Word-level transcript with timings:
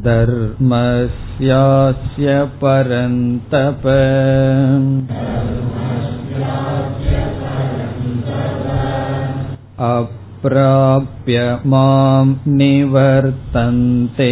धर्मस्यास्य 0.06 2.38
परन्तप 2.64 3.86
अप्राप्य 10.46 11.42
मां 11.72 12.26
निवर्तन्ते 12.60 14.30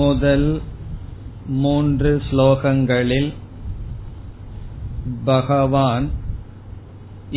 முதல் 0.00 0.50
மூன்று 1.62 2.10
ஸ்லோகங்களில் 2.26 3.30
பகவான் 5.24 6.06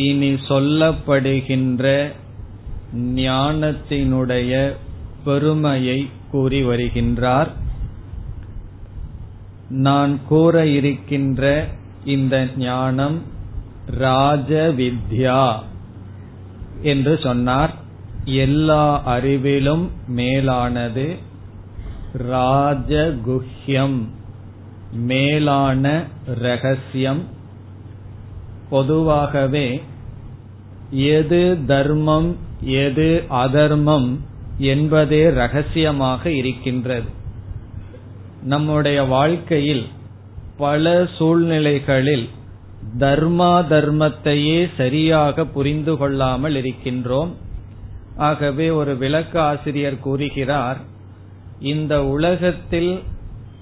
இனி 0.07 0.31
சொல்லப்படுகின்ற 0.49 1.83
ஞானத்தினுடைய 2.95 4.51
பெருமையை 5.25 5.99
கூறி 6.31 6.59
வருகின்றார். 6.65 7.51
நான் 9.69 10.13
கூற 10.27 10.65
இருக்கின்ற 10.67 11.43
இந்த 12.05 12.35
ஞானம் 12.57 13.17
ராஜவித்யா 13.99 15.43
என்று 16.81 17.19
சொன்னார். 17.23 17.73
எல்லா 18.41 18.85
அறிவிலும் 19.05 19.85
மேலானது 20.07 21.05
ராஜகுஹ்யம் 22.31 23.99
மேலான 24.91 26.03
ரகசியம். 26.41 27.21
பொதுவாகவே 28.69 29.67
எது 30.89 31.57
தர்மம் 31.67 32.37
எது 32.61 33.23
அதர்மம் 33.29 34.19
என்பதே 34.57 35.29
ரகசியமாக 35.29 36.31
இருக்கின்றது. 36.31 37.09
நம்முடைய 38.43 39.03
வாழ்க்கையில் 39.03 39.85
பல 40.57 41.07
சூழ்நிலைகளில் 41.17 42.29
தர்மா 42.99 43.53
தர்மத்தையே 43.69 44.69
சரியாக 44.77 45.45
புரிந்து 45.45 45.97
கொள்ளாமல் 45.97 46.55
இருக்கின்றோம். 46.55 47.33
ஆகவே 48.15 48.69
ஒரு 48.69 48.97
விளக்க 48.97 49.41
ஆசிரியர் 49.41 49.99
கூறுகிறார் 49.99 50.77
இந்த 51.59 52.05
உலகத்தில் 52.05 52.99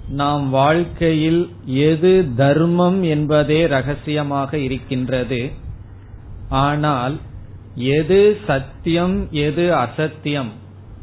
நாம் 0.08 0.50
வாழ்க்கையில் 0.50 1.50
எது 1.66 2.26
தர்மம் 2.36 3.04
என்பதே 3.04 3.66
ரகசியமாக 3.66 4.58
இருக்கின்றது. 4.58 5.52
ஆனால் 6.50 7.20
எது 7.76 8.38
சத்தியம் 8.48 9.28
எது 9.32 9.76
அசத்தியம்? 9.76 10.50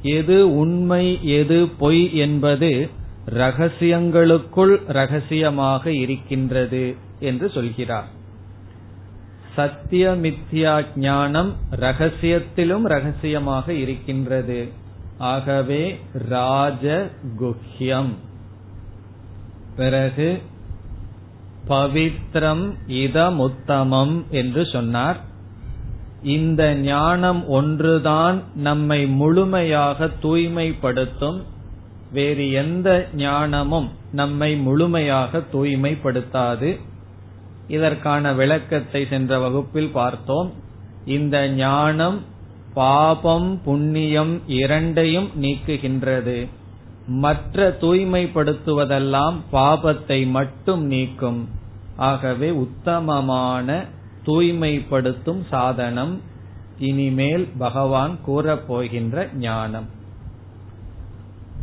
எது 0.03 0.57
உண்மை 0.57 1.29
எது 1.29 1.69
பொய் 1.69 2.15
என்பது 2.15 2.91
ரகசியங்களுக்குள் 3.27 4.81
ரகசியமாக 4.87 5.93
இருக்கின்றது 5.93 6.97
என்று 7.21 7.51
சொல்கிறார். 7.51 8.09
சத்தியமித்யா 9.57 10.85
ஞானம் 10.97 11.57
ரகசியத்திலும் 11.71 12.83
ரகசியமாக 12.83 13.73
இருக்கின்றது. 13.73 14.69
ஆகவே 15.19 16.01
ராஜ 16.13 17.11
குஹ்யம் 17.41 18.13
பிறகு 19.77 20.43
பவித்ரம் 21.69 22.73
இதமுத்தமம் 22.89 24.29
என்று 24.31 24.67
சொன்னார். 24.67 25.33
இந்த 26.25 26.75
ஞானம் 26.75 27.49
ஒன்றுதான் 27.49 28.43
நம்மை 28.55 29.07
முழுமையாக 29.07 30.11
தூய்மைப்படுத்தும். 30.23 31.43
வேறு 32.11 32.51
எந்த 32.51 33.09
ஞானமும் 33.15 33.91
நம்மை 34.13 34.57
முழுமையாக 34.57 35.43
தூய்மைப்படுத்தாது. 35.53 36.81
இதற்கான 37.67 38.33
விளக்கத்தை 38.33 39.07
சென்ற 39.11 39.39
வகுப்பில் 39.39 39.91
பார்த்தோம். 39.93 40.53
இந்த 41.05 41.49
ஞானம் 41.49 42.21
பாபம் 42.75 43.61
புண்ணியம் 43.65 44.41
இரண்டையும் 44.47 45.31
நீக்குகின்றது. 45.41 46.49
மற்ற 47.07 47.77
தூய்மைப்படுத்துவதெல்லாம் 47.81 49.35
பாபத்தை 49.53 50.31
மட்டும் 50.31 50.85
நீக்கும். 50.87 51.49
ஆகவே 51.97 52.51
உத்தமமான 52.51 53.85
தூய்மைப்படுத்தும் 54.27 55.47
சாதனம் 55.51 56.21
இனிமேல் 56.79 57.49
பகவான் 57.59 58.19
கூறப்போகின்ற 58.27 59.35
ஞானம். 59.35 59.89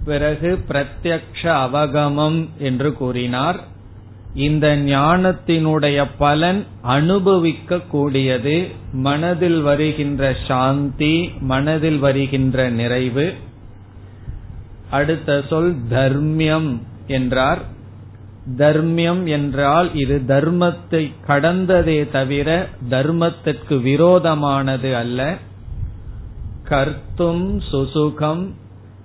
பிறகு 0.04 0.60
பிரத்யக்ஷ 0.68 1.42
அவகமம் 1.42 2.50
என்று 2.58 2.94
கூறினார். 2.94 3.60
இந்த 4.34 4.78
ஞானத்தினுடைய 4.78 6.06
பலன் 6.18 6.66
அனுபவிக்க 6.82 7.80
கூடியது 7.80 8.68
மனதில் 8.92 9.62
வருகின்ற 9.62 10.36
சாந்தி 10.48 11.32
மனதில் 11.40 11.98
வருகின்ற 11.98 12.70
நிறைவு. 12.70 13.34
அடுத்த 14.90 15.44
சொல் 15.50 15.76
தர்மியம் 15.90 16.78
என்றார். 17.08 17.80
தர்மியம் 18.58 19.28
என்றால் 19.28 19.96
இது 19.96 20.22
தர்மத்தை 20.28 21.12
கடந்ததே 21.28 22.10
தவிர 22.10 22.68
தர்மத்திற்கு 22.90 23.82
விரோதமானது 23.82 24.96
அல்ல. 24.96 25.38
கர்த்தும் 26.70 27.62
சுசுகம் 27.72 28.44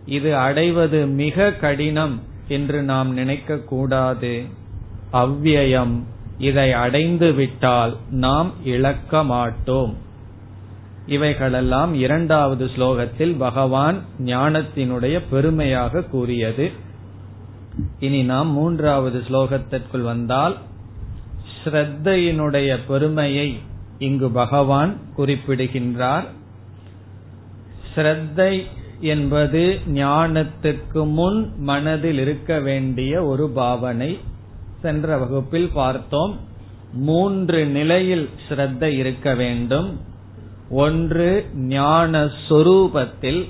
இது 0.06 0.36
அடைவது 0.36 1.06
மிக 1.06 1.50
கடினம் 1.52 2.22
என்று 2.48 2.82
நாம் 2.82 3.12
நினைக்க 3.12 3.58
கூடாது 3.58 4.44
அவ்வியம் 5.12 5.94
இதை 6.38 6.72
அடைந்து 6.72 7.32
விட்டால் 7.32 7.96
நாம் 8.10 8.52
இழக்க 8.64 9.22
மாட்டோம். 9.24 9.94
இவைகளெல்லாம் 11.06 11.94
இரண்டாவது 11.94 12.70
ஸ்லோகத்தில் 12.76 13.36
பகவான் 13.38 14.02
ஞானத்தினுடைய 14.24 15.22
பெருமையாக 15.30 16.02
கூறியது. 16.02 16.84
இனி 18.00 18.22
நாம் 18.22 18.50
மூன்றாவது 18.50 19.22
ஸ்லோகத்திற்குள் 19.28 20.02
வந்தால் 20.02 20.56
ஸ்ரத்தையினுடைய 21.64 22.78
பெருமையை 22.88 23.58
இங்கு 23.98 24.30
பகவான் 24.30 24.96
குறிப்பிடுகின்றார். 25.16 26.26
ஸ்ரத்தை 27.94 28.64
என்பது 29.00 29.80
ஞானத்துக்கு 29.94 31.12
முன் 31.12 31.52
மனதில் 31.58 32.18
இருக்க 32.18 32.60
வேண்டிய 32.60 33.24
ஒரு 33.24 33.48
பாவனை. 33.48 34.18
சென்ற 34.82 35.16
வகுப்பில் 35.18 35.70
பார்த்தோம் 35.74 36.40
மூன்று 36.92 37.66
நிலையில் 37.66 38.30
ஸ்ரத்த 38.48 38.82
இருக்க 38.82 39.34
வேண்டும். 39.34 40.00
ஒன்று 40.70 41.46
ஞான 41.54 42.30
சொரூபத்தில் 42.48 43.48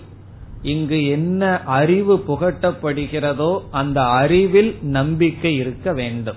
இங்கு 0.63 1.07
என்ன 1.07 1.63
அறிவு 1.63 2.25
புகட்டப்படுகிறதோ 2.29 3.59
அந்த 3.71 4.05
அறிவில் 4.05 4.79
நம்பிக்கை 4.83 5.55
இருக்க 5.55 5.93
வேண்டும். 5.93 6.37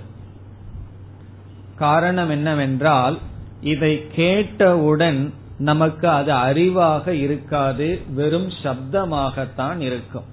காரணம் 1.75 2.29
என்னவென்றால் 2.29 3.19
இதை 3.61 4.07
கேட்டவுடன் 4.11 5.33
நமக்கு 5.57 6.09
அது 6.09 6.31
அறிவாக 6.31 7.07
இருக்காது 7.07 8.01
வெறும் 8.13 8.47
சப்தமாகத்தான் 8.47 9.79
இருக்கும். 9.79 10.23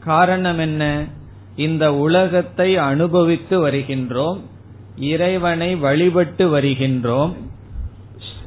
காரணம் 0.00 0.58
என்ன? 0.58 1.04
இந்த 1.56 1.94
உலகத்தை 1.94 2.76
அனுபவித்து 2.76 3.68
வருகின்றோம் 3.68 4.40
இறைவனை 4.96 5.74
வழிபட்டு 5.74 6.58
வருகின்றோம் 6.58 7.34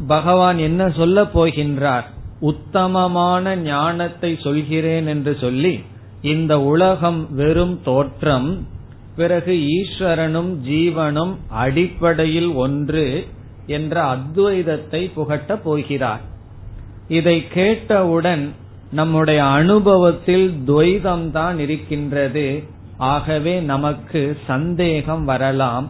பகவான் 0.08 0.58
என்ன 0.58 0.90
சொல்ல 0.90 1.24
போகின்றார்? 1.24 2.06
உத்தமமான 2.50 3.56
ஞானத்தை 3.68 4.32
சொல்கிறேன் 4.44 5.08
என்று 5.08 5.34
சொல்லி 5.42 5.74
இந்த 6.22 6.54
உலகம் 6.64 7.22
வெறும் 7.36 7.76
தோற்றம் 7.84 8.50
பிறகு 9.16 9.54
ஈஸ்வரனும் 9.78 10.52
ஜீவனும் 10.70 11.34
அடிப்படையில் 11.64 12.52
ஒன்று 12.56 13.06
என்ற 13.68 13.96
அத்வைதத்தை 14.16 15.02
புகட்டப் 15.18 15.64
போகிறார். 15.64 16.24
இதை 17.08 17.38
கேட்டவுடன் 17.48 18.44
நம்முடைய 18.92 19.40
அனுபவத்தில் 19.60 20.48
துவைதம் 20.68 21.28
தான் 21.32 21.58
இருக்கின்றது. 21.60 22.48
ஆகவே 23.12 23.54
நமக்கு 23.74 24.22
சந்தேகம் 24.48 25.24
வரலாம். 25.26 25.88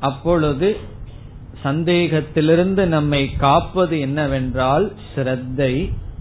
அப்பொழுது 0.00 0.68
சந்தேகத்திலிருந்து 1.66 2.84
நம்மை 2.86 3.22
காப்பது 3.36 4.00
என்னவென்றால் 4.00 4.92
ஸ்ரத்தை 5.14 5.72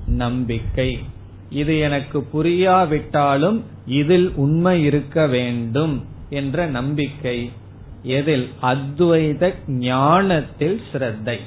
நம்பிக்கை. 0.06 0.90
இது 1.50 1.80
எனக்கு 1.80 2.20
புரியாவிட்டாலும் 2.34 3.60
இதில் 3.86 4.32
உண்மை 4.36 4.84
இருக்க 4.84 5.28
வேண்டும் 5.28 5.96
என்ற 6.30 6.66
நம்பிக்கை. 6.68 7.52
எதில்? 8.04 8.48
அத்வைத 8.62 9.54
ஞானத்தில் 9.68 10.82
ஸ்ரத்தை. 10.92 11.38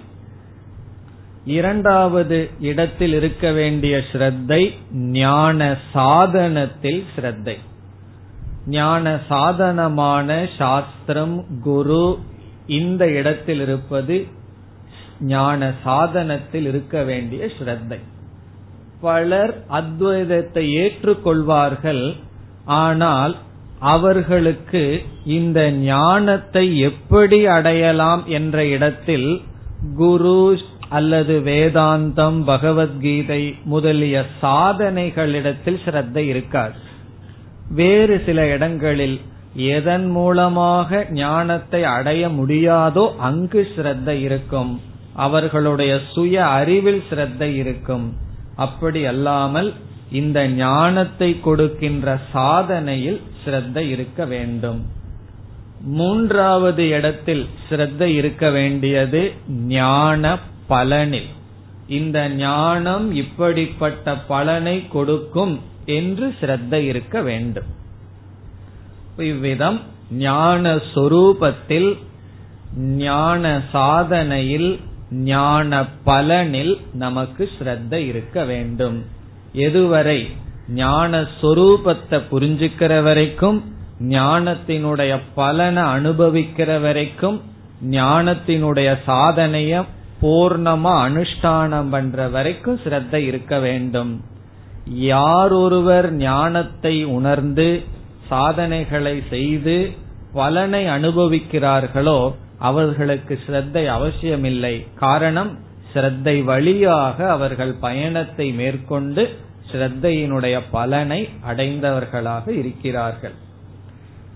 இரண்டாவது 1.44 2.38
இடத்தில் 2.60 3.12
இருக்க 3.12 3.52
வேண்டிய 3.52 3.96
ஸ்ரத்தை 4.12 4.62
ஞான 5.18 5.78
சாதனத்தில் 5.92 7.04
ஸ்ரத்தை. 7.16 7.56
ஞான 8.66 9.20
சாதனமான 9.28 10.46
சாஸ்திரம் 10.58 11.36
குரு 11.62 12.18
இந்த 12.68 13.10
இடத்தில் 13.10 13.60
இருப்பது 13.60 14.26
ஞான 15.20 15.72
சாதனத்தில் 15.84 16.66
இருக்க 16.66 17.02
வேண்டிய 17.02 17.46
ஸ்ரத்தை. 17.46 17.98
பலர் 19.00 19.64
அத்வைதத்தை 19.70 20.64
ஏற்றுக்கொள்வார்கள் 20.82 22.14
ஆனால் 22.64 23.36
அவர்களுக்கு 23.78 25.02
இந்த 25.24 25.70
ஞானத்தை 25.70 26.78
எப்படி 26.78 27.46
அடையலாம் 27.46 28.26
என்ற 28.26 28.66
இடத்தில் 28.66 29.42
குரு 29.96 30.58
அல்லது 30.88 31.40
வேதாந்தம் 31.40 32.44
பகவத்கீதை 32.44 33.54
முதலிய 33.64 34.24
சாதனைகளிடத்தில் 34.42 35.80
ஸ்ரத்தை 35.84 36.16
இருக்காது. 36.16 36.74
வேறு 37.70 38.22
சில 38.26 38.46
இடங்களில் 38.46 39.20
எதன் 39.54 40.10
மூலமாக 40.10 41.06
ஞானத்தை 41.10 41.84
அடைய 41.84 42.28
முடியாதோ 42.28 43.16
அங்கு 43.16 43.68
ஸ்ரத்த 43.76 44.08
இருக்கும். 44.08 44.80
அவர்களுடைய 45.14 46.00
சுய 46.12 46.46
அறிவில் 46.46 47.02
ஸ்ரத்த 47.10 47.42
இருக்கும். 47.42 48.16
அப்படி 48.54 49.04
அல்லாமல் 49.04 49.74
இந்த 50.10 50.48
ஞானத்தை 50.48 51.40
கொடுக்கின்ற 51.40 52.20
சாதனையில் 52.32 53.20
ஸ்ரத்த 53.44 53.76
இருக்க 53.88 54.24
வேண்டும். 54.24 54.86
மூன்றாவது 55.80 56.88
இடத்தில் 56.88 57.46
ஸ்ரத்த 57.70 58.02
இருக்க 58.02 58.50
வேண்டியது 58.50 59.32
ஞான 59.48 60.38
பலனில். 60.68 61.28
இந்த 61.86 62.28
ஞானம் 62.28 63.12
இப்படிப்பட்ட 63.12 64.16
பலனை 64.16 64.86
கொடுக்கும் 64.88 65.60
என்று 65.84 66.34
ஸ்ரத்த 66.40 66.72
இருக்க 66.72 67.22
வேண்டும். 67.22 67.64
இவ்விதம் 69.26 69.78
ஞான 70.10 70.74
சொரூபத்தில் 70.94 71.90
ஞான 72.96 73.42
சாதனையில் 73.72 74.70
ஞான 75.10 75.80
பலனில் 76.04 76.74
நமக்கு 76.92 77.48
ஸ்ரத்த 77.58 77.92
இருக்க 77.92 78.44
வேண்டும். 78.44 78.98
எதுவரை 79.66 80.20
ஞான 80.68 81.20
சொரூபத்தை 81.40 82.18
புரிஞ்சுக்கிற 82.30 83.02
வரைக்கும் 83.02 83.58
ஞானத்தினுடைய 84.00 85.12
பலனை 85.34 85.82
அனுபவிக்கிற 85.82 86.80
வரைக்கும் 86.80 87.38
ஞானத்தினுடைய 87.90 88.88
சாதனைய 89.06 89.84
பூர்ணமா 90.22 90.94
அனுஷ்டானம் 91.06 91.90
பண்ற 91.90 92.28
வரைக்கும் 92.28 92.80
ஸ்ரத்த 92.84 93.14
இருக்க 93.14 93.58
வேண்டும். 93.58 94.12
யார் 94.88 95.52
ஒருவர் 95.52 96.12
ஞானத்தை 96.12 97.04
உணர்ந்து 97.04 97.68
சாதனைகளை 98.28 99.22
செய்து 99.30 99.76
பலனை 100.32 100.84
அனுபவிக்கிறார்களோ 100.86 102.32
அவர்களுக்கு 102.58 103.40
ஸ்ரத்தை 103.46 103.86
அவசியமில்லை. 103.86 104.86
காரணம் 104.94 105.58
ஸ்ரத்தை 105.94 106.44
வழியாக 106.44 107.30
அவர்கள் 107.30 107.74
பயணத்தை 107.80 108.46
மேற்கொண்டு 108.52 109.22
ஸ்ரத்தையினுடைய 109.72 110.56
பலனை 110.70 111.28
அடைந்தவர்களாக 111.46 112.52
இருக்கிறார்கள். 112.52 113.36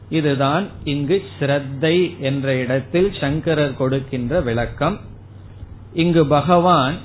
இதுதான் 0.08 0.64
இங்கு 0.84 1.16
ஸ்ரத்தை 1.36 1.96
என்ற 2.20 2.54
இடத்தில் 2.54 3.10
சங்கரர் 3.20 3.76
கொடுக்கின்ற 3.76 4.40
விளக்கம். 4.40 4.96
இங்கு 5.92 6.26
பகவான் 6.26 6.96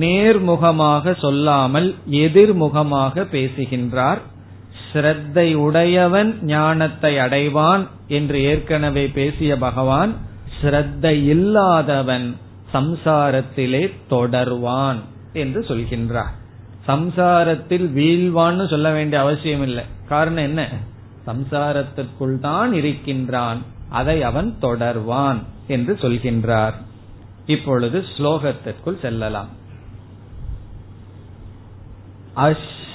நேர்முகமாக 0.00 1.14
சொல்லாமல் 1.18 1.88
எதிர்முகமாக 2.24 3.24
பேசுகின்றார். 3.30 4.20
ஸ்ரத்தை 4.92 5.54
உடையவன் 5.54 6.38
ஞானத்தை 6.42 7.16
அடைவான் 7.16 7.86
என்று 8.08 8.42
ஏற்கனவே 8.42 9.06
பேசிய 9.08 9.56
பகவான் 9.56 10.14
ஸ்ரத்தை 10.62 11.24
இல்லாதவன் 11.24 12.36
சம்சாரத்திலே 12.72 13.94
தொடர்வான் 14.10 14.98
என்று 15.32 15.60
சொல்கின்றார். 15.68 16.34
சம்சாரத்தில் 16.86 17.86
வீழ்வான்னு 17.94 18.68
சொல்ல 18.68 18.90
வேண்டிய 18.90 19.22
அவசியம் 19.22 19.62
இல்லை. 19.62 19.84
காரணம் 20.08 20.44
என்ன? 20.44 20.68
சம்சாரத்திற்குள் 21.26 22.38
தான் 22.38 22.72
இருக்கின்றான். 22.72 23.58
அதை 23.88 24.22
அவன் 24.22 24.56
தொடர்வான் 24.60 25.38
என்று 25.66 25.94
சொல்கின்றார். 25.94 26.72
இப்பொழுது 27.46 28.04
ஸ்லோகத்திற்குள் 28.18 29.00
செல்லலாம். 29.00 29.48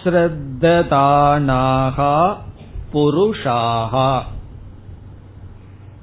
அஸ்ரத்ததானாகா 0.06 2.38
புருஷாகா 2.94 4.24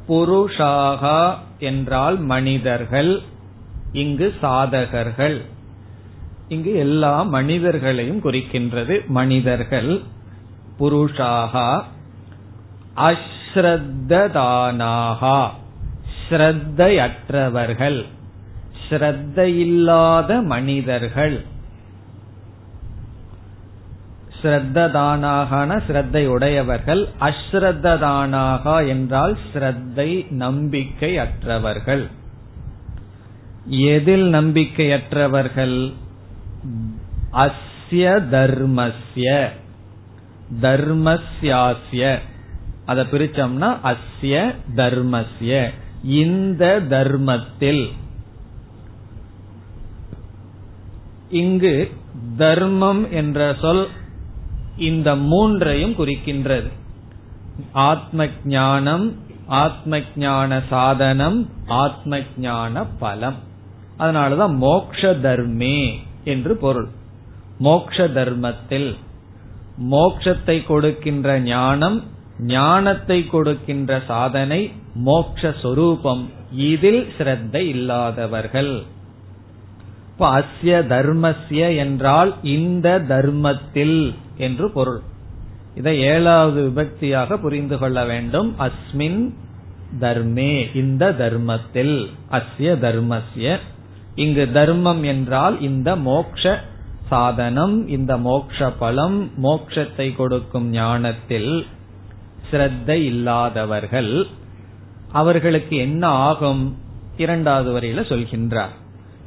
புருஷாகா 0.09 1.35
என்றால் 1.59 2.19
மனிதர்கள் 2.19 3.23
இங்கு 3.93 4.35
சாதகர்கள். 4.43 5.41
இங்கு 6.49 6.75
எல்லா 6.75 7.23
மனிதர்களையும் 7.23 8.25
குறிக்கின்றது 8.25 9.07
மனிதர்கள். 9.07 10.03
புருஷாகா 10.81 11.85
அஸ்ரத்ததானாகா 12.97 15.51
ஸ்ரத்தையற்றவர்கள் 16.23 18.05
ஸ்ரத்தையில்லாத 18.89 20.45
மனிதர்கள். 20.45 21.45
ஸ்ரத்ததானாகன 24.43 25.81
ஸ்ரத்தை 25.89 26.27
உடையவர்கள் 26.27 27.09
அஸ்ரத்ததானாகா 27.21 28.89
என்றால் 28.89 29.39
ஸ்ரத்தை 29.55 30.31
நம்பிக்கை 30.31 31.19
அற்றவர்கள் 31.19 32.21
எதில் 33.67 34.33
நம்பிக்கையற்றவர்கள்? 34.33 35.93
அஸ்ய 37.33 38.07
தர்மஸ்ய. 38.31 39.49
தர்மஸ்யாஸ்ய. 40.61 42.19
அதை 42.87 43.05
பிரிச்சோம்னா 43.05 43.77
அஸ்ய 43.85 44.55
தர்மஸ்ய. 44.77 45.71
இந்த 46.05 46.81
தர்மத்தில். 46.81 47.91
இங்கு 51.29 51.91
தர்மம் 52.37 53.13
என்ற 53.13 53.57
சொல் 53.61 53.89
இந்த 54.77 55.17
மூன்றையும் 55.17 55.95
குறிக்கின்றது. 55.99 56.71
ஆத்ம 57.73 58.27
ஞானம் 58.45 59.17
ஆத்ம 59.47 60.01
ஞான 60.17 60.63
சாதனம் 60.71 61.51
ஆத்ம 61.67 62.19
ஞான 62.37 62.85
பலம். 62.85 63.35
அதனாலதான் 63.99 64.57
மோக்ஷ 64.57 65.15
தர்மே 65.15 65.93
என்று 66.25 66.57
பொருள். 66.57 66.89
மோக்ஷ 67.59 68.09
தர்மத்தில் 68.09 68.97
மோக்ஷத்தை 69.91 70.67
கொடுக்கின்ற 70.67 71.41
ஞானம் 71.41 72.03
ஞானத்தை 72.39 73.27
கொடுக்கின்ற 73.27 74.03
சாதனை 74.07 74.73
மோக்ஷ 74.95 75.55
சொரூபம். 75.63 76.31
இதில் 76.53 77.09
ஸ்ரத்த 77.19 77.55
இல்லாதவர்கள். 77.55 78.83
இப்ப 80.13 80.31
அஸ்ய 80.39 80.81
தர்மஸ்ய 80.87 81.77
என்றால் 81.77 82.35
இந்த 82.43 83.01
தர்மத்தில் 83.01 84.15
என்று 84.37 84.71
பொருள். 84.71 85.01
இதை 85.75 86.01
ஏழாவது 86.01 86.61
விபக்தியாக 86.69 87.37
புரிந்து 87.37 87.79
கொள்ள 87.79 88.05
வேண்டும். 88.05 88.55
அஸ்மின் 88.59 89.35
தர்மே 90.01 90.77
இந்த 90.77 91.13
தர்மத்தில். 91.13 92.11
அஸ்ய 92.31 92.75
தர்மஸ்ய. 92.85 93.59
இங்கு 94.15 94.53
தர்மம் 94.53 95.03
என்றால் 95.03 95.61
இந்த 95.61 95.97
மோக்ஷ 95.97 96.65
சாதனம் 97.09 97.89
இந்த 97.89 98.17
மோக்ஷ 98.17 98.71
பலம் 98.71 99.31
மோக்ஷத்தை 99.43 100.17
கொடுக்கும் 100.17 100.69
ஞானத்தில் 100.71 101.67
ஸ்ரத்தை 102.51 102.99
இல்லாதவர்கள். 103.03 104.27
அவர்களுக்கு 105.13 105.77
என்ன 105.77 106.07
ஆகும்? 106.07 106.77
இரண்டாவது 107.17 107.71
வரையில 107.73 108.01
சொல்கின்றார். 108.03 108.81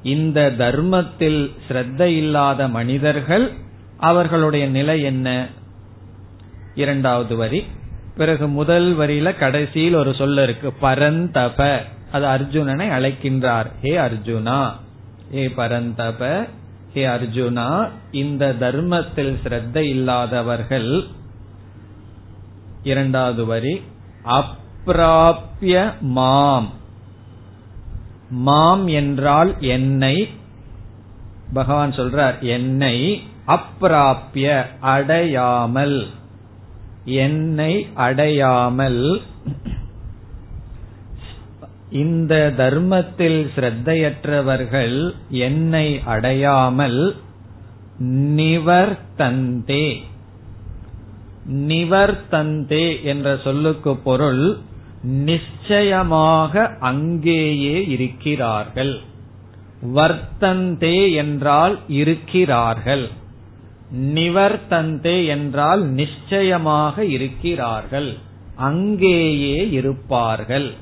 இந்த 0.06 0.52
தர்மத்தில் 0.52 1.54
ஸ்ரத்த 1.68 2.02
இல்லாத 2.02 2.68
மனிதர்கள் 2.68 3.52
அவர்களுடைய 3.98 4.68
நிலை 4.68 5.02
என்ன? 5.02 5.48
இரண்டாவது 6.76 7.36
வரி. 7.36 7.64
பிறகு 8.18 8.48
முதல் 8.48 8.98
வரியில 8.98 9.36
கடைசியில் 9.36 9.94
ஒரு 9.94 10.14
சொல்ல 10.14 10.44
இருக்கு. 10.44 10.74
பரந்தப. 10.82 11.82
அது 12.12 12.26
அர்ஜுனனை 12.26 12.90
அழைக்கின்றார். 12.90 13.66
ஹே 13.82 13.98
அர்ஜுனா. 13.98 14.72
ஹே 15.32 15.50
பரந்தப. 15.50 16.48
ஹே 16.94 17.06
அர்ஜுனா. 17.06 17.90
இந்த 18.12 18.54
தர்மத்தில் 18.54 19.40
ஸ்ரத்த 19.44 19.76
இல்லாதவர்கள் 19.76 21.04
இரண்டாவது 22.84 23.46
வரி. 23.46 23.82
அப்பிராபிய 24.26 26.00
மாம். 26.00 26.84
மாம் 28.30 28.88
என்றால் 28.88 29.56
என்னை 29.60 30.28
பகவான் 31.54 31.92
சொல்றார் 31.92 32.40
என்னை 32.42 33.22
அப்பிராபிய 33.48 34.66
அடையாமல் 34.82 36.08
என்னை 37.06 37.88
அடையாமல். 37.96 39.22
இந்த 41.92 42.54
தர்மத்தில் 42.58 43.52
ஸ்ரத்தையற்றவர்கள் 43.56 45.14
என்னை 45.30 46.02
அடையாமல் 46.06 47.16
நிவர்த்தந்தே. 48.36 49.96
நிவர்த்தந்தே 51.52 53.04
என்ற 53.04 53.38
சொல்லுக்கு 53.44 53.96
பொருள் 53.96 54.58
நிச்சயமாக 55.06 56.78
அங்கேயே 56.80 57.88
இருக்கிறார்கள். 57.88 59.00
வர்த்தந்தே 59.96 61.14
என்றால் 61.14 61.80
இருக்கிறார்கள். 61.88 63.10
நிவர்த்தந்தே 63.94 65.28
என்றால் 65.28 65.82
நிச்சயமாக 65.86 67.06
இருக்கிறார்கள். 67.06 68.18
அங்கேயே 68.56 69.70
இருப்பார்கள். 69.70 70.74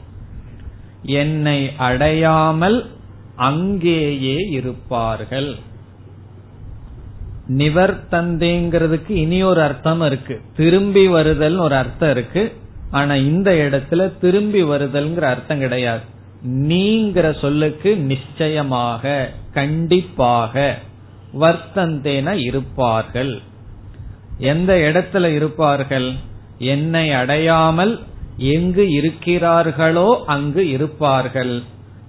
என்னை 1.01 1.71
அடையாமல் 1.77 2.89
அங்கேயே 3.35 4.37
இருப்பார்கள். 4.49 5.55
நிவர்த்தந்தேங்கிறதுக்கு 7.49 9.09
இனி 9.09 9.43
ஒரு 9.43 9.61
அர்த்தம் 9.61 10.01
இருக்கு. 10.01 10.41
திரும்பி 10.55 11.07
வருதல் 11.07 11.57
ஒரு 11.57 11.75
அர்த்தம் 11.75 12.11
இருக்கு. 12.11 12.61
ஆனா 12.93 13.13
இந்த 13.15 13.51
இடத்துல 13.51 14.01
திரும்பி 14.21 14.63
வருதல்ங்கிற 14.63 15.21
அர்த்தம் 15.21 15.59
கிடையாது. 15.59 16.03
நீங்கிற 16.67 17.27
சொல்லுக்கு 17.39 17.91
நிச்சயமாக 17.97 19.13
கண்டிப்பாக 19.53 20.77
வர்த்தந்தேன 21.41 22.31
இருப்பார்கள். 22.43 23.33
எந்த 24.37 24.73
இடத்துல 24.73 25.25
இருப்பார்கள்? 25.35 26.09
என்னை 26.57 27.05
அடையாமல் 27.13 27.93
எங்கு 28.37 28.85
இருக்கிறார்களோ 29.01 30.09
அங்கு 30.25 30.63
இருப்பார்கள். 30.69 31.55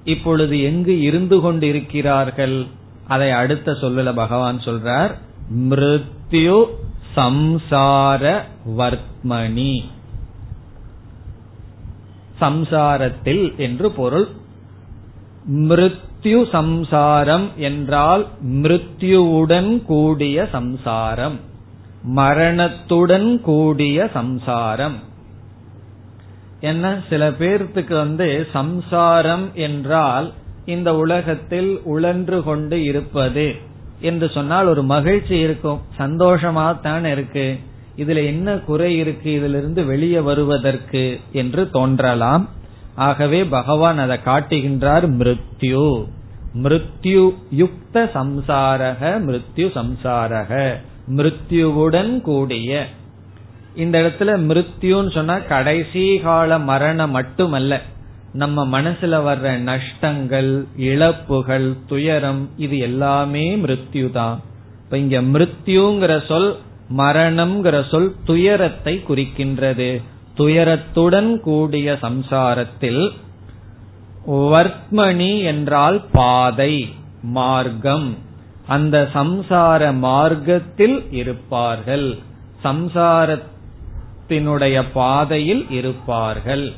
இப்பொழுது 0.04 0.62
எங்கு 0.62 1.00
இருந்து 1.00 1.40
கொண்டிருக்கிறார்கள்? 1.40 2.58
அதை 3.08 3.30
அடுத்த 3.30 3.72
சொல்லல 3.72 4.14
பகவான் 4.14 4.60
சொல்றார் 4.64 5.12
மிருத்யு 5.70 6.58
சம்சார 7.16 8.40
வர்த்மணி. 8.78 9.74
சம்சாரத்தில் 12.44 13.44
என்று 13.56 13.90
பொருள். 13.90 14.28
மிருத்யு 15.68 16.50
சம்சாரம் 16.50 17.48
என்றால் 17.56 18.26
மிருத்யுவுடன் 18.46 19.72
கூடிய 19.84 20.46
சம்சாரம் 20.52 21.36
மரணத்துடன் 22.14 23.40
கூடிய 23.40 24.08
சம்சாரம். 24.12 24.96
என்ன? 26.60 26.84
சில 27.08 27.30
பேர்த்துக்கு 27.30 27.94
வந்து 27.94 28.46
சம்சாரம் 28.52 29.46
என்றால் 29.54 30.32
இந்த 30.64 30.96
உலகத்தில் 30.96 31.80
உழன்று 31.84 32.42
கொண்டு 32.42 32.82
இருப்பது 32.82 33.54
என்று 34.00 34.26
சொன்னால் 34.28 34.66
ஒரு 34.66 34.82
மகிழ்ச்சி 34.82 35.38
இருக்கும் 35.38 35.80
சந்தோஷமா 35.98 36.80
தான் 36.80 37.04
இருக்கு. 37.04 37.46
இதுல 37.96 38.26
என்ன 38.26 38.58
குறை 38.58 38.96
இருக்கு 38.96 39.32
இதிலிருந்து 39.32 39.84
வெளியே 39.84 40.20
வருவதற்கு 40.20 41.20
என்று 41.32 41.70
தோன்றலாம். 41.70 42.48
ஆகவே 42.94 43.44
பகவான் 43.44 43.98
அதை 43.98 44.18
காட்டுகின்றார் 44.24 45.06
மிருத்யு. 45.18 46.04
மிருத்யு 46.62 47.34
யுக்த 47.50 48.10
சம்சாரக 48.14 49.00
மிருத்யு 49.26 49.66
சம்சாரக. 49.74 50.74
மிருத்யுவுடன் 51.16 52.20
கூடிய. 52.20 52.86
இந்த 53.74 53.98
இடத்துல 53.98 54.30
மிருத்யுன்னு 54.48 55.12
சொன்னா 55.12 55.38
கடைசி 55.38 56.18
கால 56.18 56.58
மரணம் 56.58 57.10
மட்டுமல்ல. 57.10 57.80
நம்ம 58.32 58.80
மனசுல 58.80 59.14
வர்ற 59.26 59.58
நஷ்டங்கள் 59.58 60.66
இழப்புகள் 60.76 61.76
துயரம் 61.86 62.48
இது 62.56 62.78
எல்லாமே 62.78 63.56
மிருத்யு 63.56 64.10
தான் 64.10 64.40
இப்ப 64.84 64.98
இங்க 64.98 65.22
மிருத்யுங்கிற 65.22 66.26
சொல் 66.26 66.56
மரணம்ங்கிற 66.96 67.90
சொல் 67.90 68.14
துயரத்தை 68.24 69.04
குறிக்கின்றது. 69.08 70.02
துயரத்துடன் 70.36 71.40
கூடிய 71.40 71.92
சம்சாரத்தில் 71.92 73.10
வர்த்மணி 74.26 75.44
என்றால் 75.44 76.02
பாதை 76.12 76.94
மார்க்கம். 77.22 78.16
அந்த 78.66 79.08
சம்சார 79.14 79.98
மார்க்கத்தில் 79.98 81.06
இருப்பார்கள். 81.10 82.18
சம்சாரத்தினுடைய 82.64 84.84
பாதையில் 84.92 85.70
இருப்பார்கள். 85.70 86.72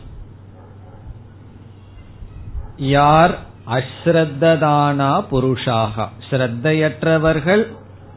யார்? 2.76 3.38
அஸ்ரத்ததானா 3.66 5.24
புருஷாக. 5.30 6.08
ஸ்ரத்தையற்றவர்கள் 6.30 7.66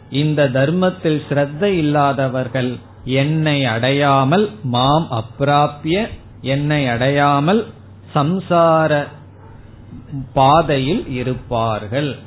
இந்த 0.09 0.47
தர்மத்தில் 0.49 1.23
ஸ்ரத்த 1.29 1.63
இல்லாதவர்கள் 1.63 2.77
என்னை 3.03 3.65
அடையாமல் 3.65 4.49
மாம் 4.63 5.07
அப்பிராபிய 5.11 6.07
என்னை 6.41 6.87
அடையாமல் 6.87 7.65
சம்சார 8.15 9.07
பாதையில் 10.33 11.09
இருப்பார்கள். 11.09 12.17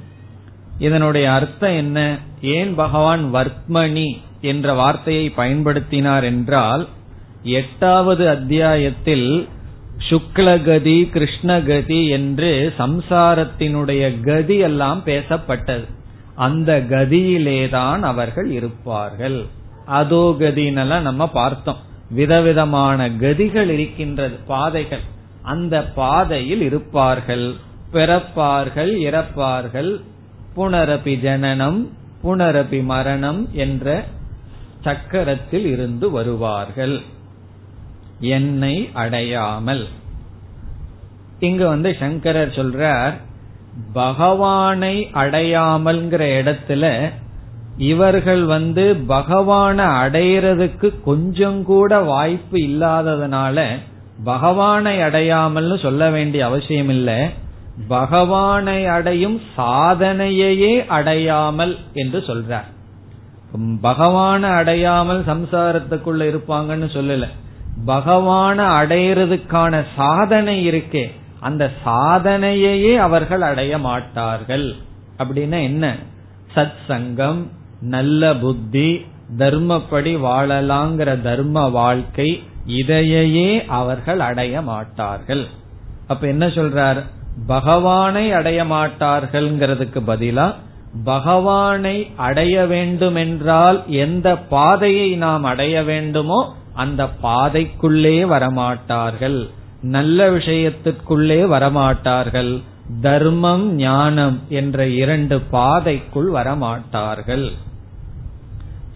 இதனுடைய 0.78 1.32
அர்த்தம் 1.32 1.76
என்ன? 1.76 2.18
ஏன் 2.40 2.74
பகவான் 2.74 3.34
வர்த்மணி 3.34 4.16
என்ற 4.40 4.72
வார்த்தையை 4.72 5.32
பயன்படுத்தினார் 5.36 6.22
என்றால் 6.22 6.88
எட்டாவது 7.42 8.28
அத்தியாயத்தில் 8.28 9.48
சுக்லகதி 10.10 10.98
கிருஷ்ணகதி 11.12 12.08
என்று 12.08 12.72
சம்சாரத்தினுடைய 12.78 14.20
கதி 14.20 14.56
எல்லாம் 14.56 15.02
பேசப்பட்டது. 15.04 16.00
அந்த 16.42 16.70
கதியிலேதான் 16.90 18.00
அவர்கள் 18.00 18.50
இருப்பார்கள். 18.50 19.46
அதோ 19.86 20.36
கதினெல்லாம் 20.38 21.00
நம்ம 21.00 21.26
பார்த்தோம். 21.28 21.80
விதவிதமான 22.10 23.08
கதிகள் 23.08 23.68
இருக்கின்றது 23.68 24.36
பாதைகள். 24.46 25.02
அந்த 25.42 25.84
பாதையில் 25.84 26.60
இருப்பார்கள். 26.60 27.54
பிறப்பார்கள் 27.92 28.92
இறப்பார்கள். 29.08 30.00
புனரபி 30.56 31.20
ஜனனம் 31.20 31.90
புனரபி 32.24 32.84
மரணம் 32.84 33.48
என்ற 33.52 34.04
சக்கரத்தில் 34.84 35.66
இருந்து 35.66 36.10
வருவார்கள். 36.10 37.00
என்னை 38.20 38.90
அடையாமல். 38.92 39.84
இங்கு 41.40 41.66
வந்து 41.66 41.96
சங்கரர் 41.98 42.48
சொல்றார் 42.48 43.14
பகவானை 43.92 45.10
அடையாமல்ங்கிற 45.14 46.22
இடத்துல 46.40 47.12
இவர்கள் 47.76 48.44
வந்து 48.44 49.04
பகவான 49.08 49.78
அடையிறதுக்கு 50.04 51.02
கொஞ்சம் 51.04 51.64
கூட 51.64 51.98
வாய்ப்பு 51.98 52.58
இல்லாததுனால 52.58 53.78
பகவானை 54.24 54.98
அடையாமல்னு 54.98 55.82
சொல்ல 55.82 56.10
வேண்டிய 56.10 56.44
அவசியம் 56.44 56.88
இல்லை 56.88 57.40
பகவானை 57.88 58.86
அடையும் 58.86 59.40
சாதனையையே 59.58 60.86
அடையாமல் 60.86 61.76
என்று 61.92 62.18
சொல்றார். 62.18 62.68
பகவான 63.82 64.40
அடையாமல் 64.40 65.24
சம்சாரத்துக்குள்ள 65.24 66.22
இருப்பாங்கன்னு 66.28 66.88
சொல்லல. 66.94 67.28
பகவான 67.86 68.58
அடையிறதுக்கான 68.80 69.84
சாதனை 69.96 70.70
இருக்கே. 70.70 71.10
அந்த 71.42 71.70
சாதனையையே 71.86 72.94
அவர்கள் 72.96 73.40
அடைய 73.40 73.78
மாட்டார்கள். 73.78 74.66
அப்படின்னா 75.18 75.62
என்ன? 75.62 75.96
சத் 76.54 76.80
சங்கம் 76.88 77.40
நல்ல 77.80 78.36
புத்தி 78.36 79.06
தர்மப்படி 79.38 80.12
வாழலாங்கிற 80.26 81.22
தர்ம 81.22 81.68
வாழ்க்கை 81.68 82.42
இதையே 82.66 83.64
அவர்கள் 83.64 84.20
அடைய 84.20 84.62
மாட்டார்கள். 84.62 85.46
அப்ப 86.06 86.26
என்ன 86.26 86.46
சொல்றார்? 86.46 87.00
பகவானை 87.46 88.32
அடைய 88.32 88.64
மாட்டார்கள்ங்கிறதுக்கு 88.64 90.00
பதிலா 90.06 90.54
பகவானை 91.04 92.10
அடைய 92.16 92.66
வேண்டுமென்றால் 92.66 93.78
எந்த 93.86 94.36
பாதையை 94.36 95.08
நாம் 95.16 95.44
அடைய 95.44 95.82
வேண்டுமோ 95.82 96.54
அந்த 96.74 97.08
பாதைக்குள்ளே 97.22 98.16
வரமாட்டார்கள். 98.26 99.40
நல்ல 99.82 100.30
விஷயத்திற்குள்ளே 100.30 101.40
வரமாட்டார்கள். 101.54 102.62
தர்மம் 103.00 103.74
ஞானம் 103.74 104.40
என்ற 104.48 104.86
இரண்டு 104.86 105.42
பாதைக்குள் 105.52 106.30
வரமாட்டார்கள். 106.34 107.50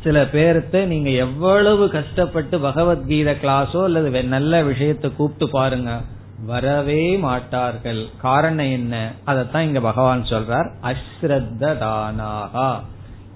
சில 0.02 0.24
பேர்த்த 0.24 0.84
நீங்க 0.84 1.10
எவ்வளவு 1.10 1.90
கஷ்டப்பட்டு 1.90 2.58
பகவத்கீதை 2.58 3.34
கிளாஸோ 3.42 3.82
அல்லது 3.82 4.24
நல்ல 4.24 4.62
விஷயத்தை 4.62 5.12
கூப்பிட்டு 5.16 5.50
பாருங்க. 5.50 6.00
வரவே 6.46 7.16
மாட்டார்கள். 7.16 8.06
காரணம் 8.20 8.70
என்ன? 8.70 9.12
அதத்தான் 9.26 9.60
இங்க 9.60 9.80
பகவான் 9.80 10.22
சொல்றார். 10.22 10.70
அஸ்ரத்தானாகா 10.82 12.80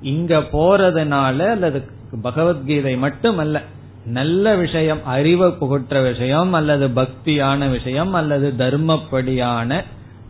இங்க 0.02 0.38
போறதுனால 0.38 1.48
அல்லது 1.48 1.84
பகவத்கீதை 2.22 2.96
மட்டுமல்ல 2.96 3.62
நல்ல 4.04 4.56
விஷயம் 4.56 5.04
அறிவை 5.04 5.50
புகற்ற 5.50 6.00
விஷயம் 6.00 6.52
அல்லது 6.52 6.88
பக்தியான 6.88 7.70
விஷயம் 7.70 8.12
அல்லது 8.12 8.52
தர்மப்படியான 8.58 9.84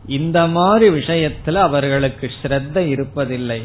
இந்த 0.07 0.47
மாதிரி 0.47 0.89
விஷயத்துல 0.95 1.55
அவர்களுக்கு 1.55 2.31
ஸ்ரத்த 2.43 2.75
இருப்பதில்லை. 2.75 3.63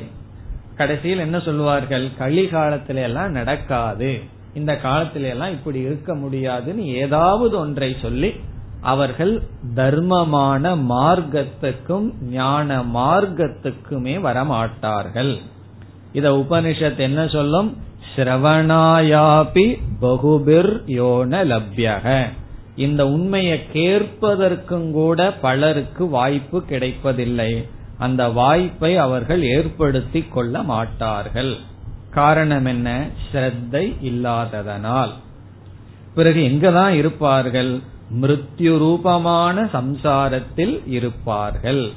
கடைசியில் 0.76 1.20
என்ன 1.20 1.40
சொல்லுவார்கள்? 1.40 2.10
களி 2.18 2.46
காலத்தில 2.46 2.96
எல்லாம் 2.96 3.32
நடக்காது. 3.32 4.22
இந்த 4.54 4.80
காலத்தில 4.84 5.30
எல்லாம் 5.30 5.50
இப்படி 5.50 5.80
இருக்க 5.80 6.16
முடியாதுன்னு 6.16 6.86
ஏதாவது 6.86 7.58
ஒன்றை 7.58 7.96
சொல்லி 8.02 8.34
அவர்கள் 8.82 9.42
தர்மமான 9.76 10.76
மார்க்கத்துக்கும் 10.76 12.14
ஞான 12.22 12.82
மார்க்கத்துக்குமே 12.82 14.20
வரமாட்டார்கள். 14.22 15.42
இத 16.12 16.30
உபனிஷத் 16.30 16.98
என்ன 16.98 17.28
சொல்லும்? 17.28 17.78
ஸ்ரவணாயாபி 18.16 19.82
பகுபிர் 20.00 20.84
யோன 20.86 21.46
லப்யக. 21.52 22.30
இந்த 22.76 23.08
உண்மையை 23.08 23.62
கேட்பதற்கும் 23.74 24.92
கூட 24.92 25.34
பலருக்கு 25.34 26.08
வாய்ப்பு 26.08 26.64
கிடைப்பதில்லை. 26.64 27.68
அந்த 27.98 28.30
வாய்ப்பை 28.30 28.98
அவர்கள் 28.98 29.44
ஏற்படுத்தி 29.44 30.22
கொள்ள 30.22 30.64
மாட்டார்கள். 30.64 31.56
காரணம் 32.10 32.66
என்ன? 32.66 33.08
ஸ்ரத்தை 33.32 33.94
இல்லாததனால். 34.02 35.10
பிறகு 36.16 36.40
எங்கதான் 36.40 36.90
இருப்பார்கள்? 36.90 37.80
மிருத்யு 38.22 38.78
ரூபமான 38.78 39.64
சம்சாரத்தில் 39.64 40.82
இருப்பார்கள். 40.86 41.92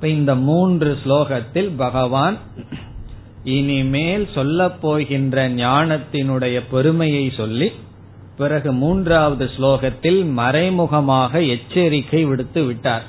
இந்த 0.00 0.34
மூன்று 0.34 0.98
ஸ்லோகத்தில் 1.04 1.70
பகவான் 1.76 2.36
இனிமேல் 3.44 4.28
சொல்ல 4.34 4.70
போகின்ற 4.70 5.48
ஞானத்தினுடைய 5.48 6.62
பெருமையை 6.70 7.32
சொல்லி 7.36 7.72
பிறகு 8.36 8.72
மூன்றாவது 8.72 9.50
ஸ்லோகத்தில் 9.58 10.30
மறைமுகமாக 10.30 11.42
எச்சரிக்கை 11.42 12.24
விடுத்து 12.24 12.64
விட்டார். 12.64 13.04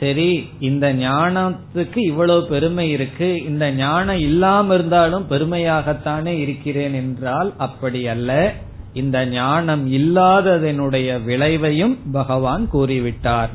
சரி 0.00 0.48
இந்த 0.60 0.94
ஞானத்துக்கு 0.94 1.96
இவ்வளவு 1.96 2.46
பெருமை 2.46 2.90
இருக்கு 2.90 3.44
இந்த 3.44 3.72
ஞானம் 3.72 4.18
இல்லாம 4.18 4.74
இருந்தாலும் 4.74 5.26
பெருமையாகத்தானே 5.30 6.38
இருக்கிறேன் 6.38 6.94
என்றால் 6.94 7.52
அப்படி 7.56 8.06
அல்ல. 8.06 8.54
இந்த 8.92 9.26
ஞானம் 9.26 9.92
இல்லாததனுடைய 9.92 11.24
விளைவையும் 11.24 11.96
பகவான் 12.12 12.68
கூறிவிட்டார். 12.72 13.48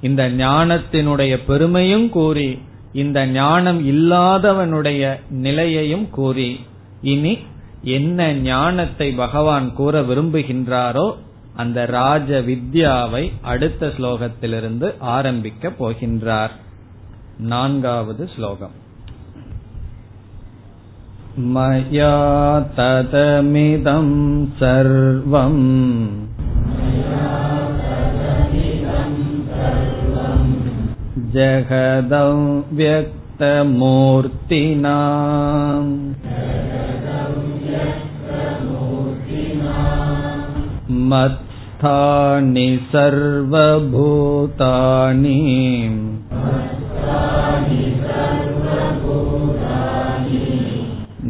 இந்த 0.00 0.28
ஞானத்தினுடைய 0.28 1.38
பெருமையும் 1.46 2.08
கூறி 2.08 2.58
இந்த 2.97 3.19
ஞானம் 3.33 3.81
இல்லாதவனுடைய 3.85 5.03
நிலையையும் 5.39 6.07
கூறி 6.09 6.49
இனி 7.13 7.33
என்ன 7.91 8.27
ஞானத்தை 8.43 9.07
பகவான் 9.15 9.67
கூற 9.73 10.01
விரும்புகின்றாரோ 10.01 11.07
அந்த 11.55 11.79
ராஜ 11.91 12.29
வித்யாவை 12.41 13.23
அடுத்த 13.45 13.91
ஸ்லோகத்திலிருந்து 13.97 14.87
ஆரம்பிக்க 15.09 15.73
போகின்றார் 15.79 16.53
நான்காவது 17.47 18.23
ஸ்லோகம் 18.35 18.77
मया 21.35 22.09
ततमिदं 22.75 24.09
सर्वम् 24.59 25.63
जगदं 31.33 32.39
व्यक्तमूर्तिना 32.77 33.23
मत्स्थानि 41.11 42.65
सर्वभूतानि 42.93 43.83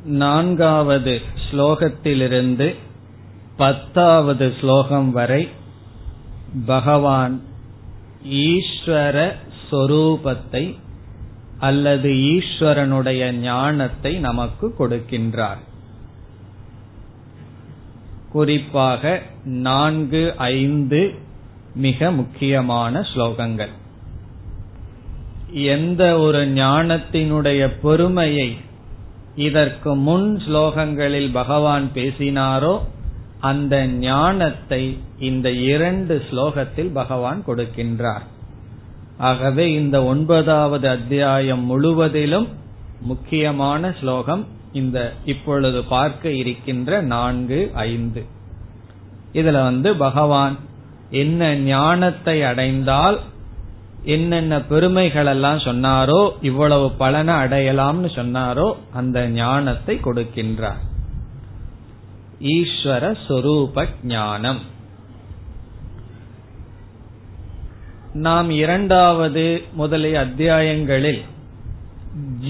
நான்காவது 0.08 1.22
ஸ்லோகத்திலிருந்து 1.52 2.76
பத்தாவது 3.58 4.54
ஸ்லோகம் 4.60 5.12
வரை 5.12 5.48
பகவான் 6.66 7.42
ஈஸ்வர 8.30 9.32
சொரூபத்தை 9.72 10.76
அல்லது 11.60 12.10
ஈஸ்வரனுடைய 12.10 13.32
ஞானத்தை 13.32 14.14
நமக்கு 14.16 14.76
கொடுக்கின்றார். 14.80 15.62
குறிப்பாக 18.32 19.22
நான்கு 19.44 20.34
ஐந்து 20.38 21.14
மிக 21.76 22.12
முக்கியமான 22.12 23.00
ஸ்லோகங்கள். 23.00 23.72
எந்த 25.54 26.18
ஒரு 26.20 26.48
ஞானத்தினுடைய 26.48 27.74
பெருமையை 27.82 28.58
இதற்கு 29.38 29.96
முன் 29.96 30.42
ஸ்லோகங்களில் 30.48 31.32
பகவான் 31.32 31.90
பேசினாரோ 31.94 32.80
அந்த 33.40 33.86
ஞானத்தை 33.86 34.98
இந்த 35.20 35.52
இரண்டு 35.52 36.26
ஸ்லோகத்தில் 36.32 36.92
பகவான் 36.94 37.44
கொடுக்கின்றார். 37.48 38.26
ஆகவே 39.18 39.72
இந்த 39.74 40.04
ஒன்பதாவது 40.04 40.90
அத்தியாயம் 40.90 41.64
முழுவதிலும் 41.66 42.48
முக்கியமான 43.02 43.92
ஸ்லோகம் 44.00 44.46
இந்த 44.74 45.14
இப்பொழுது 45.26 45.84
பார்க்க 45.84 46.32
இருக்கின்ற 46.32 47.02
நான்கு 47.02 47.72
ஐந்து. 47.74 48.26
இதுல 49.34 49.64
வந்து 49.64 49.96
பகவான் 49.96 50.56
என்ன 51.10 51.56
ஞானத்தை 51.56 52.44
அடைந்தால் 52.44 53.20
என்னென்ன 54.16 54.54
பெருமைகள் 54.62 55.30
எல்லாம் 55.32 55.60
சொன்னாரோ 55.68 56.20
இவ்வளவு 56.42 56.88
பலனை 57.02 57.34
அடையலாம்னு 57.44 58.10
சொன்னாரோ 58.18 58.68
அந்த 58.94 59.18
ஞானத்தை 59.38 59.96
கொடுக்கின்றார். 60.06 60.82
ஈஸ்வர 62.56 63.04
சொரூப 63.28 63.86
ஞானம். 64.14 64.62
நாம் 68.26 68.50
இரண்டாவது 68.64 69.46
முதலிய 69.74 70.20
அத்தியாயங்களில் 70.20 71.22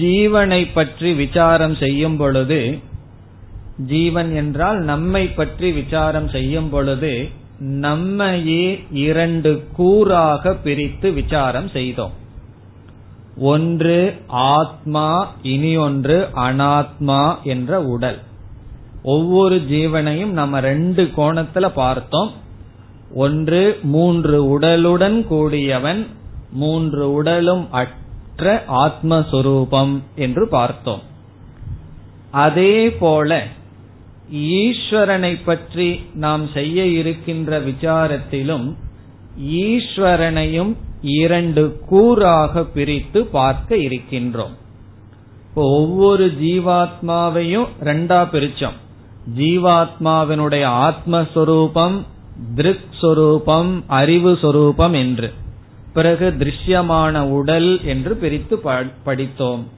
ஜீவனை 0.00 0.62
பற்றி 0.74 1.10
விசாரம் 1.14 1.74
செய்யும் 1.74 2.16
பொழுது 2.16 2.60
ஜீவன் 3.90 4.30
என்றால் 4.34 4.78
நம்மை 4.92 5.24
பற்றி 5.40 5.68
விசாரம் 5.72 6.28
செய்யும் 6.28 6.70
பொழுது 6.70 7.12
நம்மையே 7.58 8.84
இரண்டு 8.92 9.66
கூறாக 9.78 10.56
பிரித்து 10.62 11.12
விசாரம் 11.12 11.68
செய்தோம். 11.68 12.12
ஒன்று 13.36 14.20
ஆத்மா 14.26 15.34
இனி 15.42 15.76
ஒன்று 15.76 16.28
அனாத்மா 16.34 17.42
என்ற 17.42 17.82
உடல். 17.82 18.18
ஒவ்வொரு 19.02 19.56
ஜீவனையும் 19.56 20.30
நம்ம 20.30 20.60
ரெண்டு 20.60 21.02
கோணத்துல 21.16 21.68
பார்த்தோம். 21.68 22.32
ஒன்று 23.14 23.78
மூன்று 23.82 24.58
உடலுடன் 24.58 25.24
கூடியவன் 25.24 26.06
மூன்று 26.52 27.12
உடலும் 27.12 27.72
அற்ற 27.72 28.64
ஆத்மஸ்வரூபம் 28.68 30.02
என்று 30.16 30.48
பார்த்தோம். 30.48 31.00
அதே 32.30 32.90
போல 32.90 33.46
ஈஸ்வரனை 34.32 35.38
பற்றி 35.44 36.00
நாம் 36.14 36.48
செய்ய 36.52 36.86
இருக்கின்ற 36.86 37.60
விசாரத்திலும் 37.60 38.74
ஈஸ்வரனையும் 39.40 40.76
இரண்டு 41.02 41.80
கூறாக 41.90 42.62
பிரித்து 42.62 43.24
பார்க்க 43.24 43.76
இருக்கின்றோம். 43.76 44.54
இப்போ 45.48 45.62
ஒவ்வொரு 45.62 46.26
ஜீவாத்மாவையும் 46.40 47.66
ரெண்டா 47.84 48.20
பிரிச்சோம். 48.32 48.78
ஜீவாத்மாவினுடைய 49.38 50.64
ஆத்மஸ்வரூபம் 50.88 52.04
திருக் 52.54 52.92
சொரூபம் 53.00 53.84
அறிவு 53.86 54.38
சொரூபம் 54.40 54.92
என்று. 54.92 55.32
பிறகு 55.92 56.34
திருஷ்யமான 56.38 57.20
உடல் 57.20 57.84
என்று 57.84 58.16
பிரித்து 58.16 58.60
படித்தோம். 59.04 59.68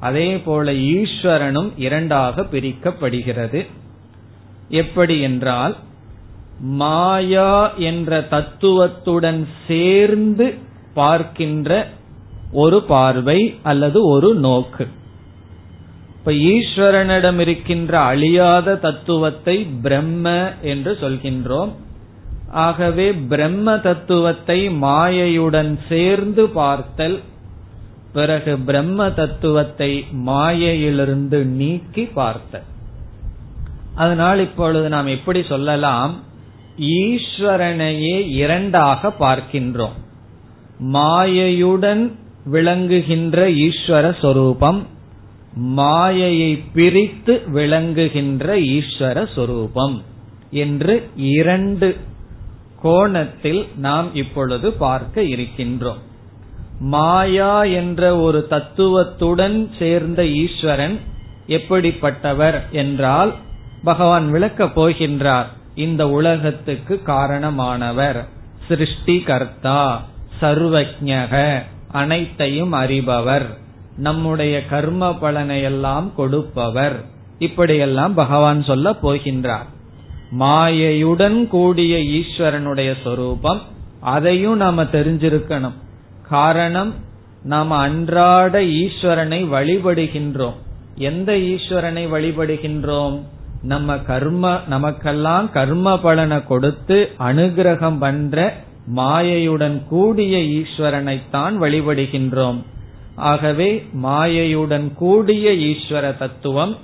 அதே 0.00 0.38
போல 0.38 0.72
ஈஸ்வரனும் 0.72 1.72
இரண்டாக 1.76 2.46
பிரிக்கப்படுகிறது. 2.52 3.66
எப்படி 4.68 5.20
என்றால் 5.20 5.76
மாயா 6.58 7.74
என்ற 7.74 8.20
தத்துவத்துடன் 8.20 9.48
சேர்ந்து 9.66 10.54
பார்க்கின்ற 10.94 11.86
ஒரு 12.52 12.82
பார்வை 12.82 13.58
அல்லது 13.62 14.06
ஒரு 14.06 14.34
நோக்கு. 14.34 14.86
இப்ப 16.18 16.32
ஈஸ்வரனிடம் 16.32 17.38
இருக்கின்ற 17.38 17.98
அழியாத 17.98 18.76
தத்துவத்தை 18.76 19.66
பிரம்ம 19.82 20.52
என்று 20.62 20.92
சொல்கின்றோம். 21.00 21.72
ஆகவே 22.50 23.12
பிரம்ம 23.12 23.78
தத்துவத்தை 23.78 24.68
மாயையுடன் 24.68 25.78
சேர்ந்து 25.88 26.48
பார்த்தல் 26.48 27.20
பிறகு 28.12 28.58
பிரம்ம 28.58 29.10
தத்துவத்தை 29.10 30.04
மாயையிலிருந்து 30.10 31.44
நீக்கி 31.44 32.04
பார்த்தல். 32.04 32.74
அதனால் 33.96 34.40
இப்பொழுது 34.40 34.88
நாம் 34.88 35.06
எப்படி 35.06 35.40
சொல்லலாம்? 35.42 36.14
ஈஸ்வரனையே 36.78 38.16
இரண்டாக 38.34 39.12
பார்க்கின்றோம். 39.20 39.96
மாயையுடன் 40.92 42.02
விளங்குகின்ற 42.44 43.48
ஈஸ்வர 43.66 44.06
சொரூபம் 44.20 44.80
மாயையை 45.76 46.50
பிரித்து 46.74 47.34
விளங்குகின்ற 47.52 48.56
ஈஸ்வர 48.74 49.18
சொரூபம் 49.34 49.96
என்று 50.50 50.94
இரண்டு 51.16 51.88
கோணத்தில் 52.82 53.62
நாம் 53.76 54.08
இப்பொழுது 54.14 54.72
பார்க்க 54.72 55.22
இருக்கின்றோம். 55.34 56.00
மாயா 56.80 57.54
என்ற 57.80 58.02
ஒரு 58.16 58.40
தத்துவத்துடன் 58.48 59.58
சேர்ந்த 59.78 60.20
ஈஸ்வரன் 60.42 60.96
எப்படிப்பட்டவர் 61.48 62.58
என்றால் 62.70 63.32
பகவான் 63.84 64.30
விளக்கப் 64.30 64.80
போகின்றார் 64.80 65.46
இந்த 65.74 66.08
உலகத்துக்கு 66.08 67.00
காரணமானவர். 67.06 68.24
சிருஷ்டி 68.68 69.20
கர்த்தா 69.20 70.04
சர்வஜக 70.40 71.62
அனைத்தையும் 71.90 72.72
அறிபவர். 72.72 73.46
நம்முடைய 73.96 74.66
கர்ம 74.66 75.10
பலனையெல்லாம் 75.10 76.14
கொடுப்பவர். 76.14 77.04
இப்படியெல்லாம் 77.38 78.14
பகவான் 78.14 78.62
சொல்ல 78.62 78.90
போகின்றார். 78.90 79.66
மாயையுடன் 80.38 81.46
கூடிய 81.46 81.96
ஈஸ்வரனுடைய 81.96 82.94
சொரூபம் 83.04 83.62
அதையும் 84.00 84.56
நாம 84.56 84.82
தெரிஞ்சிருக்கணும். 84.82 85.72
காரணம் 86.28 86.94
நாம் 87.42 87.70
அன்றாட 87.70 88.60
ஈஸ்வரனை 88.60 89.48
வழிபடுகின்றோம். 89.48 90.54
எந்த 90.94 91.32
ஈஸ்வரனை 91.32 92.08
வழிபடுகின்றோம்? 92.08 93.22
நம்ம 93.62 93.98
கர்ம 93.98 94.60
நமக்கெல்லாம் 94.68 95.50
கர்ம 95.50 95.98
பலனை 95.98 96.44
கொடுத்து 96.44 97.12
அனுகிரகம் 97.18 97.98
பண்ற 97.98 98.64
மாயையுடன் 98.96 99.86
கூடிய 99.88 100.38
ஈஸ்வரனைத்தான் 100.38 101.54
வழிபடுகின்றோம். 101.60 102.62
ஆகவே 103.14 103.86
மாயையுடன் 104.02 104.94
கூடிய 104.94 105.50
ஈஸ்வர 105.50 106.18
தத்துவம் 106.18 106.76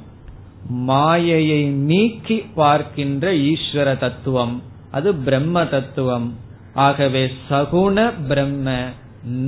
மாயையை 0.68 1.64
நீக்கி 1.64 2.36
பார்க்கின்ற 2.36 3.32
ஈஸ்வர 3.32 3.98
தத்துவம். 3.98 4.62
அது 4.90 5.14
பிரம்ம 5.14 5.64
தத்துவம். 5.64 6.36
ஆகவே 6.74 7.30
சகுண 7.50 8.12
பிரம்ம 8.28 8.84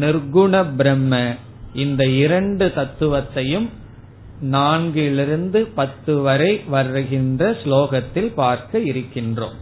நிர்குண 0.00 0.66
பிரம்ம 0.76 1.34
இந்த 1.74 2.06
இரண்டு 2.06 2.72
தத்துவத்தையும் 2.76 3.68
நான்கிலிருந்து 4.42 5.66
பத்து 5.74 6.20
வரை 6.20 6.62
வருகின்ற 6.68 7.50
ஸ்லோகத்தில் 7.50 8.32
பார்க்க 8.34 8.78
இருக்கின்றோம். 8.78 9.56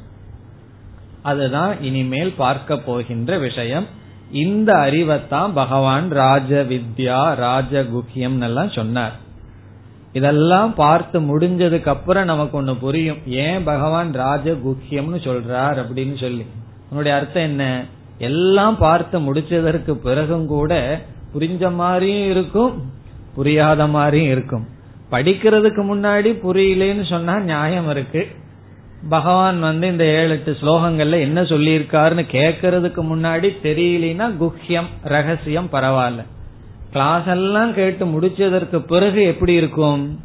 அதுதான் 1.22 1.82
இனிமேல் 1.82 2.34
பார்க்க 2.36 2.78
போகின்ற 2.78 3.38
விஷயம். 3.38 3.86
இந்த 4.32 4.72
அறிவைத்தான் 4.72 5.52
பகவான் 5.54 6.10
ராஜ 6.10 6.66
வித்யா 6.68 7.34
ராஜகுக்கியம் 7.36 8.40
எல்லாம் 8.40 8.70
சொன்னார். 8.70 9.12
இதெல்லாம் 10.12 10.74
பார்த்து 10.74 11.20
முடிஞ்சதுக்கு 11.20 11.86
அப்புறம் 11.86 12.24
நமக்கு 12.24 12.62
ஒண்ணு 12.62 12.78
புரியும். 12.78 13.18
ஏன் 13.26 13.64
பகவான் 13.64 14.14
ராஜகுக்கியம்னு 14.14 15.20
சொல்றார் 15.22 15.84
அப்படின்னு 15.84 16.20
சொல்லி? 16.20 16.46
உன்னுடைய 16.88 17.18
அர்த்தம் 17.18 17.42
என்ன? 17.42 17.84
எல்லாம் 18.18 18.78
பார்த்து 18.78 19.20
முடிச்சதற்கு 19.20 19.92
பிறகும் 19.92 20.46
கூட 20.46 21.02
புரிஞ்ச 21.38 21.74
மாதிரியும் 21.74 22.30
இருக்கும் 22.30 22.92
புரியாத 23.34 23.86
மாதிரியும் 23.86 24.30
இருக்கும். 24.30 24.66
படிக்கிறதுக்கு 25.10 25.82
முன்னாடி 25.82 26.38
புரியலேன்னு 26.44 27.08
சொன்னா 27.08 27.38
நியாயம் 27.38 27.90
இருக்கு. 27.90 28.26
பகவான் 29.08 29.60
வந்து 29.60 29.86
இந்த 29.86 30.04
ஏழு 30.04 30.30
எட்டு 30.30 30.56
ஸ்லோகங்கள்ல 30.60 31.20
என்ன 31.20 31.42
சொல்லியிருக்காருன்னு 31.42 32.24
கேட்கறதுக்கு 32.32 33.02
முன்னாடி 33.02 33.48
தெரியலனா 33.62 34.32
குஹ்யம் 34.40 34.86
ரகசியம் 35.02 35.68
பரவாயில்ல. 35.72 36.24
கிளாஸ் 36.90 37.26
எல்லாம் 37.26 37.74
கேட்டு 37.74 38.06
முடிச்சதற்கு 38.06 38.78
பிறகு 38.78 39.22
எப்படி 39.22 39.52
இருக்கும்? 39.52 40.20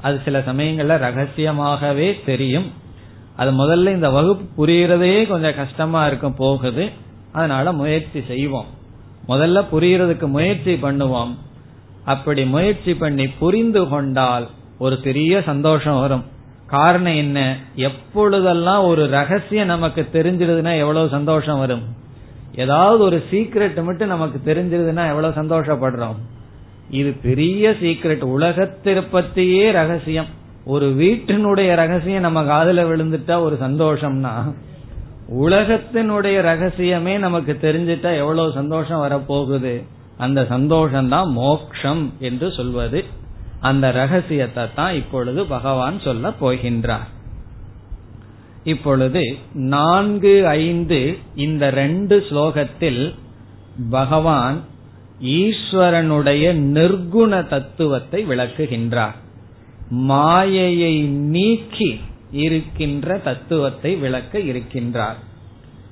அது 0.00 0.20
சில 0.24 0.38
சமயங்கள்ல 0.38 0.98
ரகசியமாகவே 0.98 2.24
தெரியும். 2.24 2.72
அது 3.36 3.52
முதல்ல 3.52 3.88
இந்த 3.88 4.10
வகுப்பு 4.10 4.66
புரியறதே 4.66 5.26
கொஞ்சம் 5.28 5.54
கஷ்டமா 5.54 6.06
இருக்கும் 6.06 6.36
போகுது. 6.36 6.88
அதனால 7.32 7.72
முயற்சி 7.72 8.22
செய்வோம். 8.28 8.66
முதல்ல 9.28 9.64
புரியறதுக்கு 9.72 10.26
முயற்சி 10.26 10.74
பண்ணுவோம். 10.74 11.34
அப்படி 12.04 12.44
முயற்சி 12.44 12.94
பண்ணி 12.94 13.28
புரிந்து 13.28 13.88
கொண்டால் 13.88 14.48
ஒரு 14.78 14.96
பெரிய 14.96 15.42
சந்தோஷம் 15.46 16.00
வரும். 16.00 16.24
காரணம் 16.66 17.14
என்ன? 17.14 17.56
எப்பொழுதெல்லாம் 17.74 18.84
ஒரு 18.84 19.06
ரகசியம் 19.06 19.66
நமக்கு 19.66 20.08
தெரிஞ்சிருதுன்னா 20.12 20.78
எவ்வளவு 20.78 21.08
சந்தோஷம் 21.08 21.58
வரும்? 21.58 21.82
ஏதாவது 22.54 23.02
ஒரு 23.02 23.24
சீக்ரெட் 23.30 23.84
மட்டும் 23.84 24.08
நமக்கு 24.08 24.54
தெரிஞ்சிருதுன்னா 24.54 25.08
எவ்வளவு 25.08 25.28
சந்தோஷப்படுறோம்? 25.28 26.14
இது 26.90 27.10
பெரிய 27.22 27.70
சீக்ரெட் 27.70 28.22
உலகத்தை 28.22 28.96
பத்தியே 28.96 29.70
ரகசியம். 29.70 30.26
ஒரு 30.64 30.86
வீட்டினுடைய 30.86 31.74
ரகசியம் 31.74 32.20
நம்ம 32.20 32.44
காதல 32.44 32.82
விழுந்துட்டா 32.82 33.40
ஒரு 33.40 33.58
சந்தோஷம்னா 33.62 34.54
உலகத்தினுடைய 35.40 36.42
ரகசியமே 36.42 37.18
நமக்கு 37.18 37.58
தெரிஞ்சிட்டா 37.62 38.16
எவ்வளவு 38.16 38.52
சந்தோஷம் 38.54 39.02
வரப்போகுது? 39.02 39.82
அந்த 40.24 40.40
சந்தோஷம் 40.48 41.08
தான் 41.08 41.28
மோக்ஷம் 41.42 42.02
என்று 42.28 42.48
சொல்வது. 42.58 43.00
அந்த 43.68 43.86
ரகசியத்தை 43.92 44.64
தான் 44.74 44.94
இப்பொழுது 44.94 45.40
பகவான் 45.46 45.96
சொல்ல 46.00 46.32
போகின்றார். 46.42 47.08
இப்பொழுது 48.64 49.22
நான்கு 49.74 50.34
ஐந்து 50.46 51.00
இந்த 51.44 51.64
ரெண்டு 51.80 52.16
ஸ்லோகத்தில் 52.28 53.02
பகவான் 53.90 54.58
ஈஸ்வரனுடைய 55.40 56.44
நிர்குண 56.76 57.32
தத்துவத்தை 57.48 58.20
விளக்குகின்றார். 58.26 59.16
மாயையை 60.10 60.94
நீக்கி 61.34 61.90
இருக்கின்ற 62.44 63.18
தத்துவத்தை 63.28 63.92
விளக்க 64.04 64.38
இருக்கின்றார். 64.50 65.18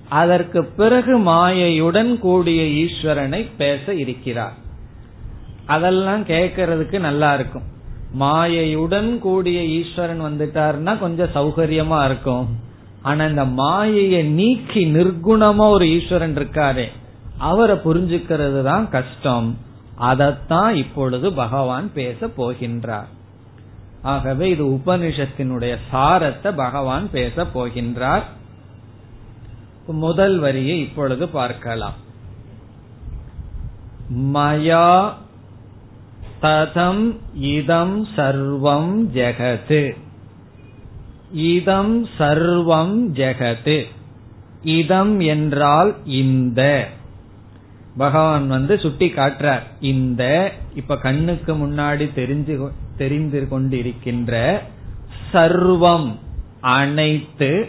அதற்கு 0.08 0.64
பிறகு 0.64 1.18
மாயையுடன் 1.18 2.18
கூடிய 2.18 2.62
ஈஸ்வரனை 2.62 3.46
பேச 3.56 3.94
இருக்கிறார். 3.94 4.52
அதெல்லாம் 5.66 6.24
கேட்கறதுக்கு 6.24 6.98
நல்லா 6.98 7.34
இருக்கும். 7.34 7.62
மாயையுடன் 8.20 9.18
கூடிய 9.18 9.62
ஈஸ்வரன் 9.62 10.22
வந்துட்டாருன்னா 10.22 10.98
கொஞ்சம் 10.98 11.34
சௌகரியமா 11.34 12.04
இருக்கும். 12.04 12.48
ஆனா 13.02 13.24
இந்த 13.24 13.44
மாயையை 13.44 14.22
நீக்கி 14.22 14.86
நிர்குணமா 14.86 15.68
ஒரு 15.68 15.86
ஈஸ்வரன் 15.88 16.36
இருக்காரே 16.36 16.86
அவரை 17.38 17.76
புரிஞ்சுக்கிறது 17.76 18.62
தான் 18.62 18.88
கஷ்டம். 18.88 19.58
அதத்தான் 20.00 20.74
இப்பொழுது 20.74 21.32
பகவான் 21.32 21.92
பேச 21.92 22.26
போகின்றார். 22.26 23.08
ஆகவே 24.02 24.50
இது 24.50 24.64
உபனிஷத்தினுடைய 24.64 25.76
சாரத்தை 25.90 26.52
பகவான் 26.52 27.10
பேச 27.10 27.46
போகின்றார். 27.54 28.22
முதல் 29.92 30.38
வரியை 30.38 30.80
இப்பொழுது 30.80 31.28
பார்க்கலாம். 31.28 31.94
மயா 34.16 35.12
ததம் 36.42 37.16
இதம் 37.34 38.06
சர்வம் 38.16 39.06
ஜெகத் 39.14 39.96
இதம் 41.32 42.06
சர்வம் 42.18 43.12
ஜெகது 43.12 43.84
இதம் 44.62 45.20
என்றால் 45.20 45.96
இந்த. 46.04 46.88
பகவான் 47.96 48.48
வந்து 48.48 48.78
சுட்டி 48.78 49.06
காட்டுறார். 49.06 49.62
இந்த 49.80 50.52
இப்ப 50.74 50.98
கண்ணுக்கு 50.98 51.54
முன்னாடி 51.54 52.10
தெரிஞ்சு 52.16 52.68
தெரிந்து 52.96 53.48
கொண்டிருக்கின்ற 53.50 54.58
சர்வம் 55.32 56.14
அனைத்து 56.60 57.68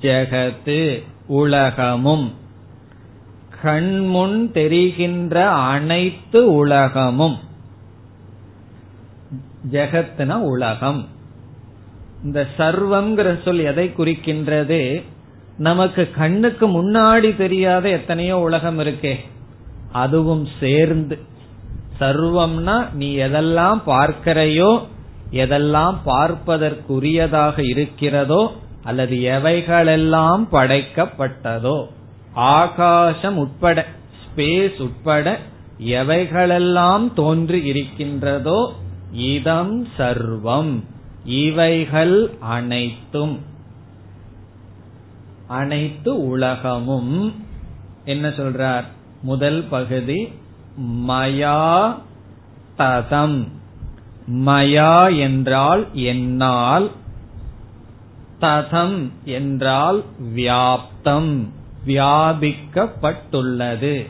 ஜெகத்து. 0.00 1.02
உலகமும். 1.26 2.34
கண்முன் 3.62 4.52
தெரிகின்ற 4.52 5.50
அனைத்து 5.50 6.52
உலகமும். 6.52 7.38
ஜெகத்னா 9.72 10.32
உலகம். 10.32 11.08
இந்த 12.24 12.46
சர்வம்ங்கிற 12.58 13.42
சொல் 13.42 13.58
எதை 13.58 13.92
குறிக்கின்றது? 13.96 15.02
நமக்கு 15.56 16.10
கண்ணுக்கு 16.10 16.68
முன்னாடி 16.68 17.36
தெரியாத 17.36 17.88
எத்தனையோ 17.88 18.38
உலகம் 18.38 18.78
இருக்கே. 18.78 19.14
அதுவும் 19.92 20.48
சேர்ந்து. 20.60 21.18
சர்வம்னா 22.00 22.92
நீ 22.92 23.16
எதெல்லாம் 23.16 23.80
பார்க்கிறையோ 23.86 24.86
எதெல்லாம் 25.30 25.96
பார்ப்பதற்குரியதாக 26.06 27.68
இருக்கிறதோ 27.68 28.52
அல்லது 28.84 29.16
எவைகளெல்லாம் 29.16 30.46
படைக்கப்பட்டதோ 30.52 31.86
ஆகாசம் 32.32 33.36
உட்பட 33.36 33.86
ஸ்பேஸ் 34.24 34.80
உட்பட 34.80 35.38
எவைகளெல்லாம் 35.80 37.12
தோன்றி 37.14 37.64
இருக்கின்றதோ 37.64 38.72
இதம் 39.12 39.88
சர்வம். 39.98 40.82
இவைகள் 41.24 42.30
அனைத்தும். 42.40 43.38
அனைத்து 45.48 46.26
உலகமும் 46.26 47.34
என்ன 48.04 48.28
சொல்றார்? 48.28 48.84
முதல் 49.22 49.64
பகுதி 49.70 50.32
மயா 51.08 51.96
ததம். 52.78 53.48
மயா 54.30 55.18
என்றால் 55.18 55.86
என்னால் 55.92 56.90
ததம் 58.40 59.10
என்றால் 59.24 60.04
வியாப்தம் 60.34 61.48
வியாபிக்கப்பட்டுள்ளது. 61.86 64.06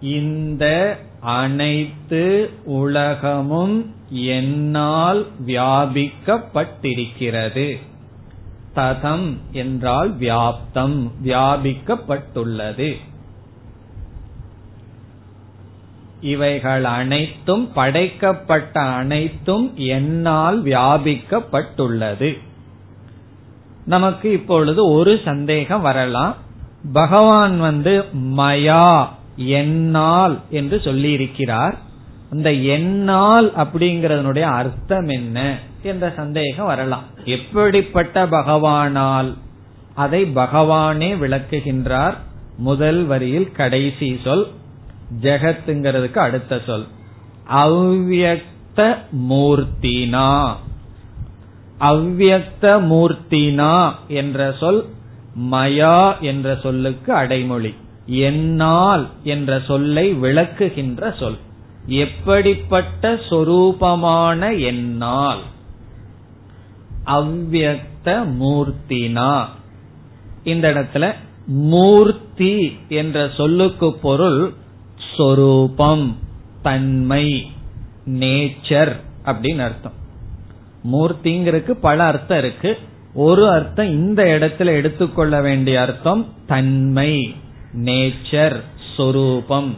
இந்த 0.00 0.98
அனைத்து 1.20 2.50
உலகமும் 2.64 3.94
என்னால் 4.10 5.26
வியாபிக்கப்பட்டிருக்கிறது. 5.46 7.78
ததம் 8.74 9.36
என்றால் 9.52 10.18
வியாப்தம் 10.18 11.10
வியாபிக்கப்பட்டுள்ளது. 11.24 12.96
இவைகள் 16.20 16.84
அனைத்தும் 16.84 17.72
படைக்கப்பட்ட 17.72 18.80
அனைத்தும் 18.80 19.76
என்னால் 19.76 20.62
வியாபிக்கப்பட்டுள்ளது. 20.62 22.38
நமக்கு 23.84 24.32
இப்பொழுது 24.32 24.90
ஒரு 24.90 25.20
சந்தேகம் 25.24 25.80
வரலாம். 25.80 26.36
பகவான் 26.92 27.60
வந்து 27.60 28.04
மயா 28.36 29.06
என்னால் 29.36 30.38
என்று 30.50 30.80
சொல்லி 30.80 31.10
இருக்கிறார் 31.10 31.76
அந்த 32.30 32.52
என்னால் 32.52 33.52
அப்படிங்கறதனுடைய 33.56 34.40
அர்த்தம் 34.40 35.08
என்ன 35.08 35.58
என்ற 35.82 36.12
சந்தேகம் 36.16 36.66
வரலாம். 36.66 37.02
எப்படிப்பட்ட 37.24 38.26
பகவானால் 38.26 39.34
அதை 39.94 40.24
பகவானே 40.24 41.14
விளக்குகின்றார். 41.16 42.14
முதல் 42.56 43.04
வரியில் 43.04 43.52
கடைசி 43.52 44.20
சொல் 44.24 44.48
ஜெகத்துங்கிறதுக்கு 45.20 46.18
அடுத்த 46.18 46.60
சொல். 46.66 46.86
அவ்வியக்த 47.52 48.98
மூர்த்தினா. 49.28 50.52
அவ்வியக்த 51.80 52.80
மூர்த்தினா 52.80 53.90
என்ற 54.08 54.54
சொல் 54.60 54.84
மயா 55.50 56.20
என்ற 56.20 56.58
சொல்லுக்கு 56.62 57.12
அடைமொழி. 57.12 57.74
என்னால் 58.06 59.08
என்ற 59.22 59.60
சொல்லை 59.66 60.14
விளக்குகின்ற 60.14 61.18
சொல். 61.18 61.36
எப்படிப்பட்ட 61.86 63.14
சொரூபமான 63.14 64.60
என்னால். 64.60 65.40
அவ்வியக்த 67.06 68.24
மூர்த்தினா. 68.40 69.44
இந்த 70.44 70.72
இடத்துல 70.72 71.14
மூர்த்தி 71.46 72.76
என்ற 72.88 73.30
சொல்லுக்கு 73.36 73.92
பொருள் 73.92 74.52
சொரூபம் 75.18 76.06
தன்மை 76.62 77.26
நேச்சர் 78.18 78.92
அப்படின்னு 79.24 79.62
அர்த்தம். 79.62 79.96
மூர்த்திங்கிறதுக்கு 80.92 81.74
பல 81.80 81.98
அர்த்தம் 82.04 82.38
இருக்கு. 82.38 82.70
ஒரு 83.14 83.44
அர்த்தம் 83.50 83.90
இந்த 83.90 84.22
இடத்துல 84.34 84.70
எடுத்துக்கொள்ள 84.80 85.40
வேண்டிய 85.40 85.76
அர்த்தம் 85.80 86.22
தன்மை 86.46 87.12
நேச்சர் 87.84 88.56
சொரூபம். 88.96 89.70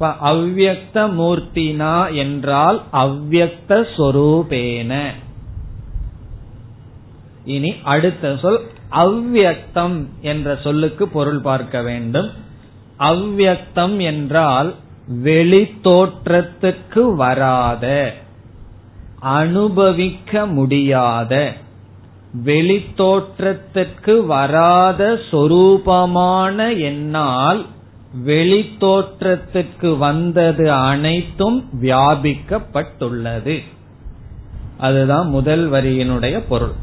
அவ்வக்த 0.00 0.98
மூர்த்தினா 1.18 1.94
என்றால் 2.14 2.78
அவ்வக்த 2.92 3.80
சொரூபேன. 3.96 4.92
இனி 7.44 7.70
அடுத்த 7.84 8.36
சொல் 8.42 8.60
அவ்வியக்தம் 8.90 9.98
என்ற 10.22 10.56
சொல்லுக்கு 10.64 11.04
பொருள் 11.08 11.40
பார்க்க 11.40 11.82
வேண்டும். 11.82 12.30
அவ்வியக்தம் 13.00 14.00
என்றால் 14.00 14.74
வெளி 15.06 15.62
தோற்றத்துக்கு 15.84 17.14
வராத 17.14 18.14
அனுபவிக்க 19.20 20.46
முடியாத 20.46 21.52
வெளி 22.44 22.84
தோற்றத்திற்கு 22.94 24.26
வராத 24.26 25.18
சொரூபமான 25.30 26.78
என்னால் 26.78 27.66
வெளி 28.24 28.70
தோற்றத்திற்கு 28.78 29.96
வந்தது 29.96 30.72
அனைத்தும் 30.72 31.68
வியாபிக்கப்பட்டுள்ளது. 31.82 33.62
அதுதான் 34.78 35.28
முதல் 35.28 35.70
வரியினுடைய 35.70 36.42
பொருள். 36.48 36.74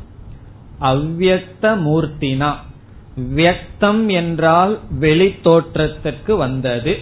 அவ்வக்த 0.81 1.61
மூர்த்தினா 1.61 2.51
வியக்தம் 3.17 4.07
என்றால் 4.11 4.79
வெளி 4.99 5.35
தோற்றத்திற்கு 5.43 6.35
வந்தது. 6.35 6.97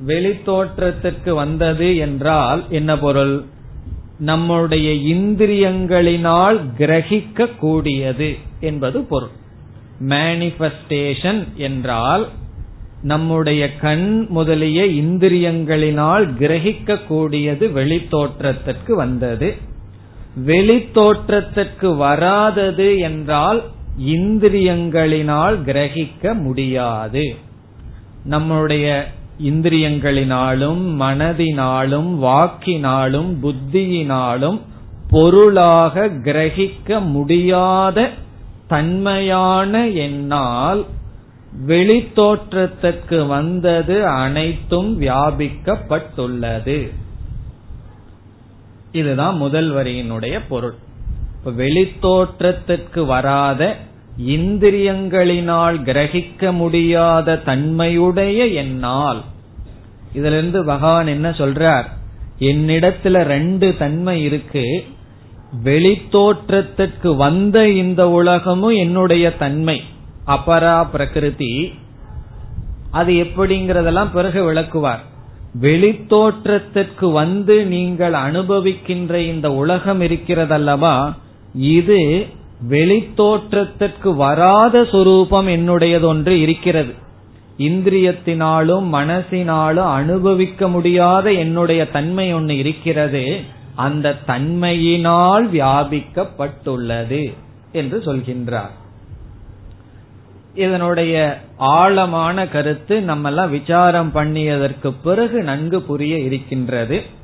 வெளி 0.00 0.32
தோற்றத்திற்கு 0.44 1.34
வந்தது 1.34 1.96
என்றால் 1.96 2.64
என்ன 2.68 2.98
பொருள்? 2.98 3.44
நம்முடைய 4.18 5.16
இந்திரியங்களினால் 5.16 6.58
கிரகிக்க 6.78 7.56
கூடியது 7.56 8.36
என்பது 8.60 9.00
பொருள். 9.00 9.34
மேனிபெஸ்டேஷன் 10.00 11.42
என்றால் 11.56 12.28
நம்முடைய 13.02 13.76
கண் 13.76 14.26
முதலிய 14.28 14.84
இந்திரியங்களினால் 14.84 16.24
கிரகிக்க 16.38 17.06
கூடியது 17.06 17.72
வெளி 17.72 18.06
தோற்றத்திற்கு 18.08 18.96
வந்தது. 18.96 19.54
வெளி 20.44 20.78
தோற்றத்திற்கு 20.92 21.96
வராதது 21.96 22.98
என்றால் 22.98 23.62
இந்திரியங்களினால் 24.00 25.56
கிரகிக்க 25.62 26.40
முடியாது. 26.40 27.34
நம்முடைய 28.24 29.08
இந்திரியங்களினாலும் 29.42 30.82
மனதினாலும் 31.00 32.10
வாக்கினாலும் 32.22 33.34
புத்தியினாலும் 33.42 34.60
பொருளாக 35.10 36.06
கிரகிக்க 36.06 37.00
முடியாத 37.00 38.10
தன்மையான 38.68 39.88
என்னால் 39.88 40.86
வெளித்தோற்றத்துக்கு 41.66 43.26
வந்தது 43.26 44.06
அனைத்தும் 44.06 45.00
வியாபிக்கப்பட்டுள்ளது. 45.00 46.90
இதுதான் 48.92 49.36
முதல் 49.36 49.74
வரியினுடைய 49.74 50.40
பொருள். 50.48 50.74
வெளித்தோற்றத்திற்கு 51.46 53.06
வராத 53.06 53.76
இந்திரியங்களினால் 54.26 55.76
கிரகிக்க 55.82 56.52
முடியாத 56.52 57.36
தன்மையுடைய 57.36 58.46
என்னால். 58.46 59.22
இதுல 60.14 60.26
இருந்து 60.26 60.64
பகவான் 60.64 61.06
என்ன 61.06 61.30
சொல்றார்? 61.30 61.84
என்னிடத்துல 62.38 63.22
ரெண்டு 63.22 63.74
தன்மை 63.78 64.22
இருக்கு. 64.22 64.84
வெளித்தோற்றத்திற்கு 65.64 67.16
வந்த 67.16 67.68
இந்த 67.68 68.10
உலகமும் 68.10 68.76
என்னுடைய 68.76 69.36
தன்மை 69.36 69.82
அபரா 70.26 70.90
பிரகிருதி. 70.90 71.74
அது 72.90 73.12
எப்படிங்கறதெல்லாம் 73.12 74.12
பிறகு 74.12 74.44
விளக்குவார். 74.44 75.02
வெளித்தோற்றத்திற்கு 75.60 77.12
வந்து 77.12 77.64
நீங்கள் 77.64 78.12
அனுபவிக்கின்ற 78.12 79.14
இந்த 79.14 79.52
உலகம் 79.52 80.00
இருக்கிறதல்லவா? 80.00 81.12
இது 81.54 82.26
வெளித்தோற்றத்திற்கு 82.70 84.14
வராத 84.14 84.84
சொரூபம் 84.84 85.48
என்னுடையது 85.48 86.02
ஒன்று 86.02 86.40
இருக்கிறது. 86.40 86.92
இந்திரியத்தினாலும் 87.58 88.86
மனசினாலும் 88.92 89.92
அனுபவிக்க 89.92 90.68
முடியாத 90.68 91.32
என்னுடைய 91.32 91.90
தன்மை 91.90 92.34
ஒன்று 92.34 92.56
இருக்கிறது. 92.56 93.40
அந்த 93.74 94.18
தன்மையினால் 94.26 95.46
வியாபிக்கப்பட்டுள்ளது 95.52 97.34
என்று 97.72 98.02
சொல்கின்றார். 98.06 98.70
இதனுடைய 100.54 101.40
ஆழமான 101.56 102.48
கருத்து 102.48 103.02
நம்ம 103.02 103.28
எல்லாம் 103.28 103.50
விசாரம் 103.50 104.10
பண்ணியதற்கு 104.14 104.94
பிறகு 105.04 105.42
நன்கு 105.42 105.82
புரிய 105.82 106.18
இருக்கின்றது. 106.18 107.22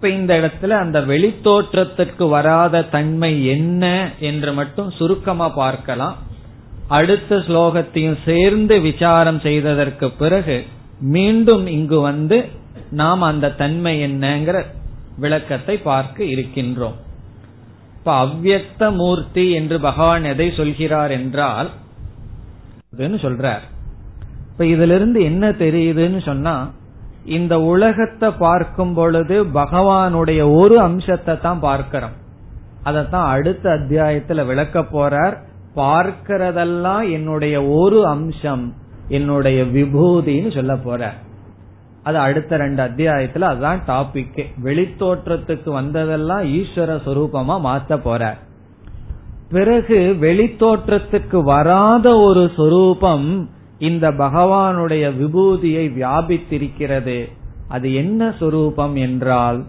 இப்ப 0.00 0.12
இந்த 0.12 0.34
இடத்துல 0.40 0.76
அந்த 0.82 0.98
வெளித்தோற்றத்திற்கு 1.00 2.26
வராத 2.28 2.80
தன்மை 2.94 3.30
என்ன 3.46 3.82
என்று 4.18 4.50
மட்டும் 4.52 4.88
சுருக்கமா 4.90 5.48
பார்க்கலாம். 5.58 6.14
அடுத்த 6.88 7.38
ஸ்லோகத்தையும் 7.48 8.16
சேர்ந்து 8.24 8.76
விசாரம் 8.80 9.40
செய்ததற்கு 9.40 10.08
பிறகு 10.22 10.56
மீண்டும் 11.16 11.66
இங்கு 11.66 12.00
வந்து 12.00 12.38
நாம் 12.90 13.26
அந்த 13.30 13.52
தன்மை 13.60 13.94
என்னங்கிற 14.06 14.64
விளக்கத்தை 15.18 15.76
பார்க்க 15.90 16.24
இருக்கின்றோம். 16.24 16.96
இப்ப 17.98 18.16
அவ்வக்த 18.24 18.92
மூர்த்தி 18.96 19.46
என்று 19.50 19.78
பகவான் 19.80 20.24
எதை 20.24 20.50
சொல்கிறார் 20.56 21.10
என்றால் 21.10 21.70
சொல்றார். 23.26 23.64
இப்ப 24.50 24.64
இதுல 24.64 24.98
இருந்து 25.00 25.20
என்ன 25.22 25.46
தெரியுதுன்னு 25.64 26.22
சொன்னா 26.24 26.58
இந்த 27.24 27.60
உலகத்தை 27.60 28.30
பார்க்கும் 28.30 28.94
பொழுது 28.94 29.44
பகவானுடைய 29.44 30.54
ஒரு 30.56 30.80
அம்சத்தை 30.80 31.40
தான் 31.40 31.60
பார்க்கிறோம். 31.60 32.10
அதத்தான் 32.84 33.26
அடுத்த 33.26 33.70
அத்தியாயத்துல 33.70 34.46
விளக்க 34.46 34.80
போறார். 34.80 35.36
பார்க்கிறதெல்லாம் 35.76 37.10
என்னுடைய 37.12 37.64
ஒரு 37.64 38.06
அம்சம் 38.06 38.74
என்னுடைய 39.08 39.62
விபூதின்னு 39.62 40.54
சொல்ல 40.54 40.74
போறார். 40.74 41.18
அது 42.02 42.18
அடுத்த 42.18 42.56
ரெண்டு 42.56 42.84
அத்தியாயத்துல 42.84 43.40
அதுதான் 43.40 43.80
டாபிக் 43.86 44.44
வெளித்தோற்றத்துக்கு 44.64 45.70
வந்ததெல்லாம் 45.70 46.44
ஈஸ்வர 46.44 47.00
சொரூபமா 47.06 47.56
மாத்த 47.64 47.96
போற 47.96 48.36
பிறகு 49.50 50.16
வெளித்தோற்றத்துக்கு 50.20 51.42
வராத 51.42 52.18
ஒரு 52.18 52.50
சொரூபம் 52.56 53.50
இந்த 53.80 54.10
பகவானுடைய 54.10 55.04
விபூதியை 55.16 55.84
வியாபித்திருக்கிறது. 55.98 57.18
அது 57.68 57.94
என்ன 57.94 58.34
சொரூபம் 58.38 58.96
என்றால் 58.96 59.64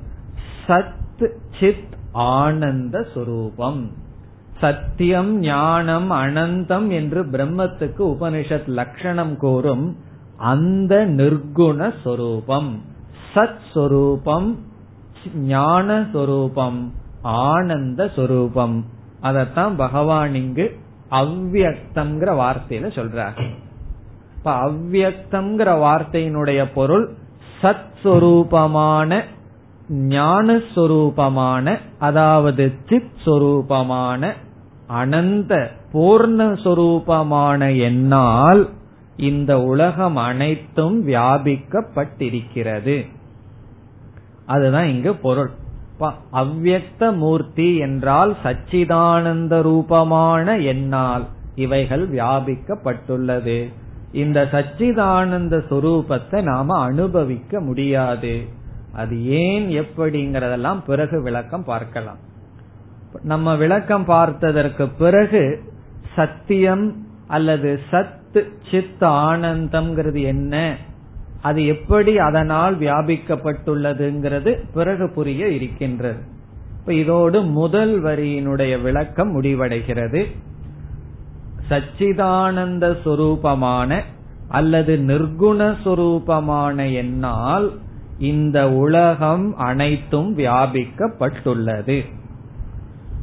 சத் 0.68 1.30
சித் 1.60 1.94
ஆனந்த 2.12 3.08
சொரூபம். 3.14 3.92
சத்தியம் 4.62 5.40
ஞானம் 5.40 6.12
அனந்தம் 6.12 6.88
என்று 6.88 7.24
பிரம்மத்துக்கு 7.24 8.04
உபனிஷத் 8.14 8.68
லட்சணம் 8.68 9.38
கூறும் 9.38 9.98
அந்த 10.38 11.06
நிர்குண 11.08 11.94
சொரூபம். 12.04 12.82
சத் 13.34 13.62
சொரூபம் 13.74 14.60
ஞான 15.36 16.06
சொரூபம் 16.14 16.94
ஆனந்த 17.22 18.12
சொரூபம். 18.16 18.86
அதத்தான் 19.24 19.76
பகவான் 19.78 20.36
இங்கு 20.36 20.78
அவ்வியக்தம்ங்கிற 21.12 22.30
வார்த்தையில 22.36 22.88
சொல்றார். 23.00 23.40
இப்ப 24.44 24.70
அவ்வக்தம்ங்கிற 24.70 25.80
வார்த்தையினுடைய 25.80 26.74
பொருள் 26.74 27.14
சத் 27.62 27.90
சொரூபமான 28.04 29.22
ஞானஸ்வரூபமான 29.90 31.78
அதாவது 32.00 32.74
சித் 32.90 33.12
சொரூபமான 33.26 34.32
அனந்த 34.88 35.72
பூர்ணஸ்வரூபமான 35.94 37.82
என்னால் 37.82 38.70
இந்த 39.18 39.62
உலகம் 39.62 40.16
அனைத்தும் 40.16 41.08
வியாபிக்கப்பட்டிருக்கிறது. 41.08 43.06
அதுதான் 44.46 44.86
இங்கு 44.86 45.16
பொருள். 45.16 45.52
அவ்வக்த 46.34 47.16
மூர்த்தி 47.16 47.78
என்றால் 47.78 48.38
சச்சிதானந்த 48.44 49.62
ரூபமான 49.62 50.58
என்னால் 50.58 51.26
இவைகள் 51.56 52.12
வியாபிக்கப்பட்டுள்ளது. 52.12 53.74
இந்த 54.12 54.48
சச்சிதானந்த 54.52 55.62
சுரூபத்தை 55.70 56.44
நாம 56.44 56.80
அனுபவிக்க 56.80 57.60
முடியாது. 57.60 58.46
அது 58.94 59.26
ஏன் 59.26 59.70
எப்படிங்கறதெல்லாம் 59.70 60.84
பிறகு 60.86 61.22
விளக்கம் 61.22 61.64
பார்க்கலாம். 61.64 62.18
நம்ம 63.24 63.56
விளக்கம் 63.56 64.06
பார்த்ததற்கு 64.08 64.88
பிறகு 64.98 65.64
சத்தியம் 66.16 67.08
அல்லது 67.28 67.80
சத் 67.92 68.48
சித் 68.72 69.02
ஆனந்தம்ங்கிறது 69.02 70.22
என்ன? 70.22 70.76
அது 71.42 71.66
எப்படி 71.66 72.18
அதனால் 72.18 72.80
வியாபிக்கப்பட்டுள்ளதுங்கிறது 72.80 74.64
பிறகு 74.74 75.10
புரிய 75.10 75.48
இருக்கின்றது. 75.48 76.20
இப்ப 76.80 76.94
இதோடு 76.94 77.42
முதல் 77.42 78.04
வரியினுடைய 78.04 78.82
விளக்கம் 78.82 79.42
முடிவடைகிறது. 79.42 80.26
சச்சிதானந்த 81.72 82.86
சொரூபமான 83.06 84.02
அல்லது 84.48 84.96
நிர்குண 85.08 85.76
சொரூபமான 85.84 86.94
என்னால் 86.94 87.72
இந்த 88.18 88.72
உலகம் 88.72 89.58
அனைத்தும் 89.58 90.38
வியாபிக்கப்பட்டுள்ளது. 90.38 92.06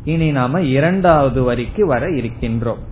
இனி 0.05 0.31
நாம 0.31 0.61
இரண்டாவது 0.61 1.43
வரிக்கு 1.43 1.87
வர 1.87 2.07
இருக்கின்றோம். 2.07 2.83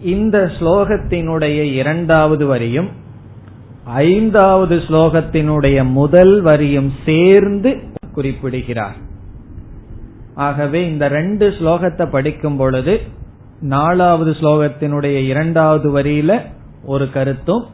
இந்த 0.00 0.50
ஸ்லோகத்தினுடைய 0.58 1.62
இரண்டாவது 1.72 2.46
வரியும் 2.46 2.88
ஐந்தாவது 3.84 4.76
ஸ்லோகத்தினுடைய 4.76 5.90
முதல் 5.90 6.40
வரியும் 6.40 6.92
சேர்ந்து 7.04 7.70
குறிப்பிடுகிறார். 8.12 8.98
ஆகவே 10.34 10.86
இந்த 10.90 11.08
ரெண்டு 11.08 11.48
ஸ்லோகத்தை 11.48 12.10
படிக்கும் 12.10 12.56
பொழுது 12.56 13.02
நாலாவது 13.60 14.30
ஸ்லோகத்தினுடைய 14.30 15.24
இரண்டாவது 15.24 15.98
வரியில 15.98 16.42
ஒரு 16.84 17.10
கருத்தும் 17.10 17.66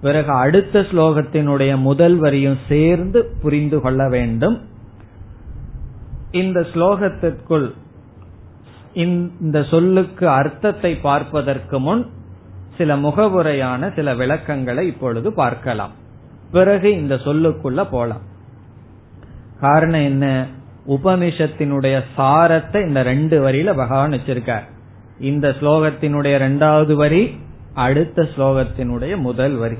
பிறகு 0.00 0.32
அடுத்த 0.32 0.80
ஸ்லோகத்தினுடைய 0.80 1.76
முதல் 1.76 2.16
வரியும் 2.16 2.58
சேர்ந்து 2.68 3.32
புரிந்து 3.42 3.80
கொள்ள 3.80 4.08
வேண்டும். 4.08 4.60
இந்த 6.30 6.60
ஸ்லோகத்திற்குள் 6.60 7.72
இந்த 8.94 9.62
சொல்லுக்கு 9.62 10.28
அர்த்தத்தை 10.28 10.96
பார்ப்பதற்கு 10.96 11.80
முன் 11.80 12.06
சில 12.76 12.96
முகவுரையான 12.96 13.94
சில 13.94 14.14
விளக்கங்களை 14.14 14.86
இப்பொழுது 14.86 15.32
பார்க்கலாம். 15.32 15.90
பிறகு 16.50 16.90
இந்த 16.90 17.14
சொல்லுக்குள்ள 17.14 17.86
போலாம். 17.90 18.20
காரணம் 19.60 20.02
என்ன? 20.02 20.46
உபனிஷத்தினுடைய 20.88 22.02
சாரத்தை 22.16 22.86
இந்த 22.86 23.02
ரெண்டு 23.02 23.48
வரியில 23.48 23.76
பகவான் 23.76 24.12
வச்சிருக்கார். 24.12 24.64
இந்த 25.20 25.48
ஸ்லோகத்தினுடைய 25.48 26.38
ரெண்டாவது 26.38 26.94
வரி 26.94 27.36
அடுத்த 27.74 28.22
ஸ்லோகத்தினுடைய 28.22 29.16
முதல் 29.16 29.54
வரி. 29.54 29.74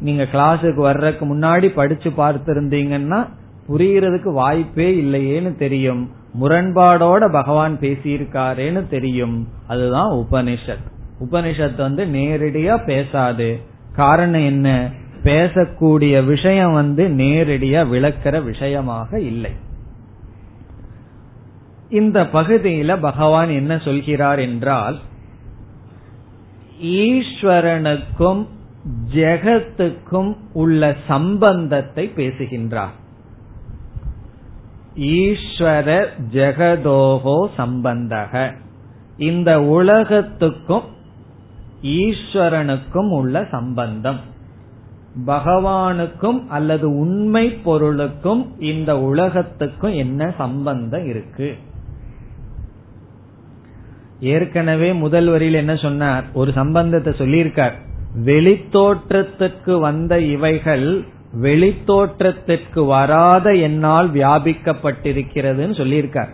நீங்க 0.00 0.22
கிளாஸுக்கு 0.22 0.74
வர்றதுக்கு 0.74 1.36
முன்னாடி 1.36 1.68
படிச்சு 1.68 2.10
பார்த்திருந்தீங்கன்னா 2.10 3.28
புரியறதுக்கு 3.68 4.32
வாய்ப்பே 4.32 4.94
இல்லையேன்னு 4.94 5.56
தெரியும். 5.56 6.10
முரண்பாடோட 6.40 7.30
பகவான் 7.32 7.78
பேசியிருக்காரேன்னு 7.80 8.88
தெரியும். 8.88 9.48
அதுதான் 9.66 10.10
உபனிஷத். 10.10 10.86
உபனிஷத் 11.30 11.76
வந்து 11.76 12.04
நேரடியா 12.04 12.84
பேசாது. 12.84 13.60
காரணம் 13.92 14.44
என்ன? 14.44 14.90
பேசக்கூடிய 15.24 16.24
விஷயம் 16.24 16.72
வந்து 16.72 17.08
நேரடியா 17.08 17.88
விளக்கிற 17.88 18.44
விஷயமாக 18.44 19.20
இல்லை. 19.20 19.50
இந்த 21.90 22.22
பகுதியில 22.22 23.00
பகவான் 23.00 23.48
என்ன 23.48 23.78
சொல்கிறார் 23.78 24.38
என்றால் 24.38 24.98
ஈஸ்வரனுக்கும் 26.82 28.46
ஜெகத்துக்கும் 29.14 30.36
உள்ள 30.52 30.96
சம்பந்தத்தை 31.08 32.08
பேசுகின்றார். 32.08 32.92
ஈஸ்வர 34.96 36.06
ஜெகதோகோ 36.32 37.48
சம்பந்தக. 37.58 38.54
இந்த 39.16 39.62
உலகத்துக்கும் 39.62 40.82
ஈஸ்வரனுக்கும் 41.82 43.10
உள்ள 43.10 43.46
சம்பந்தம். 43.50 44.20
பகவானுக்கும் 45.26 46.46
அல்லது 46.48 46.98
உண்மை 46.98 47.50
பொருளுக்கும் 47.50 48.60
இந்த 48.60 49.00
உலகத்துக்கும் 49.00 49.92
என்ன 49.92 50.34
சம்பந்தம் 50.38 51.06
இருக்கு? 51.06 51.56
ஏற்கனவே 54.20 54.92
முதல் 54.92 55.26
வரியில் 55.26 55.54
என்ன 55.54 55.76
சொன்னார்? 55.76 56.24
ஒரு 56.32 56.52
சம்பந்தத்தை 56.52 57.12
சொல்லியிருக்கார். 57.12 57.72
வெளித்தோற்றத்துக்கு 58.24 59.80
வந்த 59.80 60.20
இவைகள் 60.20 61.04
வெளித்தோற்றத்திற்கு 61.42 62.86
வராத 62.86 63.52
என்னால் 63.52 64.12
வியாபிக்கப்பட்டிருக்கிறதுன்னு 64.12 65.74
சொல்லியிருக்கார். 65.76 66.28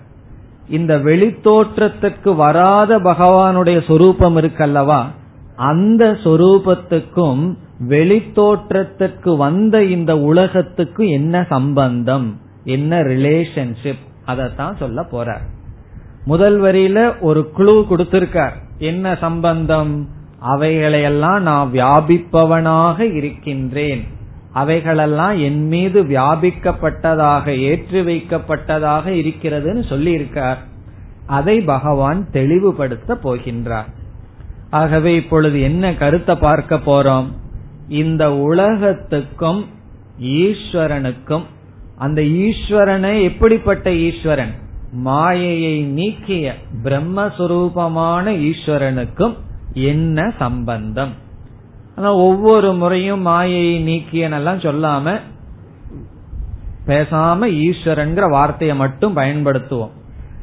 இந்த 0.68 0.98
வெளித்தோற்றத்துக்கு 0.98 2.36
வராத 2.36 2.98
பகவானுடைய 2.98 3.86
சொரூபம் 3.86 4.36
இருக்கல்லவா? 4.36 5.04
அந்த 5.56 6.10
சொரூபத்துக்கும் 6.10 7.54
வெளித்தோற்றத்திற்கு 7.88 9.36
வந்த 9.36 9.84
இந்த 9.84 10.18
உலகத்துக்கு 10.18 11.08
என்ன 11.08 11.46
சம்பந்தம்? 11.48 12.40
என்ன 12.64 13.02
ரிலேஷன்ஷிப் 13.02 14.04
அதத்தான் 14.26 14.76
சொல்ல 14.76 15.06
போறார். 15.12 15.55
முதல் 16.26 16.62
வரியில 16.62 17.20
ஒரு 17.20 17.50
குழு 17.50 17.86
கொடுத்திருக்கார். 17.90 18.54
என்ன 18.78 19.16
சம்பந்தம்? 19.20 20.08
அவைகளையெல்லாம் 20.40 21.42
நான் 21.42 21.72
வியாபிப்பவனாக 21.72 23.14
இருக்கின்றேன். 23.14 24.02
அவைகளெல்லாம் 24.52 25.38
என் 25.38 25.66
மீது 25.66 26.04
வியாபிக்கப்பட்டதாக 26.04 27.46
ஏற்றி 27.60 28.00
வைக்கப்பட்டதாக 28.00 29.06
இருக்கிறதுன்னு 29.20 29.84
சொல்லியிருக்கார். 29.92 30.60
அதை 31.26 31.60
பகவான் 31.60 32.30
தெளிவுபடுத்த 32.30 33.18
போகின்றார். 33.22 33.88
ஆகவே 34.70 35.14
இப்பொழுது 35.14 35.60
என்ன 35.60 35.94
கருத்தை 35.94 36.34
பார்க்க 36.34 36.76
போறோம்? 36.76 37.26
இந்த 37.88 38.34
உலகத்துக்கும் 38.34 39.66
ஈஸ்வரனுக்கும் 40.20 41.46
அந்த 41.96 42.22
ஈஸ்வரனை 42.22 43.22
எப்படிப்பட்ட 43.22 43.92
ஈஸ்வரன்? 43.92 44.54
மாயையை 45.02 45.82
நீக்கிய 45.82 46.54
பிரம்மஸ்வரூபமான 46.84 48.24
ஈஸ்வரனுக்கும் 48.30 49.34
என்ன 49.72 50.34
சம்பந்தம்? 50.38 51.12
ஆனா 51.96 52.14
ஒவ்வொரு 52.14 52.72
முறையும் 52.72 53.20
மாயையை 53.20 53.86
நீக்கியனெல்லாம் 53.86 54.60
சொல்லாம 54.66 55.20
பேசாம 56.86 57.48
ஈஸ்வரன்கிற 57.66 58.30
வார்த்தையை 58.30 58.76
மட்டும் 58.76 59.16
பயன்படுத்துவோம். 59.16 59.94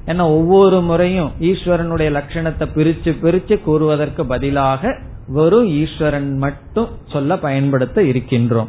ஏன்னா 0.06 0.22
ஒவ்வொரு 0.22 0.82
முறையும் 0.82 1.32
ஈஸ்வரனுடைய 1.40 2.10
லட்சணத்தை 2.18 2.66
பிரிச்சு 2.76 3.12
பிரிச்சு 3.24 3.62
கூறுவதற்கு 3.62 4.26
பதிலாக 4.26 4.98
வெறும் 5.28 5.68
ஈஸ்வரன் 5.68 6.38
மட்டும் 6.38 6.88
சொல்ல 7.06 7.38
பயன்படுத்த 7.38 8.02
இருக்கின்றோம். 8.02 8.68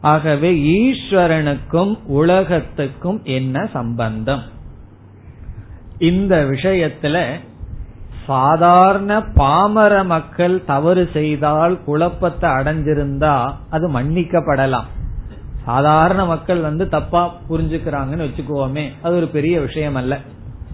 ஆகவே 0.00 0.54
ஈஸ்வரனுக்கும் 0.54 1.98
உலகத்துக்கும் 2.06 3.20
என்ன 3.24 3.68
சம்பந்தம்? 3.72 4.42
இந்த 5.98 6.44
விஷயத்துல 6.44 7.26
சாதாரண 8.26 9.20
பாமர 9.20 10.04
மக்கள் 10.04 10.64
தவறு 10.64 11.10
செய்தால் 11.12 11.84
குழப்பத்தை 11.84 12.50
அடைஞ்சிருந்தா 12.50 13.54
அது 13.70 13.88
மன்னிக்கப்படலாம். 13.88 14.84
சாதாரண 15.64 16.24
மக்கள் 16.24 16.60
வந்து 16.60 16.88
தப்பா 16.88 17.34
புரிஞ்சுக்கிறாங்கன்னு 17.50 18.28
வச்சுக்குவோமே 18.28 18.88
அது 19.02 19.16
ஒரு 19.16 19.26
பெரிய 19.26 19.60
விஷயம் 19.60 19.94
அல்ல 19.94 20.18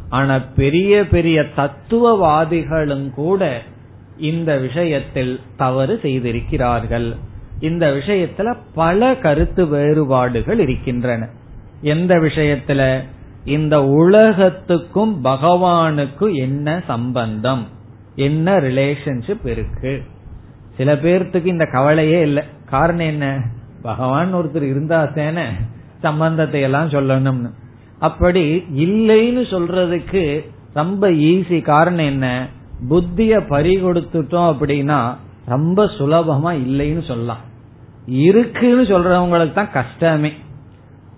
ஆனா 0.09 0.39
பெரிய 0.39 1.09
பெரிய 1.09 1.47
தத்துவவாதிகளும் 1.57 3.11
கூட 3.11 3.63
இந்த 4.19 4.57
விஷயத்தில் 4.57 5.41
தவறு 5.57 5.99
செய்திருக்கிறார்கள். 6.03 7.15
இந்த 7.61 7.91
விஷயத்துல 7.91 8.57
பல 8.75 9.15
கருத்து 9.15 9.67
வேறுபாடுகள் 9.67 10.59
இருக்கின்றன. 10.59 11.29
எந்த 11.81 12.15
விஷயத்துல? 12.15 13.03
இந்த 13.45 13.85
உலகத்துக்கும் 13.85 15.25
பகவானுக்கும் 15.25 16.35
என்ன 16.35 16.83
சம்பந்தம்? 16.87 17.67
என்ன 18.15 18.59
ரிலேஷன்ஷிப் 18.59 19.47
இருக்கு? 19.47 20.03
சில 20.77 20.95
பேர்த்துக்கு 20.95 21.45
இந்த 21.45 21.67
கவலையே 21.73 22.21
இல்லை. 22.21 22.43
காரணம் 22.71 23.07
என்ன? 23.07 23.43
பகவான் 23.83 24.35
ஒருத்தர் 24.35 24.63
இருந்தா 24.63 25.05
தானே 25.05 25.43
சம்பந்தத்தை 26.03 26.61
எல்லாம் 26.61 26.89
சொல்லணும்னு. 26.89 27.51
அப்படி 27.99 28.57
இல்லைன்னு 28.57 29.45
சொல்றதுக்கு 29.45 30.51
ரொம்ப 30.75 31.11
ஈஸி 31.11 31.63
காரணம் 31.63 32.05
என்ன? 32.05 32.47
புத்திய 32.89 33.47
பறி 33.49 33.83
கொடுத்துட்டோம் 33.83 34.55
அப்படின்னா 34.55 35.17
ரொம்ப 35.47 35.85
சுலபமா 35.85 36.57
இல்லைன்னு 36.57 37.07
சொல்லலாம். 37.07 37.53
இருக்குன்னு 38.07 38.83
சொல்றவங்களுக்கு 38.83 39.53
தான் 39.53 39.73
கஷ்டமே. 39.73 40.33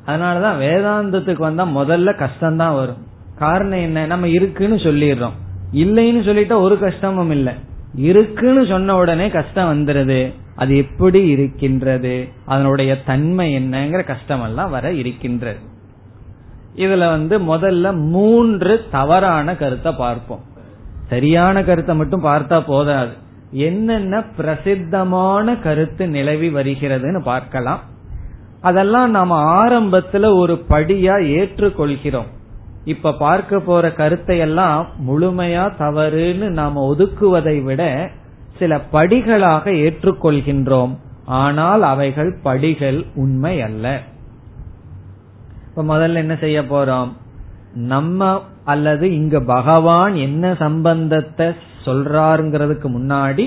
அதனாலதான் 0.06 0.58
வேதாந்தத்துக்கு 0.58 1.38
வந்தா 1.38 1.66
முதல்ல 1.66 2.16
கஷ்டம் 2.16 2.56
தான் 2.56 2.74
வரும். 2.74 3.06
காரணம் 3.38 3.78
என்ன? 3.78 4.06
நம்ம 4.06 4.28
இருக்குன்னு 4.28 4.76
சொல்லிடுறோம். 4.76 5.32
இல்லைன்னு 5.72 6.24
சொல்லிட்டா 6.24 6.60
ஒரு 6.60 6.78
கஷ்டமும் 6.78 7.30
இல்லை. 7.30 7.52
இருக்குன்னு 7.94 8.66
சொன்ன 8.66 8.96
உடனே 8.96 9.28
கஷ்டம் 9.28 9.72
வந்துருது. 9.72 10.32
அது 10.56 10.76
எப்படி 10.76 11.26
இருக்கின்றது? 11.26 12.28
அதனுடைய 12.44 13.02
தன்மை 13.02 13.56
என்னங்கிற 13.56 14.04
கஷ்டம் 14.04 14.42
எல்லாம் 14.42 14.70
வர 14.70 14.92
இருக்கின்றது. 14.92 15.58
இதுல 16.76 16.98
வந்து 16.98 17.38
முதல்ல 17.38 17.96
மூன்று 17.96 18.84
தவறான 18.90 19.56
கருத்தை 19.56 19.92
பார்ப்போம். 19.92 20.40
சரியான 21.08 21.64
கருத்தை 21.64 21.96
மட்டும் 21.96 22.24
பார்த்தா 22.24 22.60
போதாது. 22.60 23.12
என்னென்ன 23.50 24.22
பிரசித்தமான 24.36 25.56
கருத்து 25.56 26.08
நிலவி 26.08 26.48
வருகிறதுன்னு 26.48 27.22
பார்க்கலாம். 27.22 27.80
அதெல்லாம் 28.68 29.10
நாம 29.10 29.32
ஆரம்பத்துல 29.56 30.26
ஒரு 30.36 30.54
படியா 30.68 31.14
ஏற்றுக்கொள்கிறோம். 31.36 32.30
இப்ப 32.84 33.12
பார்க்க 33.12 33.58
போற 33.60 33.84
கருத்தை 33.92 34.36
எல்லாம் 34.38 34.86
முழுமையா 35.08 35.64
தவறுன்னு 35.80 36.48
நாம 36.58 36.82
ஒதுக்குவதை 36.90 37.56
விட 37.62 37.82
சில 38.58 38.76
படிகளாக 38.92 39.64
ஏற்றுக்கொள்கின்றோம். 39.84 40.92
ஆனால் 41.40 41.82
அவைகள் 41.82 42.32
படிகள் 42.42 42.98
உண்மை 43.14 43.54
அல்ல. 43.62 43.86
இப்ப 45.68 45.84
முதல்ல 45.92 46.22
என்ன 46.24 46.34
செய்ய 46.36 46.60
போறோம்? 46.60 47.10
நம்ம 47.74 48.28
அல்லது 48.64 49.06
இங்க 49.14 49.40
பகவான் 49.40 50.14
என்ன 50.26 50.54
சம்பந்தத்தை 50.58 51.48
சொல்றாருங்கிறதுக்கு 51.84 52.88
முன்னாடி 52.94 53.44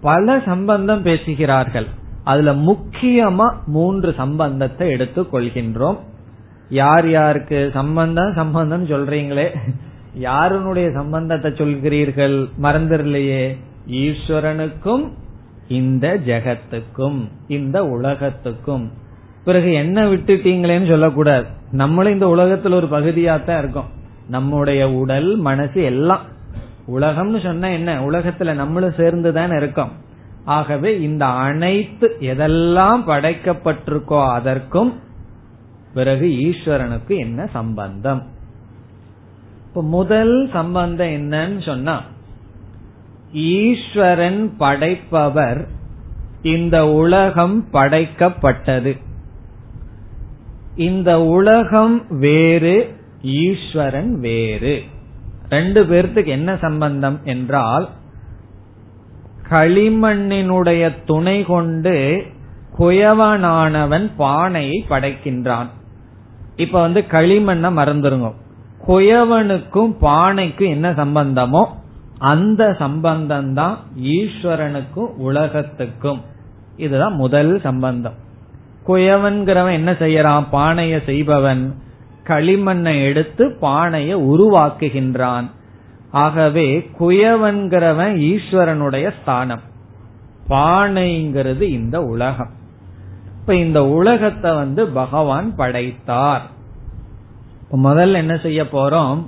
பல 0.00 0.34
சம்பந்தம் 0.46 1.02
பேசுகிறார்கள். 1.02 1.88
அதுல 2.26 2.54
முக்கியமா 2.54 3.54
மூன்று 3.66 4.14
சம்பந்தத்தை 4.16 4.90
எடுத்துக் 4.90 5.34
கொள்கின்றோம். 5.34 5.98
யார் 6.68 7.10
யாருக்கு 7.10 7.70
சம்பந்தம் 7.74 8.32
சம்பந்தம் 8.34 8.86
சொல்றீங்களே. 8.86 9.48
யாருனுடைய 10.14 10.90
சம்பந்தத்தை 10.90 11.50
சொல்கிறீர்கள் 11.50 12.48
மறந்துடலையே? 12.62 13.56
ஈஸ்வரனுக்கும் 13.90 15.10
இந்த 15.68 16.18
ஜெகத்துக்கும் 16.26 17.28
இந்த 17.48 17.84
உலகத்துக்கும். 17.84 18.90
பிறகு 19.44 19.72
என்ன 19.72 20.02
விட்டுட்டீங்களேன்னு 20.02 20.88
சொல்லக்கூடாது. 20.88 21.46
நம்மளும் 21.70 22.12
இந்த 22.12 22.26
உலகத்துல 22.26 22.74
ஒரு 22.74 22.86
பகுதியாத்தான் 22.86 23.58
இருக்கோம். 23.58 23.90
நம்முடைய 24.28 24.90
உடல் 24.90 25.36
மனசு 25.36 25.82
எல்லாம். 25.82 26.20
உலகம்னு 26.96 27.42
சொன்னா 27.42 27.68
என்ன? 27.68 28.00
உலகத்துல 28.00 28.54
நம்மளும் 28.54 28.94
சேர்ந்துதான் 28.96 29.56
இருக்கோம். 29.56 30.04
ஆகவே 30.46 31.00
இந்த 31.00 31.26
அனைத்து 31.26 32.16
எதெல்லாம் 32.20 33.02
படைக்கப்பட்டிருக்கோ 33.06 34.28
அதற்கும் 34.28 35.00
பிறகு 35.94 36.26
ஈஸ்வரனுக்கு 36.26 37.18
என்ன 37.18 37.46
சம்பந்தம்? 37.52 38.22
இப்ப 39.66 39.82
முதல் 39.82 40.50
சம்பந்தம் 40.52 41.06
என்னன்னு 41.06 41.62
சொன்னா 41.62 42.02
ஈஸ்வரன் 43.32 44.56
படைப்பவர் 44.56 45.68
இந்த 46.42 46.88
உலகம் 46.88 47.66
படைக்கப்பட்டது. 47.72 48.96
இந்த 50.76 51.22
உலகம் 51.22 52.18
வேறு 52.18 52.94
ஈஸ்வரன் 53.22 54.20
வேறு. 54.20 54.82
ரெண்டு 55.48 55.84
பேர்த்துக்கு 55.84 56.26
என்ன 56.26 56.56
சம்பந்தம் 56.56 57.20
என்றால் 57.24 57.88
களிமண்ணினுடைய 59.50 61.04
துணை 61.06 61.44
கொண்டு 61.44 62.24
குயவனானவன் 62.78 64.10
பானையை 64.16 64.84
படைக்கின்றான். 64.90 65.66
இப்ப 66.56 66.80
வந்து 66.80 67.04
களிமண்ண 67.10 67.68
மறந்துருங்க. 67.72 68.32
குயவனுக்கும் 68.86 69.94
பானைக்கும் 70.00 70.68
என்ன 70.68 70.90
சம்பந்தமோ 70.90 71.64
அந்த 72.18 72.76
சம்பந்தம் 72.78 73.54
தான் 73.54 73.78
ஈஸ்வரனுக்கும் 74.02 75.12
உலகத்துக்கும். 75.16 76.20
இதுதான் 76.76 77.14
முதல் 77.14 77.60
சம்பந்தம். 77.60 78.14
குயவன்கிறவன் 78.86 79.72
என்ன 79.72 79.92
செய்யறான்? 79.92 80.44
பானைய 80.52 81.04
செய்பவன் 81.04 81.74
களிமண்ணை 82.24 83.04
எடுத்து 83.04 83.56
பானைய 83.62 84.12
உருவாக்குகின்றான். 84.32 85.50
ஆகவே 86.16 86.90
குயவன்கிறவன் 87.00 88.14
ஈஸ்வரனுடைய 88.16 89.12
ஸ்தானம். 89.22 89.60
பானைங்கிறது 90.48 91.60
இந்த 91.60 92.02
உலகம். 92.02 92.50
இப்ப 93.40 93.54
இந்த 93.54 93.86
உலகத்தை 93.86 94.54
வந்து 94.54 94.86
பகவான் 94.88 95.54
படைத்தார். 95.56 96.42
முதல்ல 97.72 98.12
என்ன 98.12 98.36
செய்ய 98.36 98.62
போறோம்? 98.62 99.26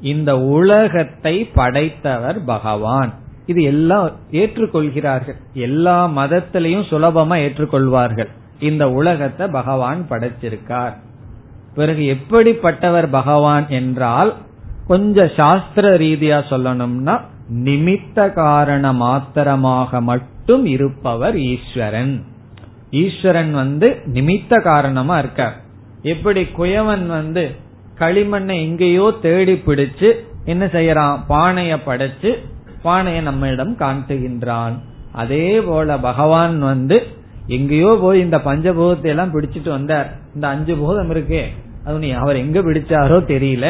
இந்த 0.00 0.40
உலகத்தை 0.40 1.44
படைத்தவர் 1.44 2.44
பகவான். 2.44 3.12
இது 3.46 3.62
எல்லாம் 3.62 4.10
ஏற்றுக்கொள்கிறார்கள். 4.30 5.36
எல்லா 5.52 6.06
மதத்திலையும் 6.06 6.88
சுலபமா 6.90 7.36
ஏற்றுக்கொள்வார்கள். 7.46 8.28
இந்த 8.60 8.90
உலகத்தை 8.90 9.46
பகவான் 9.46 10.06
படைச்சிருக்கார். 10.10 10.94
பிறகு 11.74 12.02
எப்படிப்பட்டவர் 12.02 13.06
பகவான் 13.10 13.68
என்றால் 13.68 14.34
கொஞ்சம் 14.86 15.30
சாஸ்திர 15.36 15.96
ரீதியா 15.98 16.38
சொல்லணும்னா 16.50 17.20
நிமித்த 17.64 18.32
காரண 18.32 18.92
மாத்திரமாக 18.92 20.00
மட்டும் 20.00 20.64
இருப்பவர் 20.66 21.36
ஈஸ்வரன். 21.38 22.24
ஈஸ்வரன் 22.90 23.52
வந்து 23.52 23.88
நிமித்த 24.14 24.62
காரணமா 24.62 25.18
இருக்கார். 25.18 25.56
எப்படி 26.02 26.42
குயவன் 26.58 27.06
வந்து 27.06 27.44
களிமண்ணை 27.98 28.56
எங்கேயோ 28.66 29.12
தேடி 29.22 29.52
பிடிச்சு 29.52 30.12
என்ன 30.44 30.64
செய்யறான்? 30.66 31.18
பானைய 31.28 31.78
படைச்சு 31.86 32.30
பானைய 32.84 33.22
நம்மிடம் 33.22 33.74
காட்டுகின்றான். 33.78 34.76
அதே 35.12 35.60
போல 35.60 35.98
பகவான் 35.98 36.58
வந்து 36.60 37.02
எங்கேயோ 37.46 37.98
போய் 38.00 38.20
இந்த 38.20 38.36
பஞ்சபூதத்தை 38.36 39.10
எல்லாம் 39.14 39.34
பிடிச்சிட்டு 39.34 39.68
வந்தார். 39.68 40.08
இந்த 40.34 40.48
அஞ்சு 40.48 40.74
பூதம் 40.76 41.10
இருக்கே. 41.10 41.44
அது 41.84 42.16
அவர் 42.16 42.36
எங்க 42.36 42.60
பிடிச்சாரோ 42.60 43.18
தெரியல. 43.34 43.66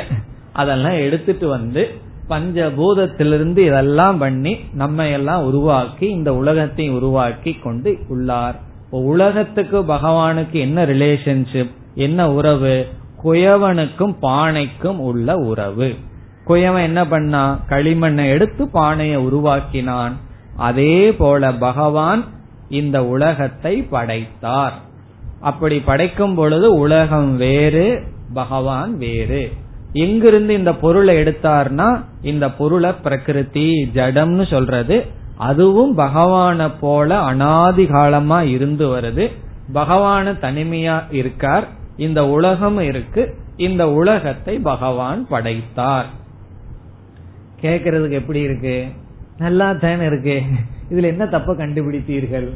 அதெல்லாம் 0.55 0.98
எடுத்துட்டு 0.98 1.48
வந்து 1.48 1.94
பஞ்சபூதத்திலிருந்து 2.28 3.59
இதெல்லாம் 3.59 4.18
பண்ணி 4.18 4.57
நம்ம 4.74 5.09
எல்லாம் 5.09 5.44
உருவாக்கி 5.44 6.09
இந்த 6.09 6.34
உலகத்தை 6.34 6.90
உருவாக்கி 6.90 7.52
கொண்டு 7.52 7.98
உள்ளார். 8.09 8.61
உலகத்துக்கு 8.90 9.82
பகவானுக்கு 9.82 10.50
என்ன 10.50 10.86
ரிலேஷன்ஷிப் 10.86 11.70
என்ன 11.94 12.32
உறவு? 12.32 12.86
குயவனுக்கும் 13.24 14.14
பானைக்கும் 14.22 14.98
உள்ள 14.98 15.36
உறவு. 15.36 15.94
குயவன் 16.46 16.82
என்ன 16.82 17.07
பண்ணா? 17.07 17.61
களிமண்ணை 17.68 18.28
எடுத்து 18.28 18.68
பானையை 18.68 19.16
உருவாக்கினான். 19.16 20.12
அதே 20.57 21.14
போல 21.14 21.52
பகவான் 21.52 22.24
இந்த 22.68 23.05
உலகத்தை 23.07 23.82
படைத்தார். 23.82 24.74
அப்படி 25.40 25.80
படைக்கும் 25.80 26.34
பொழுது 26.34 26.74
உலகம் 26.74 27.36
வேறு 27.36 28.02
பகவான் 28.32 28.98
வேறு. 28.98 29.52
எங்கிருந்து 29.95 30.55
இந்த 30.55 30.74
பொருளை 30.74 31.16
எடுத்தார்னா 31.16 32.05
இந்த 32.22 32.51
பொருளை 32.51 32.92
பிரகிருதி 32.92 33.90
ஜடம்னு 33.95 34.51
சொல்றது. 34.51 35.07
அதுவும் 35.36 35.99
பகவான 35.99 36.70
போல 36.80 37.18
அனாதி 37.18 37.86
காலமா 37.86 38.42
இருந்து 38.42 38.97
வருது. 38.97 39.30
பகவான 39.74 40.32
தனிமையா 40.42 41.03
இருக்கார். 41.11 41.68
இந்த 41.97 42.26
உலகம் 42.26 42.78
இருக்கு. 42.78 43.34
இந்த 43.57 43.90
உலகத்தை 43.90 44.59
பகவான் 44.59 45.28
படைத்தார். 45.28 46.07
கேக்குறதுக்கு 47.61 48.11
எப்படி 48.11 48.40
இருக்கு? 48.40 48.86
நல்லா 49.36 49.72
தானே 49.72 50.07
இருக்கு. 50.07 50.42
இதுல 50.90 51.03
என்ன 51.03 51.26
தப்ப 51.26 51.55
கண்டுபிடித்தீர்கள்? 51.55 52.49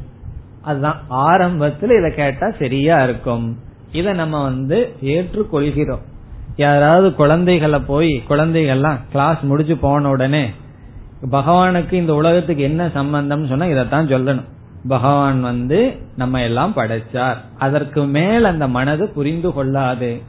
அதுதான். 0.62 1.00
ஆரம்பத்துல 1.10 1.98
இத 1.98 2.12
கேட்டா 2.16 2.50
சரியா 2.50 3.02
இருக்கும். 3.02 3.58
இத 3.92 4.12
நம்ம 4.12 4.42
வந்து 4.42 4.92
ஏற்றுக்கொள்கிறோம். 5.02 6.02
யாராவது 6.58 7.14
குழந்தைகளை 7.14 7.78
போய் 7.78 8.22
குழந்தைகள்லாம் 8.28 8.98
கிளாஸ் 9.10 9.40
முடிச்சு 9.40 9.76
போன 9.76 10.08
உடனே 10.08 10.46
பகவானுக்கு 11.30 11.92
இந்த 11.92 12.14
உலகத்துக்கு 12.14 12.62
என்ன 12.62 12.90
சம்பந்தம் 12.94 13.46
சொன்னா 13.46 13.64
இதைத்தான் 13.64 14.06
சொல்லணும். 14.06 14.44
பகவான் 14.88 15.40
வந்து 15.40 15.96
நம்ம 16.16 16.42
எல்லாம் 16.42 16.72
படைச்சார். 16.76 17.36
அதற்கு 17.58 18.04
மேல் 18.04 18.44
அந்த 18.44 18.68
மனது 18.68 19.08
புரிந்து 19.08 19.52
கொள்ளாது. 19.52 20.22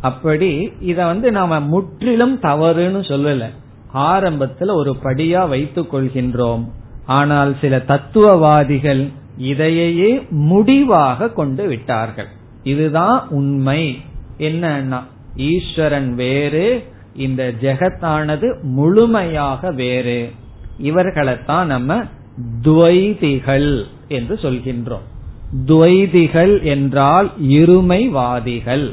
அப்படி 0.00 0.72
இத 0.80 1.06
வந்து 1.06 1.30
நாம 1.30 1.60
முற்றிலும் 1.60 2.40
தவறுன்னு 2.40 3.02
சொல்லல. 3.12 3.50
ஆரம்பத்துல 3.94 4.74
ஒரு 4.74 4.96
படியா 5.02 5.48
வைத்துக் 5.48 5.94
கொள்கின்றோம். 5.94 6.64
ஆனால் 7.06 7.56
சில 7.60 7.78
தத்துவவாதிகள் 7.78 9.08
இதையே 9.38 10.26
முடிவாக 10.30 11.28
கொண்டு 11.28 11.66
விட்டார்கள். 11.66 12.28
இதுதான் 12.62 13.28
உண்மை. 13.28 14.00
என்னன்னா 14.38 15.02
ஈஸ்வரன் 15.36 16.14
வேறு 16.14 16.84
இந்த 17.14 17.54
ஜெகத்தானது 17.60 18.62
முழுமையாக 18.62 19.70
வேறு. 19.70 20.30
இவர்களைத்தான் 20.82 21.64
நம்ம 21.64 22.02
துவைதிகள் 22.62 23.82
என்று 24.08 24.34
சொல்கின்றோம். 24.34 25.06
துவைதிகள் 25.66 26.62
என்றால் 26.62 27.32
இருமைவாதிகள். 27.42 28.92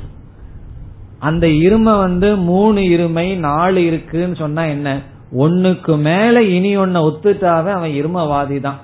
அந்த 1.19 1.47
இருமை 1.47 1.97
வந்து 1.97 2.35
மூணு 2.35 2.81
இருமை 2.81 3.35
நாலு 3.35 3.85
இருக்குன்னு 3.85 4.35
சொன்னா 4.35 4.65
என்ன? 4.65 5.01
ஒன்னுக்கு 5.37 5.97
மேல 5.97 6.43
இனி 6.43 6.77
ஒன்ன 6.77 7.11
ஒத்துட்டாவே 7.11 7.71
அவன் 7.71 7.91
இருமவாதி 7.91 8.59
தான் 8.59 8.79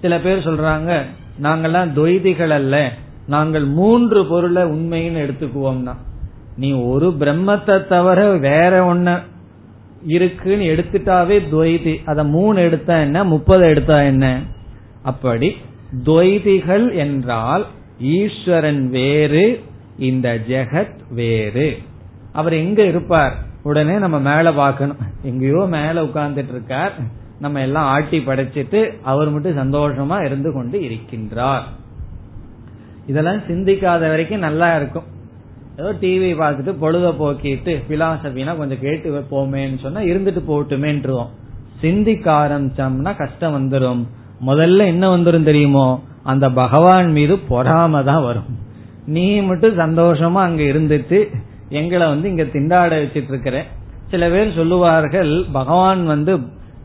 சில 0.00 0.20
பேர் 0.20 0.48
சொல்றாங்க 0.48 1.02
நாங்கெல்லாம் 1.42 1.92
துவைதிகள் 1.92 2.48
அல்ல 2.48 2.92
நாங்கள் 3.26 3.64
மூன்று 3.64 4.26
பொருளை 4.26 4.62
உண்மைன்னு 4.62 5.30
எடுத்துக்குவோம்னா. 5.30 5.94
நீ 6.58 6.72
ஒரு 6.72 7.08
பிரம்மத்தை 7.18 7.86
தவிர 7.86 8.30
வேற 8.30 8.94
ஒன்ன 8.94 9.18
இருக்குன்னு 10.06 10.64
எடுத்துட்டாவே 10.64 11.36
துவைதி 11.52 11.94
அத 12.04 12.24
மூணு 12.24 12.60
எடுத்தா 12.60 12.98
என்ன? 12.98 13.24
முப்பது 13.24 13.64
எடுத்தா 13.66 14.02
என்ன? 14.02 14.42
அப்படி 15.02 15.56
துவைதிகள் 16.04 16.94
என்றால் 16.94 17.66
ஈஸ்வரன் 18.00 18.90
வேறு 18.90 19.64
இந்த 19.98 20.40
ஜெகத் 20.48 20.98
வேறு. 21.10 21.78
அவர் 22.32 22.52
எங்க 22.52 22.82
இருப்பார்? 22.82 23.36
உடனே 23.62 23.98
நம்ம 23.98 24.18
மேல 24.18 24.52
பாக்கணும் 24.52 24.96
எங்கேயோ 25.22 25.66
மேல 25.70 26.02
உட்கார்ந்துட்டு 26.02 26.48
இருக்கார். 26.48 26.92
நம்ம 27.40 27.60
எல்லாம் 27.60 27.84
ஆட்டி 27.84 28.18
படைச்சிட்டு 28.18 28.80
அவர் 29.02 29.30
மட்டும் 29.30 29.58
சந்தோஷமா 29.58 30.24
இருந்து 30.24 30.52
கொண்டு 30.52 30.78
இருக்கின்றார். 30.78 31.62
இதெல்லாம் 33.06 33.42
சிந்திக்காத 33.48 33.98
வரைக்கும் 33.98 34.38
நல்லா 34.38 34.76
இருக்கும். 34.76 35.16
ஏதோ 35.80 35.90
டிவி 36.00 36.30
பார்த்துட்டு 36.38 36.72
பொழுத 36.78 37.08
போக்கிட்டு 37.18 37.72
பிலாசபினா 37.88 38.52
கொஞ்சம் 38.56 38.80
கேட்டு 38.80 39.08
போமேன்னு 39.30 39.78
சொன்னா 39.82 40.00
இருந்துட்டு 40.00 40.40
போட்டுமேன்றுவோம். 40.48 41.28
சிந்திக்க 41.80 42.32
ஆரம்பிச்சோம்னா 42.32 43.12
கஷ்டம் 43.16 43.54
வந்துடும் 43.58 44.00
முதல்ல 44.46 44.86
என்ன 44.86 45.16
வந்துடும் 45.16 45.46
தெரியுமோ? 45.50 45.84
அந்த 46.22 46.46
பகவான் 46.50 47.10
மீது 47.12 47.36
பொறாம 47.50 48.02
தான் 48.04 48.22
வரும். 48.22 48.48
நீ 49.06 49.40
மட்டும் 49.40 49.78
சந்தோஷமா 49.78 50.40
அங்க 50.48 50.62
இருந்துட்டு 50.62 51.18
எங்களை 51.68 52.06
வந்து 52.06 52.28
இங்க 52.28 52.46
திண்டாட 52.56 52.92
வச்சிட்டு 53.02 53.32
இருக்கிற 53.34 53.64
சில 54.10 54.28
பேர் 54.28 54.54
சொல்லுவார்கள் 54.54 55.32
பகவான் 55.52 56.06
வந்து 56.06 56.34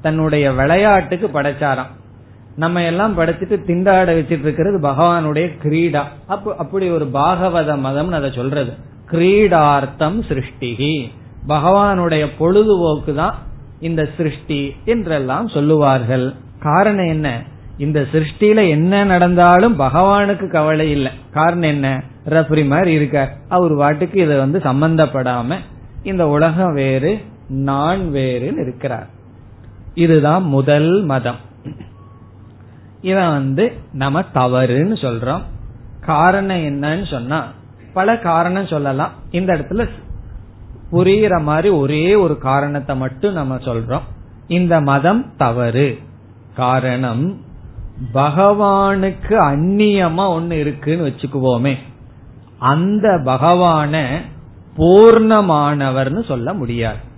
தன்னுடைய 0.02 0.46
விளையாட்டுக்கு 0.52 1.28
படைச்சாராம். 1.28 1.92
நம்ம 2.56 2.84
எல்லாம் 2.84 3.18
படைச்சிட்டு 3.18 3.58
திண்டாட 3.68 4.10
வச்சிட்டு 4.18 4.40
இருக்கிறது 4.40 4.80
பகவானுடைய 4.80 5.52
கிரீடா. 5.64 6.04
அப்ப 6.28 6.56
அப்படி 6.58 6.90
ஒரு 6.90 7.06
பாகவத 7.06 7.78
மதம் 7.78 8.12
அதை 8.12 8.32
சொல்றது. 8.36 8.74
கிரீடார்த்தம் 9.12 10.22
சிருஷ்டிகி. 10.22 11.10
பகவானுடைய 11.48 12.28
பொழுதுபோக்கு 12.38 13.14
தான் 13.16 13.36
இந்த 13.80 14.10
சிருஷ்டி 14.18 14.76
என்றெல்லாம் 14.86 15.48
சொல்லுவார்கள். 15.48 16.34
காரணம் 16.60 17.08
என்ன? 17.08 17.42
இந்த 17.78 18.06
சிருஷ்டியில 18.12 18.70
என்ன 18.70 19.04
நடந்தாலும் 19.04 19.80
பகவானுக்கு 19.80 20.48
கவலை 20.48 20.92
இல்லை. 20.92 21.12
காரணம் 21.32 21.70
என்ன? 21.70 22.04
ரெஃபரி 22.30 22.66
மாதிரி 22.66 22.92
இருக்கார். 22.92 23.38
அவர் 23.50 23.72
வாட்டுக்கு 23.72 24.16
இதை 24.16 24.38
வந்து 24.38 24.60
சம்பந்தப்படாம 24.60 25.58
இந்த 26.04 26.28
உலகம் 26.28 26.74
வேறு 26.74 27.20
நான் 27.48 28.00
வேறுன்னு 28.00 28.62
இருக்கிறார். 28.62 29.08
இதுதான் 29.94 30.44
முதல் 30.44 31.04
மதம். 31.04 31.52
இவன் 33.04 33.32
வந்து 33.32 33.74
நம்ம 33.94 34.22
தவறுன்னு 34.22 34.96
சொல்றோம். 34.96 35.42
காரணம் 36.02 36.58
என்னன்னு 36.58 37.10
சொன்னா 37.10 37.48
பல 37.94 38.18
காரணம் 38.18 38.68
சொல்லலாம். 38.68 39.12
இந்த 39.32 39.54
இடத்துல 39.54 39.90
புரியுற 40.92 41.42
மாதிரி 41.42 41.70
ஒரே 41.70 42.16
ஒரு 42.16 42.38
காரணத்தை 42.38 42.96
மட்டும் 42.98 43.34
நம்ம 43.34 43.56
சொல்றோம். 43.56 44.02
இந்த 44.48 44.82
மதம் 44.82 45.36
தவறு. 45.38 46.00
காரணம் 46.56 47.38
பகவானுக்கு 48.14 49.36
அந்நியமா 49.38 50.28
ஒன்னு 50.28 50.60
இருக்குன்னு 50.60 51.08
வச்சுக்குவோமே. 51.08 51.76
அந்த 52.60 53.10
பகவான 53.10 54.22
பூர்ணமானவர்னு 54.78 56.26
சொல்ல 56.26 56.54
முடியாது. 56.54 57.12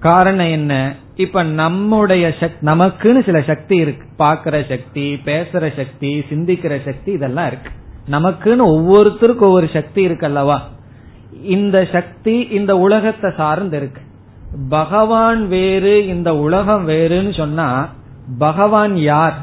காரணம் 0.00 0.46
என்ன? 0.46 0.94
இப்ப 1.14 1.42
நம்முடைய 1.42 2.34
நமக்குன்னு 2.62 3.24
சில 3.24 3.40
சக்தி 3.40 3.76
இருக்கு. 3.76 4.24
பாக்குற 4.24 4.68
சக்தி 4.68 5.20
பேசுற 5.24 5.76
சக்தி 5.76 6.24
சிந்திக்கிற 6.30 6.84
சக்தி 6.84 7.12
இதெல்லாம் 7.12 7.46
இருக்கு. 7.46 7.70
நமக்குன்னு 8.10 8.68
ஒவ்வொருத்தருக்கும் 8.68 9.48
ஒவ்வொரு 9.48 9.68
சக்தி 9.72 10.02
இருக்கு 10.02 10.26
அல்லவா? 10.26 10.68
இந்த 11.42 11.88
சக்தி 11.92 12.40
இந்த 12.40 12.76
உலகத்தை 12.76 13.30
சார்ந்து 13.36 13.76
இருக்கு. 13.76 14.00
பகவான் 14.68 15.48
வேறு 15.48 16.06
இந்த 16.06 16.36
உலகம் 16.36 16.88
வேறுன்னு 16.88 17.36
சொன்னா 17.36 17.88
பகவான் 18.38 18.96
யார்? 18.96 19.36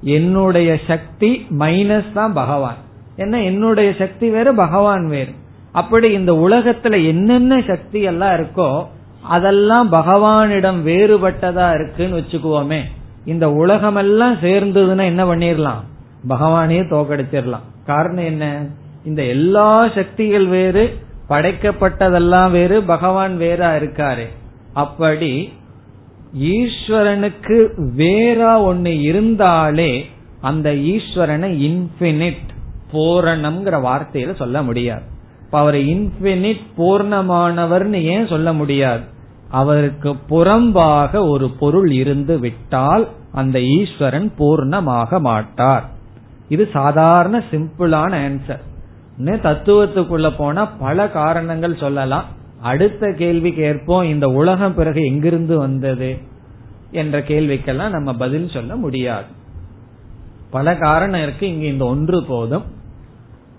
என்னுடைய 0.00 0.78
சக்தி 0.86 1.46
மைனஸ் 1.58 2.12
தான் 2.12 2.32
பகவான். 2.32 2.76
என்ன? 3.16 3.42
என்னுடைய 3.42 3.94
சக்தி 3.98 4.30
வேறு 4.30 4.54
பகவான் 4.54 5.06
வேறு. 5.06 5.32
அப்படி 5.72 6.12
இந்த 6.12 6.32
உலகத்துல 6.32 7.06
என்னென்ன 7.06 7.62
சக்தி 7.66 8.00
எல்லாம் 8.00 8.30
இருக்கோ 8.30 8.86
அதெல்லாம் 9.24 9.92
பகவானிடம் 9.92 10.78
வேறுபட்டதா 10.84 11.74
இருக்குன்னு 11.74 12.18
வச்சுக்குவோமே. 12.18 12.80
இந்த 13.24 13.50
உலகமெல்லாம் 13.50 14.34
சேர்ந்ததுன்னா 14.34 15.04
என்ன 15.04 15.24
பண்ணிடலாம் 15.24 15.82
பகவானே 16.28 16.80
தோக்கடிச்சிடலாம் 16.90 17.66
காரணம் 17.86 18.24
என்ன? 18.24 18.66
இந்த 19.04 19.22
எல்லா 19.22 19.88
சக்திகள் 19.88 20.46
வேறு 20.46 20.98
படைக்கப்பட்டதெல்லாம் 21.28 22.50
வேறு 22.50 22.82
பகவான் 22.82 23.38
வேறா 23.38 23.70
இருக்காரு. 23.80 24.26
அப்படி 24.72 25.52
ஈஸ்வரனுக்கு 26.38 27.68
வேறா 27.96 28.62
ஒன்னு 28.62 29.00
இருந்தாலே 29.00 30.06
அந்த 30.40 30.70
ஈஸ்வரனை 30.70 31.50
இன்பினிட் 31.68 32.52
பூரணம்ங்கிற 32.92 33.76
வார்த்தையில 33.88 34.34
சொல்ல 34.34 34.62
முடியாது. 34.62 35.02
இப்ப 35.42 35.58
அவர் 35.58 35.74
இன்பினிட் 35.74 36.64
பூர்ணமானவர்னு 36.78 38.02
ஏன் 38.02 38.26
சொல்ல 38.26 38.52
முடியாது? 38.52 39.02
அவருக்கு 39.54 40.10
புறம்பாக 40.30 41.28
ஒரு 41.28 41.46
பொருள் 41.50 41.90
இருந்து 41.90 42.38
விட்டால் 42.38 43.04
அந்த 43.32 43.56
ஈஸ்வரன் 43.60 44.32
பூர்ணமாக 44.38 45.20
மாட்டார். 45.20 45.84
இது 46.48 46.64
சாதாரண 46.72 47.42
சிம்பிளான 47.50 48.12
ஆன்சர் 48.26 48.62
இன்னும் 49.18 49.40
தத்துவத்துக்குள்ள 49.40 50.28
போனா 50.36 50.64
பல 50.64 51.08
காரணங்கள் 51.08 51.76
சொல்லலாம். 51.76 52.24
அடுத்த 52.62 53.12
கேள்வி 53.18 53.52
கேட்போம் 53.52 54.08
இந்த 54.08 54.26
உலகம் 54.28 54.74
பிறகு 54.74 55.00
எங்கிருந்து 55.04 55.58
வந்தது 55.58 56.10
என்ற 56.90 57.18
கேள்விக்கெல்லாம் 57.20 57.94
நம்ம 57.96 58.12
பதில் 58.14 58.50
சொல்ல 58.52 58.76
முடியாது. 58.76 59.30
பல 60.50 60.76
காரணம் 60.76 61.22
இருக்கு 61.22 61.46
இங்க 61.52 61.66
இந்த 61.66 61.84
ஒன்று 61.84 62.24
போதும். 62.24 62.66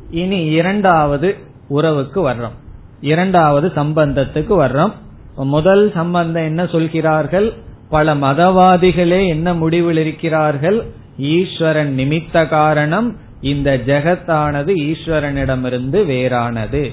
இனி 0.10 0.40
இரண்டாவது 0.60 1.30
உறவுக்கு 1.68 2.20
வர்றோம். 2.30 2.58
இரண்டாவது 3.02 3.68
சம்பந்தத்துக்கு 3.76 4.54
வர்றோம். 4.64 4.94
முதல் 5.44 5.92
சம்பந்தம் 5.94 6.44
என்ன 6.44 6.66
சொல்கிறார்கள்? 6.66 7.54
பல 7.90 8.16
மதவாதிகளே 8.16 9.28
என்ன 9.28 9.54
முடிவில் 9.54 9.98
இருக்கிறார்கள்? 9.98 10.86
ஈஸ்வரன் 11.18 11.96
நிமித்த 11.98 12.48
காரணம் 12.48 13.18
இந்த 13.42 13.78
ஜெகத்தானது 13.86 14.72
ஈஸ்வரனிடமிருந்து 14.76 16.06
வேறானது. 16.06 16.92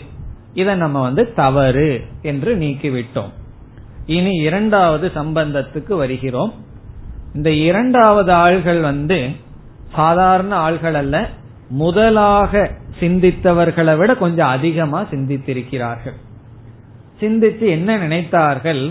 இதை 0.55 0.75
நம்ம 0.75 1.01
வந்து 1.01 1.35
தவறு 1.35 2.03
என்று 2.23 2.57
நீக்கிவிட்டோம். 2.57 3.33
இனி 4.07 4.31
இரண்டாவது 4.31 5.11
சம்பந்தத்துக்கு 5.15 5.97
வருகிறோம். 5.97 6.55
இந்த 7.35 7.51
இரண்டாவது 7.51 8.33
ஆள்கள் 8.33 8.81
வந்து 8.81 9.29
சாதாரண 9.95 10.71
ஆள்கள் 10.71 10.93
அல்ல 10.93 11.29
முதலாக 11.69 12.71
சிந்தித்தவர்களை 13.01 13.97
விட 13.97 14.15
கொஞ்சம் 14.15 14.49
அதிகமா 14.49 15.03
சிந்தித்திருக்கிறார்கள். 15.03 16.17
சிந்தித்து 17.23 17.67
என்ன 17.69 17.91
நினைத்தார்கள்? 17.97 18.83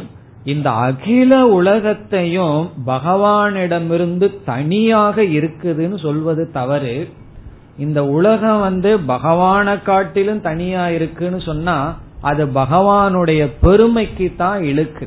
இந்த 0.44 0.68
அகில 0.86 1.32
உலகத்தையும் 1.60 2.60
பகவானிடமிருந்து 2.88 4.28
தனியாக 4.46 5.24
இருக்குதுன்னு 5.38 5.98
சொல்வது 6.00 6.44
தவறு. 6.52 6.96
இந்த 7.78 8.00
உலகம் 8.18 8.60
வந்து 8.60 8.92
பகவான 9.08 9.76
காட்டிலும் 9.82 10.42
தனியா 10.42 10.84
இருக்குன்னு 10.90 11.40
சொன்னா 11.42 11.76
அது 12.22 12.44
பகவானுடைய 12.46 13.42
பெருமைக்கு 13.62 14.28
தான் 14.38 14.60
இழுக்கு. 14.64 15.06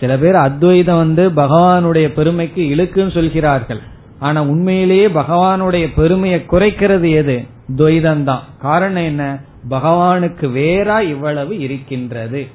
சில 0.00 0.12
பேர் 0.18 0.38
அத்வைதம் 0.46 1.02
வந்து 1.04 1.24
பகவானுடைய 1.42 2.06
பெருமைக்கு 2.18 2.62
இழுக்குன்னு 2.74 3.12
சொல்கிறார்கள். 3.12 3.82
ஆனா 4.18 4.40
உண்மையிலேயே 4.52 5.06
பகவானுடைய 5.20 5.84
பெருமையை 5.96 6.38
குறைக்கிறது 6.52 7.10
எது? 7.20 7.36
துவைதம் 7.76 8.24
தான் 8.24 8.44
காரணம் 8.60 9.08
என்ன? 9.10 9.24
பகவானுக்கு 9.70 10.46
வேறா 10.48 11.00
இவ்வளவு 11.00 11.58
இருக்கின்றது. 11.58 12.46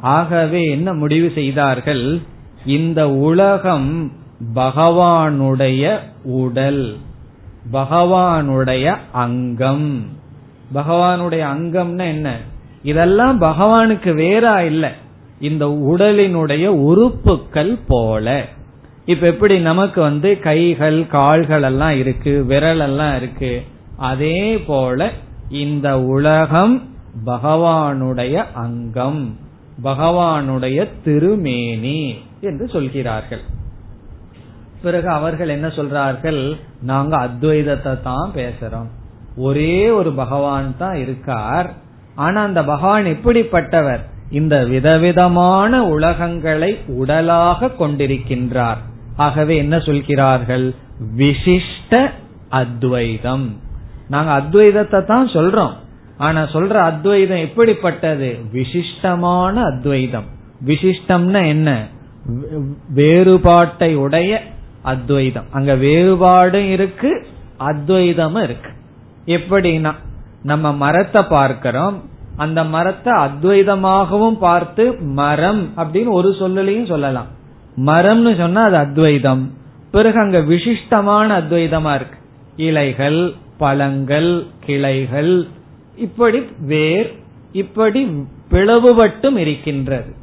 ஆகவே 0.00 0.70
என்ன 0.70 0.92
முடிவு 0.92 1.32
செய்தார்கள்? 1.34 2.18
இந்த 2.66 3.10
உலகம் 3.10 4.12
பகவானுடைய 4.54 5.98
உடல் 6.24 6.96
பகவானுடைய 7.72 8.96
அங்கம். 9.12 10.04
பகவானுடைய 10.74 11.46
அங்கம்னா 11.54 12.06
என்ன? 12.06 12.36
இதெல்லாம் 12.82 13.40
பகவானுக்கு 13.40 14.10
வேறா 14.14 14.58
இல்ல. 14.58 14.92
இந்த 15.40 15.66
உடலினுடைய 15.66 16.66
உறுப்புகள் 16.66 17.78
போல. 17.86 18.44
இப்ப 19.04 19.26
எப்படி 19.26 19.58
நமக்கு 19.58 20.00
வந்து 20.00 20.38
கைகள் 20.38 21.06
கால்கள் 21.06 21.62
எல்லாம் 21.62 21.96
இருக்கு 21.96 22.44
விரல் 22.44 22.80
எல்லாம் 22.80 23.16
இருக்கு 23.16 23.62
அதே 23.96 24.58
போல 24.58 25.10
இந்த 25.48 26.00
உலகம் 26.00 26.88
பகவானுடைய 27.26 28.44
அங்கம் 28.52 29.36
பகவானுடைய 29.84 30.88
திருமேனி 31.04 32.14
என்று 32.40 32.68
சொல்கிறார்கள். 32.68 33.40
பிறகு 34.82 35.08
அவர்கள் 35.08 35.48
என்ன 35.48 35.66
சொல்றார்கள்? 35.66 36.56
நாங்க 36.82 37.16
அத்வைதத்தை 37.16 38.02
தான் 38.02 38.30
பேசுறோம். 38.34 38.88
ஒரே 39.36 39.90
ஒரு 39.90 40.12
பகவான் 40.12 40.76
தான் 40.78 40.94
இருக்கார். 40.94 41.72
ஆனா 42.14 42.42
அந்த 42.42 42.64
பகவான் 42.64 43.04
எப்படிப்பட்டவர்? 43.04 44.00
இந்த 44.30 44.64
விதவிதமான 44.64 45.84
உலகங்களை 45.84 46.78
உடலாக 46.86 47.70
கொண்டிருக்கின்றார். 47.78 48.76
ஆகவே 49.16 49.56
என்ன 49.56 49.78
சொல்கிறார்கள்? 49.78 50.74
விசிஷ்ட 51.16 52.10
அத்வைதம். 52.48 53.56
நாங்க 54.08 54.32
அத்வைதத்தை 54.38 55.04
தான் 55.04 55.28
சொல்றோம். 55.28 55.72
ஆனா 56.18 56.42
சொல்ற 56.42 56.70
அத்வைதம் 56.70 57.38
எப்படிப்பட்டது? 57.38 58.38
விசிஷ்டமான 58.52 59.52
அத்வைதம். 59.52 60.24
விசிஷ்டம்னா 60.66 61.46
என்ன? 61.46 61.86
வேறுபாட்டை 62.88 63.94
உடைய 63.94 64.42
அத்வைதம். 64.82 65.44
அங்க 65.50 65.74
வேறுபாடும் 65.74 66.70
இருக்கு 66.70 67.26
அத்வைதமும் 67.58 68.42
இருக்கு. 68.42 68.70
எப்படின்னா 69.26 69.92
நம்ம 70.42 70.72
மரத்தை 70.72 71.22
பார்க்கிறோம். 71.28 72.02
அந்த 72.36 72.64
மரத்தை 72.64 73.12
அத்வைதமாகவும் 73.12 74.38
பார்த்து 74.38 75.00
மரம் 75.00 75.72
அப்படின்னு 75.76 76.08
ஒரு 76.08 76.30
சொல்லலையும் 76.30 76.86
சொல்லலாம். 76.86 77.26
மரம்னு 77.76 78.36
சொன்னா 78.36 78.62
அது 78.62 78.76
அத்வைதம். 78.76 79.52
பிறகு 79.90 80.20
அங்க 80.20 80.38
விசிஷ்டமான 80.38 81.42
அத்வைதமா 81.42 81.94
இருக்கு. 81.94 82.18
இலைகள் 82.56 83.34
பழங்கள் 83.58 84.46
கிளைகள் 84.66 85.48
இப்படி 85.96 86.40
வேர் 86.60 87.10
இப்படி 87.52 88.08
பிளவுபட்டும் 88.50 89.36
இருக்கின்றது. 89.36 90.14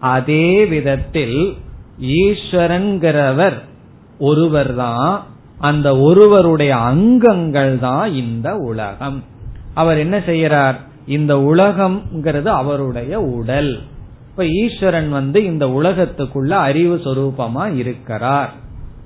அதே 0.00 0.66
விதத்தில் 0.66 1.56
ஈஸ்வரன்கிறவர் 2.00 3.58
ஒருவர் 4.18 4.74
தான் 4.74 5.24
அந்த 5.58 5.98
ஒருவருடைய 5.98 6.76
அங்கங்கள் 6.76 7.78
தான் 7.78 8.12
இந்த 8.12 8.56
உலகம். 8.56 9.24
அவர் 9.74 9.98
என்ன 9.98 10.18
செய்யறார் 10.18 10.76
இந்த 11.06 11.34
உலகம்ங்கிறது 11.36 12.46
அவருடைய 12.46 13.20
உடல். 13.20 13.78
இப்ப 14.30 14.46
ஈஸ்வரன் 14.46 15.10
வந்து 15.10 15.44
இந்த 15.44 15.66
உலகத்துக்குள்ள 15.66 16.48
அறிவு 16.48 16.96
சொரூபமா 16.96 17.76
இருக்கிறார் 17.76 18.52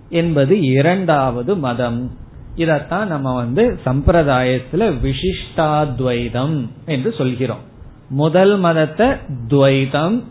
என்பது 0.09 0.61
இரண்டாவது 0.61 1.57
மதம். 1.57 2.11
இதத்தான் 2.57 3.07
நம்ம 3.07 3.35
வந்து 3.35 3.81
சம்பிரதாயத்துல 3.85 4.93
விசிஷ்டாத்வைதம் 5.03 6.69
என்று 6.87 7.13
சொல்கிறோம். 7.13 7.61
முதல் 8.09 8.59
மதத்தை 8.59 9.09
துவைதம் 9.49 10.23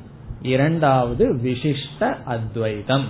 இரண்டாவது 0.41 1.33
விசிஷ்ட 1.33 2.23
அத்வைதம். 2.25 3.05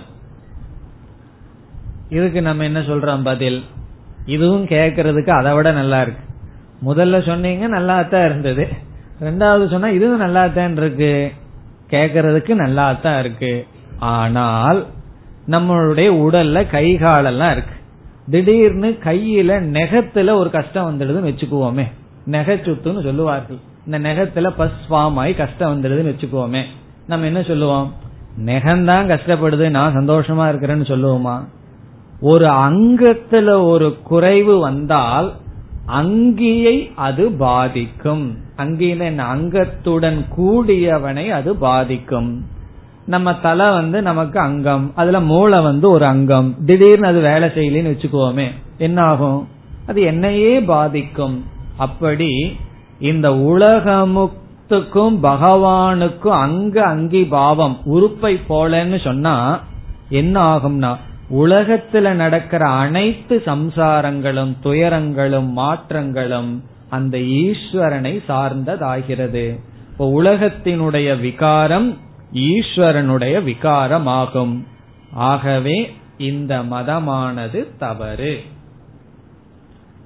இதுக்கு 2.08 2.42
நம்ம 2.42 2.64
என்ன 2.64 2.80
சொல்றோம் 2.80 3.24
பதில்? 3.24 3.62
இதுவும் 4.26 4.64
கேட்கறதுக்கு 4.64 5.30
அதை 5.30 5.52
விட 5.52 5.72
நல்லா 5.72 6.02
இருக்கு. 6.02 6.24
முதல்ல 6.86 7.26
சொன்னீங்க 7.26 7.66
நல்லா 7.66 8.02
தான் 8.02 8.24
இருந்தது. 8.24 8.68
ரெண்டாவது 9.20 9.70
சொன்னா 9.70 9.88
இதுவும் 9.88 10.18
நல்லா 10.18 10.46
தான் 10.46 10.76
இருக்கு. 10.76 11.32
கேட்கறதுக்கு 11.90 12.54
நல்லா 12.54 12.92
தான் 12.92 13.20
இருக்கு. 13.20 13.66
ஆனால் 13.98 14.86
நம்மளுடைய 15.50 16.08
உடல்ல 16.08 16.70
கை 16.70 16.96
காலெல்லாம் 16.96 17.52
இருக்கு. 17.52 17.74
திடீர்னு 18.30 18.98
கையில 19.04 19.50
நெகத்துல 19.50 20.34
ஒரு 20.34 20.50
கஷ்டம் 20.50 21.00
வந்துடுதுன்னு 21.00 21.28
வச்சுக்குவோமே. 21.28 21.84
நெகச்சுத்துன்னு 22.30 23.02
சொல்லுவார்கள். 23.02 23.56
இந்த 23.86 23.98
நெகத்துல 23.98 24.52
பஸ் 24.56 24.70
ஃபார்ம் 24.90 25.14
ஆகி 25.14 25.34
கஷ்டம் 25.34 25.82
வந்துடுதுன்னு 25.82 26.14
வச்சுக்குவோமே. 26.14 26.62
நம்ம 27.06 27.26
என்ன 27.26 27.42
சொல்லுவோம்? 27.42 27.92
நெகம்தான் 28.44 29.18
கஷ்டப்படுது 29.18 29.70
நான் 29.70 29.94
சந்தோஷமா 29.94 30.48
இருக்கிறேன்னு 30.52 30.84
சொல்லுவோமா? 30.84 31.44
ஒரு 32.20 32.46
அங்கத்துல 32.46 33.64
ஒரு 33.64 33.98
குறைவு 34.02 34.58
வந்தால் 34.58 35.32
அங்கியை 35.86 36.94
அது 36.96 37.30
பாதிக்கும். 37.30 38.36
அங்கின 38.56 39.16
அங்கத்துடன் 39.16 40.24
கூடியவனை 40.38 41.28
அது 41.28 41.56
பாதிக்கும். 41.56 42.44
நம்ம 43.06 43.34
தலை 43.34 43.70
வந்து 43.70 44.02
நமக்கு 44.02 44.40
அங்கம் 44.40 44.92
அதுல 44.94 45.20
மூளை 45.20 45.60
வந்து 45.60 45.90
ஒரு 45.90 46.06
அங்கம். 46.06 46.54
திடீர்னு 46.64 47.06
அது 47.06 47.20
வேலை 47.20 47.48
செய்யலன்னு 47.48 47.92
வச்சுக்குவோமே 47.92 48.46
என்ன 48.78 49.02
ஆகும் 49.02 49.48
அது 49.86 50.02
என்னையே 50.02 50.60
பாதிக்கும். 50.60 51.44
அப்படி 51.76 52.56
இந்த 52.98 53.30
உலகமுத்துக்கும் 53.30 55.16
பகவானுக்கும் 55.22 56.36
அங்க 56.46 56.84
அங்கி 56.84 57.24
பாவம் 57.24 57.78
உறுப்பை 57.84 58.40
போலன்னு 58.48 59.04
சொன்னா 59.04 59.60
என்ன 60.08 60.56
ஆகும்னா 60.56 60.96
உலகத்துல 61.30 62.12
நடக்கிற 62.12 62.68
அனைத்து 62.68 63.42
சம்சாரங்களும் 63.46 64.56
துயரங்களும் 64.62 65.50
மாற்றங்களும் 65.50 66.62
அந்த 66.90 67.18
ஈஸ்வரனை 67.18 68.14
சார்ந்ததாகிறது. 68.28 69.58
இப்போ 69.90 70.22
உலகத்தினுடைய 70.22 71.20
விகாரம் 71.20 71.96
ஈஸ்வரனுடைய 72.32 73.42
விகாரமாகும். 73.42 74.64
ஆகவே 75.12 75.96
இந்த 76.18 76.58
மதமானது 76.58 77.66
தவறு. 77.78 78.40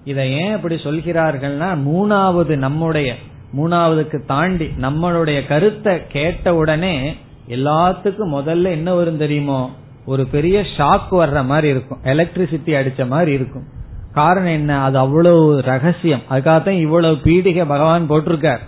இதை 0.05 0.33
ஏன் 0.33 0.55
அப்படி 0.55 0.75
சொல்கிறார்கள்னா 0.75 1.79
மூணாவது 1.87 2.57
நம்முடைய 2.57 3.15
மூணாவதுக்கு 3.57 4.25
தாண்டி 4.27 4.65
நம்மளுடைய 4.65 5.47
கருத்தை 5.47 6.07
கேட்ட 6.07 6.55
உடனே 6.55 7.17
எல்லாத்துக்கும் 7.49 8.33
முதல்ல 8.33 8.63
என்ன 8.63 8.95
வரும் 8.95 9.17
தெரியுமோ? 9.17 9.71
ஒரு 10.07 10.27
பெரிய 10.27 10.61
ஷாக் 10.77 11.09
வர்ற 11.11 11.45
மாதிரி 11.45 11.69
இருக்கும். 11.69 11.99
எலக்ட்ரிசிட்டி 12.05 12.77
அடிச்ச 12.77 13.07
மாதிரி 13.07 13.33
இருக்கும். 13.33 13.65
காரணம் 14.13 14.53
என்ன? 14.53 14.83
அது 14.83 14.99
அவ்வளவு 14.99 15.61
ரகசியம். 15.61 16.23
அதுக்காகத்தான் 16.31 16.81
இவ்வளவு 16.81 17.15
பீடிகை 17.15 17.67
பகவான் 17.69 18.11
போட்டிருக்கார். 18.11 18.59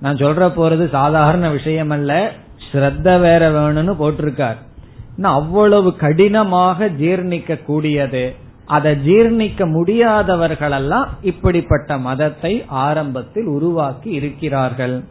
நான் 0.00 0.16
சொல்ற 0.16 0.52
போறது 0.56 0.88
சாதாரண 0.88 1.50
விஷயம் 1.50 1.90
அல்ல 1.90 2.32
ஸ்ரத்த 2.72 3.20
வேற 3.20 3.50
வேணும்னு 3.50 3.94
போட்டிருக்கார். 4.00 4.56
அவ்வளவு 5.22 5.96
கடினமாக 5.96 6.88
ஜீர்ணிக்க 6.88 7.64
கூடியது 7.64 8.34
அதை 8.66 8.92
ஜீர்ணிக்க 9.08 9.60
முடியாதவர்களெல்லாம் 9.74 11.06
இப்படிப்பட்ட 11.22 11.98
மதத்தை 11.98 12.64
ஆரம்பத்தில் 12.66 13.44
உருவாக்கி 13.44 14.10
இருக்கிறார்கள். 14.10 15.04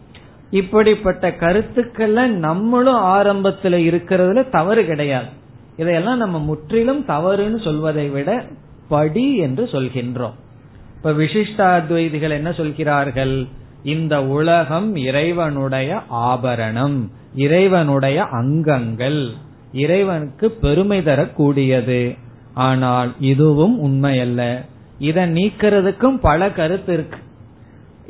இப்படிப்பட்ட 0.51 1.29
கருத்துக்கள்ல 1.29 2.27
நம்மளும் 2.27 3.01
ஆரம்பத்துல 3.03 3.79
இருக்கிறதுல 3.89 4.49
தவறு 4.49 4.85
கிடையாது. 4.85 5.25
இதையெல்லாம் 5.77 6.17
நம்ம 6.17 6.39
முற்றிலும் 6.39 7.05
தவறுன்னு 7.07 7.63
சொல்வதை 7.63 8.09
விட 8.09 8.43
படி 8.87 9.37
என்று 9.37 9.63
சொல்கின்றோம். 9.63 10.37
இப்ப 10.95 11.11
விசிஷ்டாத்வைதிகள் 11.11 12.29
என்ன 12.29 12.51
சொல்கிறார்கள்? 12.51 13.47
இந்த 13.93 14.15
உலகம் 14.37 14.89
இறைவனுடைய 15.07 15.89
ஆபரணம் 16.29 16.97
இறைவனுடைய 17.45 18.19
அங்கங்கள் 18.39 19.21
இறைவனுக்கு 19.83 20.47
பெருமை 20.63 20.99
தரக்கூடியது. 21.03 22.01
ஆனால் 22.67 23.09
இதுவும் 23.31 23.75
உண்மையல்ல. 23.87 24.41
இதை 24.99 25.23
நீக்கிறதுக்கும் 25.33 26.17
பல 26.21 26.49
கருத்து 26.51 26.93
இருக்கு. 26.93 27.19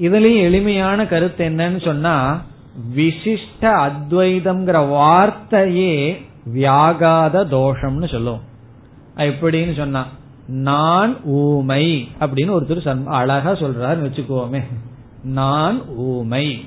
இதுலயும் 0.05 0.45
எளிமையான 0.47 0.99
கருத்து 1.07 1.43
என்னன்னு 1.49 1.79
சொன்னா 1.85 2.15
விசிஷ்ட 2.95 3.63
அத்வைதம்ங்கிற 3.85 4.79
வார்த்தையே 4.89 5.93
வியாகாத 6.55 7.35
தோஷம்னு 7.55 8.09
சொல்லுவோம் 8.11 8.45
எப்படின்னு 9.29 9.73
சொன்னா 9.77 10.03
நான் 10.69 11.13
ஊமை 11.37 11.85
அப்படின்னு 12.19 12.51
ஒருத்தர் 12.57 13.07
அழகா 13.19 13.51
சொல்றாருன்னு 13.61 14.07
வச்சுக்குவோமே 14.07 14.61
நான் 15.27 15.85
ஊமை. 15.87 16.65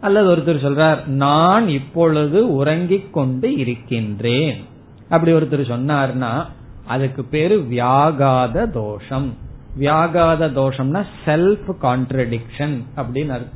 அல்லது 0.00 0.36
ஒருத்தர் 0.36 0.64
சொல்றார் 0.64 1.06
நான் 1.06 1.68
இப்பொழுது 1.68 2.54
உறங்கிக் 2.54 3.12
கொண்டு 3.12 3.56
இருக்கின்றேன். 3.56 4.64
அப்படி 5.08 5.32
ஒருத்தர் 5.32 5.72
சொன்னார்னா 5.74 6.46
அதுக்கு 6.86 7.24
பேரு 7.24 7.66
வியாகாத 7.70 8.70
தோஷம். 8.70 9.34
வியாகாத 9.78 10.46
தோஷம்னா 10.48 11.04
செல்ஃப் 11.26 11.74
கான்ட்ரடிக்ஷன் 11.82 12.82
அப்படின்னு 12.96 13.46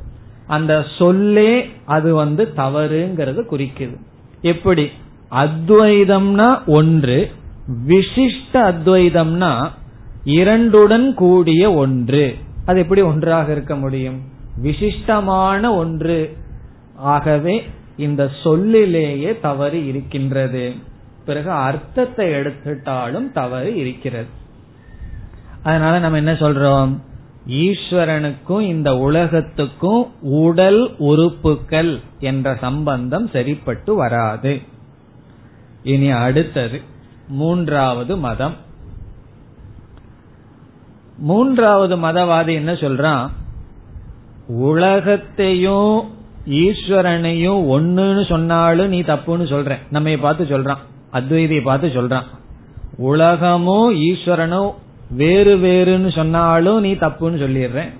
அந்த 0.47 0.85
சொல்லே 0.97 1.69
அது 1.85 2.13
வந்து 2.13 2.53
தவறுங்கிறது 2.57 3.43
குறிக்குது. 3.51 3.97
எப்படி? 4.41 4.89
அத்வைதம்னா 5.31 6.65
ஒன்று 6.65 7.31
விசிஷ்ட 7.87 8.53
அத்வைதம்னா 8.53 9.69
இரண்டுடன் 10.25 11.13
கூடிய 11.13 11.73
ஒன்று. 11.73 12.35
அது 12.65 12.79
எப்படி 12.79 13.01
ஒன்றாக 13.01 13.51
இருக்க 13.51 13.75
முடியும்? 13.75 14.31
விசிஷ்டமான 14.61 15.75
ஒன்று. 15.75 16.37
ஆகவே 16.95 17.69
இந்த 17.97 18.31
சொல்லிலேயே 18.43 19.39
தவறு 19.39 19.87
இருக்கின்றது. 19.87 20.73
பிறகு 21.25 21.51
அர்த்தத்தை 21.51 22.27
எடுத்துட்டாலும் 22.27 23.31
தவறு 23.31 23.75
இருக்கிறது. 23.75 24.27
அதனால 25.63 25.99
நம்ம 25.99 26.17
என்ன 26.17 26.33
சொல்றோம்? 26.33 26.99
ஈஸ்வரனுக்கும் 27.47 28.61
இந்த 28.61 28.97
உலகத்துக்கும் 28.97 30.21
உடல் 30.21 30.95
உறுப்புகள் 30.97 31.99
என்ற 32.19 32.57
சம்பந்தம் 32.61 33.27
சரிப்பட்டு 33.27 33.95
வராது. 33.95 34.61
இனி 35.83 36.09
அடுத்தது 36.09 36.81
மூன்றாவது 37.27 38.17
மதம். 38.17 38.53
மூன்றாவது 41.17 41.97
மதவாதி 41.97 42.53
என்ன 42.53 42.73
சொல்றான்? 42.73 43.29
உலகத்தையும் 44.47 46.11
ஈஸ்வரனையும் 46.47 47.61
ஒன்னுன்னு 47.75 48.27
சொன்னாலும் 48.27 48.87
நீ 48.87 49.01
தப்புன்னு 49.01 49.45
சொல்ற 49.51 49.77
நம்ம 49.89 50.17
பார்த்து 50.21 50.45
சொல்றான். 50.45 50.81
அத்வைதியை 51.13 51.61
பார்த்து 51.61 51.87
சொல்றான். 51.87 52.23
உலகமும் 52.97 53.95
ஈஸ்வரனும் 53.95 54.71
வேறு 55.09 55.57
வேறுன்னு 55.57 56.15
சொன்னாலும் 56.15 56.81
நீ 56.81 56.93
தப்புன்னு 56.93 57.41
சொல்லிடுற 57.43 57.93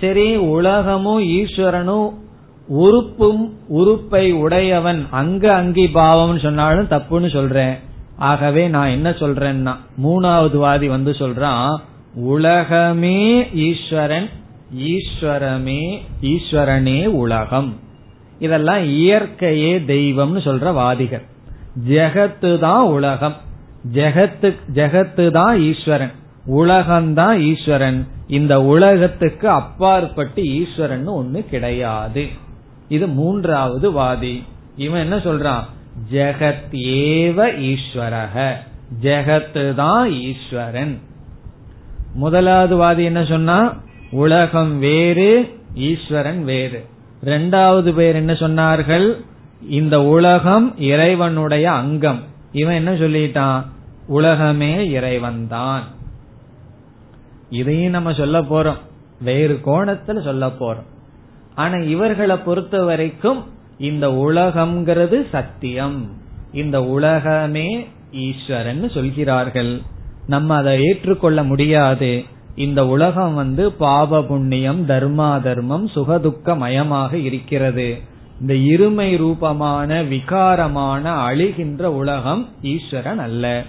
சரி 0.00 0.36
உலகமும் 0.36 1.22
ஈஸ்வரனும் 1.22 2.10
உறுப்பும் 2.68 3.52
உறுப்பை 3.68 4.32
உடையவன் 4.32 5.06
அங்க 5.10 5.54
அங்கி 5.54 5.86
பாவம்னு 5.86 6.38
சொன்னாலும் 6.38 6.88
தப்புன்னு 6.88 7.32
சொல்றேன். 7.32 7.78
ஆகவே 8.18 8.68
நான் 8.68 8.88
என்ன 8.88 9.10
சொல்றேன்னா 9.10 9.76
மூணாவது 10.04 10.56
வாதி 10.56 10.88
வந்து 10.88 11.10
சொல்றான் 11.10 11.76
உலகமே 12.14 13.50
ஈஸ்வரன் 13.52 14.30
ஈஸ்வரமே 14.78 15.98
ஈஸ்வரனே 16.20 17.06
உலகம். 17.06 17.76
இதெல்லாம் 18.38 18.84
இயற்கையே 18.84 19.78
தெய்வம்னு 19.78 20.40
சொல்ற 20.40 20.72
வாதிகள். 20.72 21.22
ஜெகத்து 21.88 22.58
தான் 22.58 22.82
உலகம். 22.82 23.36
ஜெகத்து 23.92 24.56
ஜெகத்து 24.74 25.30
தான் 25.30 25.60
ஈஸ்வரன். 25.60 26.10
உலகம்தான் 26.46 27.40
ஈஸ்வரன். 27.40 28.06
இந்த 28.26 28.62
உலகத்துக்கு 28.62 29.48
அப்பாற்பட்டு 29.48 30.42
ஈஸ்வரன் 30.42 31.08
ஒண்ணு 31.08 31.48
கிடையாது. 31.48 32.26
இது 32.88 33.06
மூன்றாவது 33.06 33.92
வாதி. 33.92 34.42
இவன் 34.76 35.00
என்ன 35.00 35.16
சொல்றான்? 35.16 35.62
ஜெகத் 36.12 36.72
ஏவ 36.72 37.58
ஈஸ்வரக. 37.60 38.52
ஜெகத்து 39.02 39.74
தான் 39.74 40.12
ஈஸ்வரன். 40.12 41.00
முதலாவது 42.14 42.76
வாதி 42.76 43.04
என்ன 43.04 43.24
சொன்னா 43.24 43.76
உலகம் 44.10 44.78
வேறு 44.78 45.58
ஈஸ்வரன் 45.74 46.44
வேறு. 46.44 46.86
ரெண்டாவது 47.24 47.92
பேர் 47.92 48.14
என்ன 48.14 48.32
சொன்னார்கள்? 48.32 49.14
இந்த 49.68 50.02
உலகம் 50.02 50.78
இறைவனுடைய 50.78 51.72
அங்கம். 51.72 52.20
இவன் 52.52 52.74
என்ன 52.74 52.92
சொல்லிட்டான்? 52.92 53.64
உலகமே 54.06 54.90
இறைவன் 54.90 55.48
தான் 55.48 55.82
இதையும் 57.50 57.90
நம்ம 57.90 58.12
சொல்ல 58.12 58.40
போறோம். 58.40 58.78
வேறு 59.20 59.60
கோணத்துல 59.64 60.22
சொல்ல 60.22 60.46
போறோம். 60.46 60.86
ஆனா 61.54 61.74
இவர்களை 61.74 62.36
பொறுத்த 62.36 62.84
வரைக்கும் 62.84 63.44
இந்த 63.78 64.08
உலகம்ங்கிறது 64.08 65.28
சத்தியம். 65.30 66.10
இந்த 66.52 66.82
உலகமே 66.82 67.88
ஈஸ்வரன் 68.12 68.90
சொல்கிறார்கள். 68.90 69.80
நம்ம 70.26 70.56
அதை 70.56 70.82
ஏற்றுக்கொள்ள 70.82 71.42
முடியாது. 71.42 72.24
இந்த 72.54 72.86
உலகம் 72.86 73.34
வந்து 73.34 73.72
பாவ 73.72 74.22
புண்ணியம் 74.22 74.86
தர்மா 74.86 75.42
தர்மம் 75.42 75.88
சுகதுக்க 75.88 76.56
மயமாக 76.56 77.12
இருக்கிறது. 77.12 77.98
இந்த 78.40 78.54
இருமை 78.54 79.16
ரூபமான 79.16 80.02
விகாரமான 80.02 81.02
அழிகின்ற 81.02 81.82
உலகம் 81.82 82.48
ஈஸ்வரன் 82.62 83.18
அல்ல. 83.18 83.64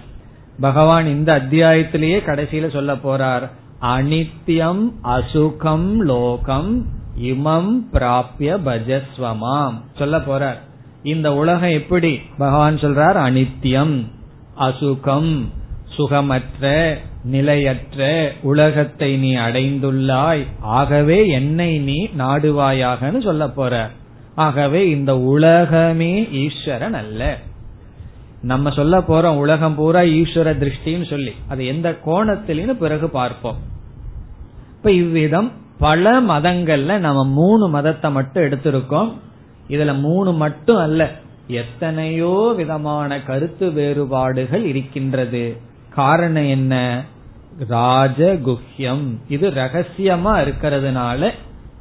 பகவான் 0.60 1.06
இந்த 1.06 1.40
அத்தியாயத்திலேயே 1.40 2.18
கடைசியில 2.26 2.70
சொல்ல 2.70 2.94
போறார். 2.94 3.48
அனித்யம் 3.80 4.92
அசுகம் 5.04 5.96
லோகம் 5.96 6.86
இமம் 7.22 7.80
பிராபிய 7.92 8.58
பஜஸ்வமாம். 8.66 9.74
சொல்ல 9.98 10.18
போறார். 10.18 10.56
இந்த 11.02 11.34
உலகம் 11.34 11.70
எப்படி? 11.70 12.20
பகவான் 12.38 12.76
சொல்றார் 12.76 13.16
அனித்யம் 13.16 14.06
அசுகம் 14.58 15.44
சுகமற்ற 15.88 16.96
நிலையற்ற 17.24 18.32
உலகத்தை 18.42 19.16
நீ 19.16 19.36
அடைந்துள்ளாய். 19.36 20.46
ஆகவே 20.60 21.28
என்னை 21.28 21.78
நீ 21.78 22.08
நாடுவாயாகனு 22.18 23.22
சொல்ல 23.22 23.48
போற. 23.48 23.90
ஆகவே 24.34 24.88
இந்த 24.88 25.18
உலகமே 25.18 26.28
ஈஸ்வரன் 26.32 26.94
அல்ல. 26.94 27.38
நம்ம 28.42 28.70
சொல்ல 28.70 28.98
போறோம் 28.98 29.36
உலகம் 29.36 29.74
பூரா 29.74 30.00
ஈஸ்வர 30.00 30.56
திருஷ்டின்னு 30.58 31.08
சொல்லி 31.08 31.32
அது 31.48 31.66
எந்த 31.66 31.98
கோணத்திலும் 32.06 32.72
பிறகு 32.72 33.08
பார்ப்போம். 33.08 33.56
இப்ப 34.76 34.90
இவ்விதம் 34.90 35.52
பல 35.78 36.20
மதங்கள்ல 36.20 36.98
நம்ம 36.98 37.24
மூணு 37.24 37.68
மதத்தை 37.68 38.10
மட்டும் 38.10 38.42
எடுத்திருக்கோம். 38.42 39.12
இதுல 39.68 39.98
மூணு 39.98 40.32
மட்டும் 40.32 40.76
அல்ல 40.76 41.10
எத்தனையோ 41.46 42.52
விதமான 42.56 43.22
கருத்து 43.22 43.72
வேறுபாடுகள் 43.72 44.64
இருக்கின்றது. 44.64 45.56
காரணம் 45.90 46.48
என்ன? 46.48 47.04
ராஜகுஹ்யம். 47.58 49.16
இது 49.28 49.50
ரகசியமா 49.50 50.32
இருக்கிறதுனால 50.34 51.30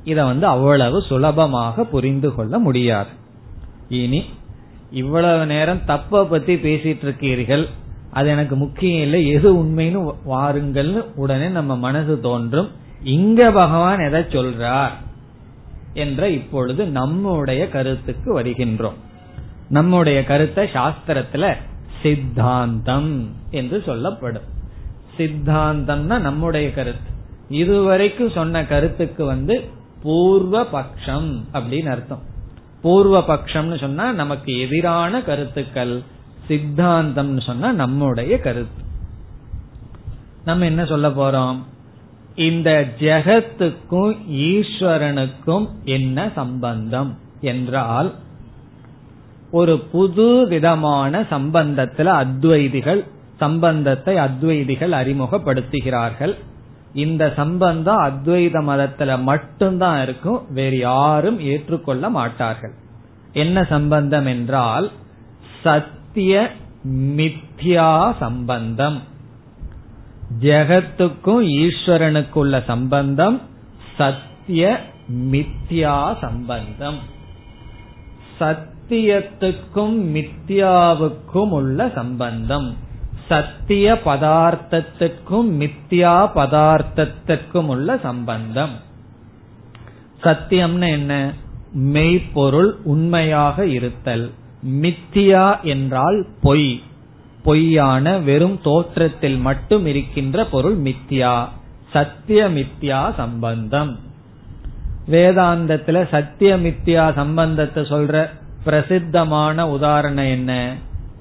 இத 0.03 0.25
வந்து 0.25 0.47
அவ்வளவு 0.47 1.01
சுலபமாக 1.01 1.83
புரிந்து 1.83 2.35
கொள்ள 2.35 2.59
முடியாது. 2.59 3.09
இனி 3.89 4.23
இவ்வளவு 4.91 5.45
நேரம் 5.45 5.85
தப்ப 5.85 6.25
பத்தி 6.25 6.55
பேசிட்டு 6.55 7.03
இருக்கீர்கள். 7.03 7.69
அது 8.11 8.29
எனக்கு 8.29 8.55
முக்கியம் 8.55 9.01
இல்லை. 9.01 9.27
எது 9.27 9.63
உண்மைன்னு 9.63 10.15
வாருங்கள்னு 10.29 11.05
உடனே 11.15 11.47
நம்ம 11.47 11.77
மனசு 11.77 12.19
தோன்றும். 12.19 12.71
இங்க 13.03 13.51
பகவான் 13.51 13.99
எதை 13.99 14.21
சொல்றார் 14.21 14.91
என்ற 15.93 16.29
இப்பொழுது 16.29 16.85
நம்முடைய 16.85 17.69
கருத்துக்கு 17.69 18.41
வருகின்றோம். 18.41 18.97
நம்முடைய 19.69 20.23
கருத்தை 20.23 20.67
சாஸ்திரத்துல 20.73 21.53
சித்தாந்தம் 22.01 23.35
என்று 23.51 23.83
சொல்லப்படும். 23.85 24.59
சித்தாந்தம்னா 25.17 26.19
நம்முடைய 26.19 26.73
கருத்து. 26.73 27.09
இதுவரைக்கும் 27.49 28.29
சொன்ன 28.29 28.65
கருத்துக்கு 28.65 29.25
வந்து 29.25 29.69
பூர்வ 30.03 30.63
பட்சம் 30.63 31.43
அப்படின்னு 31.53 31.89
அர்த்தம். 31.89 32.21
பூர்வ 32.81 33.19
பட்சம்னு 33.19 33.79
சொன்னா 33.79 34.11
நமக்கு 34.11 34.59
எதிரான 34.59 35.21
கருத்துக்கள் 35.21 36.01
சித்தாந்தம்னு 36.47 37.41
சொன்னா 37.41 37.71
நம்முடைய 37.71 38.39
கருத்து. 38.39 38.83
நம்ம 40.45 40.65
என்ன 40.65 40.85
சொல்ல 40.85 41.09
போறோம்? 41.09 41.57
இந்த 42.35 42.89
ஜெகத்துக்கும் 42.99 44.17
ஈஸ்வரனுக்கும் 44.31 45.69
என்ன 45.85 46.29
சம்பந்தம் 46.35 47.17
என்றால் 47.41 48.13
ஒரு 49.51 49.79
புது 49.79 50.47
விதமான 50.47 51.21
சம்பந்தத்துல 51.21 52.05
அத்வைதிகள் 52.05 53.05
சம்பந்தத்தை 53.41 54.13
அத்வைதிகள் 54.15 54.93
அறிமுகப்படுத்துகிறார்கள். 55.01 56.33
இந்த 57.05 57.23
சம்பந்தம் 57.35 57.99
அத்வைத 58.01 58.57
மதத்துல 58.69 59.11
மட்டும்தான் 59.21 59.99
இருக்கும். 60.03 60.39
வேறு 60.49 60.77
யாரும் 60.77 61.39
ஏற்றுக்கொள்ள 61.51 62.03
மாட்டார்கள். 62.09 62.73
என்ன 63.33 63.63
சம்பந்தம் 63.69 64.25
என்றால் 64.25 64.87
சத்திய 65.63 66.33
மித்யா 67.17 67.91
சம்பந்தம். 68.19 68.99
ஜெகத்துக்கும் 70.41 71.43
ஈஸ்வரனுக்குள்ள 71.59 72.55
சம்பந்தம் 72.65 73.37
சத்திய 73.97 74.69
மித்யா 75.31 75.97
சம்பந்தம். 76.21 76.99
சத்தியத்துக்கும் 78.39 79.97
மித்யாவுக்கும் 80.15 81.53
உள்ள 81.59 81.89
சம்பந்தம். 81.95 82.69
சத்திய 83.31 83.99
பதார்த்தத்திற்கும் 84.05 85.49
மித்யா 85.59 86.29
பதார்த்தத்திற்கும் 86.35 87.65
உள்ள 87.65 87.97
சம்பந்தம். 87.97 88.71
சத்தியம்னு 90.23 90.89
என்ன? 90.89 91.33
மெய்ப்பொருள் 91.73 92.75
உண்மையாக 92.83 93.65
இருத்தல். 93.65 94.31
மித்தியா 94.67 95.61
என்றால் 95.61 96.25
பொய். 96.41 96.81
பொய்யான 97.43 98.17
வெறும் 98.17 98.59
தோற்றத்தில் 98.63 99.37
மட்டும் 99.37 99.85
இருக்கின்ற 99.85 100.45
பொருள் 100.45 100.77
மித்யா. 100.77 101.47
சத்தியமித்யா 101.93 103.15
சம்பந்தம். 103.15 103.99
வேதாந்தத்துல 105.09 106.07
சத்தியமித்யா 106.11 107.13
சம்பந்தத்தை 107.13 107.83
சொல்ற 107.83 108.29
பிரசித்தமான 108.63 109.69
உதாரணம் 109.69 110.25
என்ன? 110.25 110.75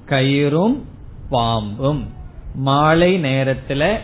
கயிறும் 0.09 0.89
பாம்பும். 1.31 2.07
மாலை 2.55 3.21
நேரத்துல 3.21 3.97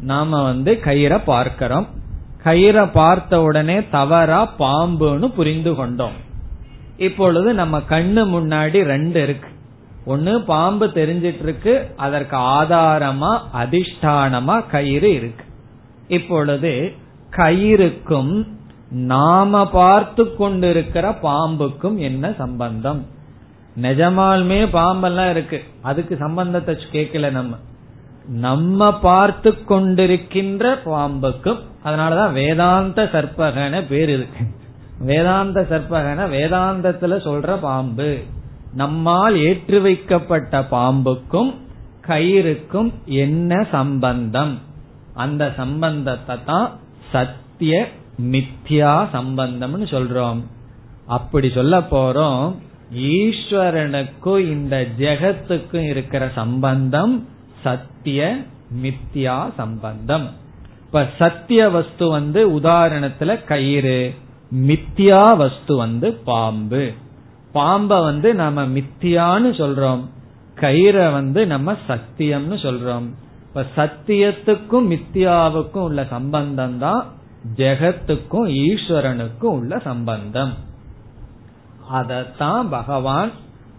நாம 0.00 0.42
வந்து 0.42 0.80
கயிறை 0.84 1.22
பார்க்கிறோம். 1.24 1.86
கயிறை 2.44 2.90
பார்த்த 2.92 3.42
உடனே 3.42 3.88
தவறா 3.88 4.52
பாம்புன்னு 4.58 5.28
புரிந்து 5.28 5.74
கொண்டோம். 5.74 6.16
இப்பொழுது 6.96 7.54
நம்ம 7.54 7.78
கண்ணு 7.78 8.22
முன்னாடி 8.36 8.82
ரெண்டு 8.82 9.22
இருக்கு. 9.22 9.48
ஒன்னு 10.06 10.42
பாம்பு 10.42 10.86
தெரிஞ்சிட்டு 10.86 11.42
இருக்கு 11.42 11.94
அதற்கு 11.96 12.36
ஆதாரமா 12.36 13.40
அதிஷ்டானமா 13.54 14.66
கயிறு 14.66 15.14
இருக்கு. 15.14 15.44
இப்பொழுது 16.08 16.92
கயிறுக்கும் 17.30 18.46
நாம 18.90 19.70
பார்த்து 19.70 20.36
கொண்டிருக்கிற 20.36 21.10
பாம்புக்கும் 21.10 21.96
என்ன 21.96 22.32
சம்பந்தம்? 22.32 23.06
நிஜமாலுமே 23.82 24.70
பாம்பெல்லாம் 24.70 25.30
இருக்கு. 25.30 25.62
அதுக்கு 25.82 26.16
சம்பந்தத்தை 26.16 26.76
கேட்கல 26.92 27.30
நம்ம. 27.30 27.56
நம்ம 28.28 28.98
பார்த்து 28.98 29.50
கொண்டிருக்கின்ற 29.68 30.78
பாம்புக்கும் 30.84 31.58
அதனாலதான் 31.84 32.32
வேதாந்த 32.32 33.08
சற்பகன 33.12 33.82
பேர் 33.82 34.08
இருக்கு. 34.08 34.44
வேதாந்த 34.98 35.66
சர்ப்பகன 35.70 36.26
வேதாந்தத்துல 36.28 37.16
சொல்ற 37.24 37.56
பாம்பு. 37.60 38.22
நம்மால் 38.74 39.36
ஏற்று 39.36 39.80
வைக்கப்பட்ட 39.80 40.60
பாம்புக்கும் 40.60 41.54
கயிறுக்கும் 42.06 42.92
என்ன 43.04 43.66
சம்பந்தம்? 43.70 44.58
அந்த 45.14 45.52
சம்பந்தத்தை 45.56 46.36
தான் 46.46 46.70
சத்திய 47.12 47.88
மித்யா 48.22 49.06
சம்பந்தம்னு 49.12 49.86
சொல்றோம். 49.90 50.40
அப்படி 51.06 51.50
சொல்ல 51.50 51.78
போறோம். 51.78 52.54
ஈஸ்வரனுக்கும் 52.94 54.38
இந்த 54.38 54.86
ஜெகத்துக்கும் 54.98 55.88
இருக்கிற 55.88 56.30
சம்பந்தம் 56.34 57.28
சத்திய 57.62 58.36
மித்யா 58.82 59.50
சம்பந்தம். 59.56 60.30
இப்ப 60.84 61.08
சத்திய 61.18 61.68
வஸ்து 61.68 62.08
வந்து 62.08 62.50
உதாரணத்துல 62.50 63.44
கயிறு 63.44 64.14
மித்தியா 64.54 65.36
வஸ்து 65.36 65.76
வந்து 65.76 66.12
பாம்பு. 66.12 66.92
பாம்ப 67.54 67.86
வந்து 67.86 68.34
நம்ம 68.34 68.66
மித்தியான்னு 68.66 69.50
சொல்றோம். 69.52 70.00
கயிறை 70.60 71.12
வந்து 71.12 71.46
நம்ம 71.46 71.76
சத்தியம்னு 71.88 72.56
சொல்றோம். 72.56 73.08
இப்ப 73.42 73.66
சத்தியத்துக்கும் 73.76 74.90
மித்தியாவுக்கும் 74.90 75.86
உள்ள 75.88 76.06
சம்பந்தம் 76.10 76.78
தான் 76.78 77.06
ஜெகத்துக்கும் 77.56 78.48
ஈஸ்வரனுக்கும் 78.64 79.54
உள்ள 79.58 79.78
சம்பந்தம். 79.78 80.72
அதத்தான் 81.92 82.68
பகவான் 82.70 83.30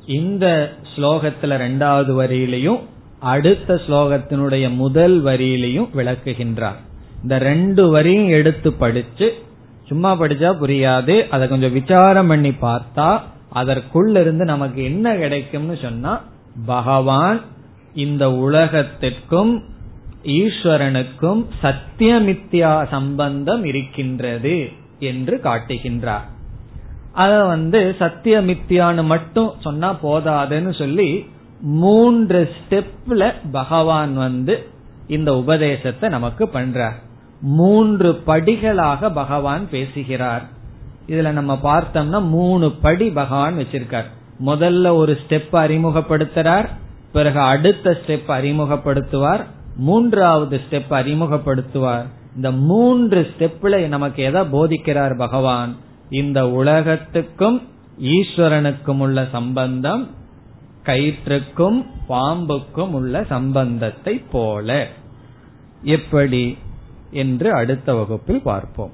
இந்த 0.05 0.73
ஸ்லோகத்துல 0.95 1.57
ரெண்டாவது 1.57 2.11
வரியிலையும் 2.21 2.81
அடுத்த 3.19 3.81
ஸ்லோகத்தினுடைய 3.87 4.75
முதல் 4.75 5.23
வரியிலையும் 5.23 5.87
விளக்குகின்றார். 5.95 6.79
இந்த 7.21 7.37
ரெண்டு 7.37 7.89
வரியும் 7.89 8.27
எடுத்து 8.27 8.73
படிச்சு 8.73 9.43
சும்மா 9.87 10.19
படிச்சா 10.19 10.49
புரியாது 10.61 11.27
அதை 11.27 11.47
கொஞ்சம் 11.47 11.73
விசாரம் 11.73 12.27
பண்ணி 12.27 12.49
பார்த்தா 12.49 13.21
அதற்குள்ள 13.53 14.21
இருந்து 14.21 14.45
நமக்கு 14.45 14.83
என்ன 14.83 15.15
கிடைக்கும்னு 15.15 15.77
சொன்னா 15.81 16.21
பகவான் 16.65 17.41
இந்த 17.93 18.29
உலகத்திற்கும் 18.29 19.63
ஈஸ்வரனுக்கும் 20.23 21.45
சத்தியமித்யா 21.63 22.87
சம்பந்தம் 22.89 23.65
இருக்கின்றது 23.65 24.71
என்று 24.99 25.39
காட்டுகின்றார். 25.43 26.33
அத 27.15 27.43
வந்து 27.43 27.95
சத்தியமித்தியான்னு 27.99 29.03
மட்டும் 29.03 29.51
சொன்னா 29.59 29.93
போதாதுன்னு 30.03 30.77
சொல்லி 30.77 31.29
மூன்று 31.61 32.53
ஸ்டெப்ல 32.55 33.33
பகவான் 33.51 34.15
வந்து 34.15 34.67
இந்த 35.07 35.37
உபதேசத்தை 35.37 36.09
நமக்கு 36.09 36.49
பண்றார். 36.53 36.97
மூன்று 37.41 38.21
படிகளாக 38.27 39.13
பகவான் 39.13 39.69
பேசுகிறார். 39.69 40.43
இதுல 41.07 41.31
நம்ம 41.31 41.59
பார்த்தோம்னா 41.63 42.21
மூணு 42.21 42.71
படி 42.71 43.09
பகவான் 43.09 43.57
வச்சிருக்கார். 43.57 44.09
முதல்ல 44.45 44.95
ஒரு 44.95 45.17
ஸ்டெப் 45.27 45.53
அறிமுகப்படுத்துறார் 45.53 46.67
பிறகு 47.13 47.39
அடுத்த 47.39 47.97
ஸ்டெப் 48.07 48.29
அறிமுகப்படுத்துவார் 48.29 49.43
மூன்றாவது 49.77 50.61
ஸ்டெப் 50.69 50.91
அறிமுகப்படுத்துவார். 50.91 52.05
இந்த 52.35 52.51
மூன்று 52.51 53.33
ஸ்டெப்ல 53.37 53.87
நமக்கு 53.87 54.23
எதை 54.23 54.41
போதிக்கிறார் 54.41 55.17
பகவான்? 55.17 55.75
இந்த 56.09 56.49
உலகத்துக்கும் 56.49 57.61
ஈஸ்வரனுக்கும் 58.01 58.97
உள்ள 58.97 59.27
சம்பந்தம் 59.31 60.07
கயிற்றுக்கும் 60.83 61.85
பாம்புக்கும் 62.09 62.91
உள்ள 62.91 63.23
சம்பந்தத்தை 63.23 64.21
போல. 64.31 64.87
எப்படி 65.81 66.57
என்று 67.11 67.53
அடுத்த 67.53 67.95
வகுப்பில் 67.95 68.41
பார்ப்போம். 68.41 68.91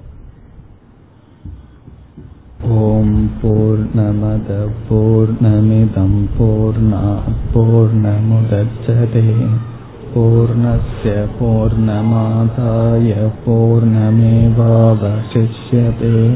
ஓம் 2.70 3.32
பூர்ணமத 3.42 4.70
பூர்ணமிதம் 4.90 6.26
பூர்ணா 6.40 7.20
பூர்ணமுதச்சதே. 7.54 9.50
பூர்ணஸ்ய 10.16 11.28
பூர்ணமாதாய 11.40 13.32
பூர்ணமேவாவசிஷ்யதே. 13.46 16.36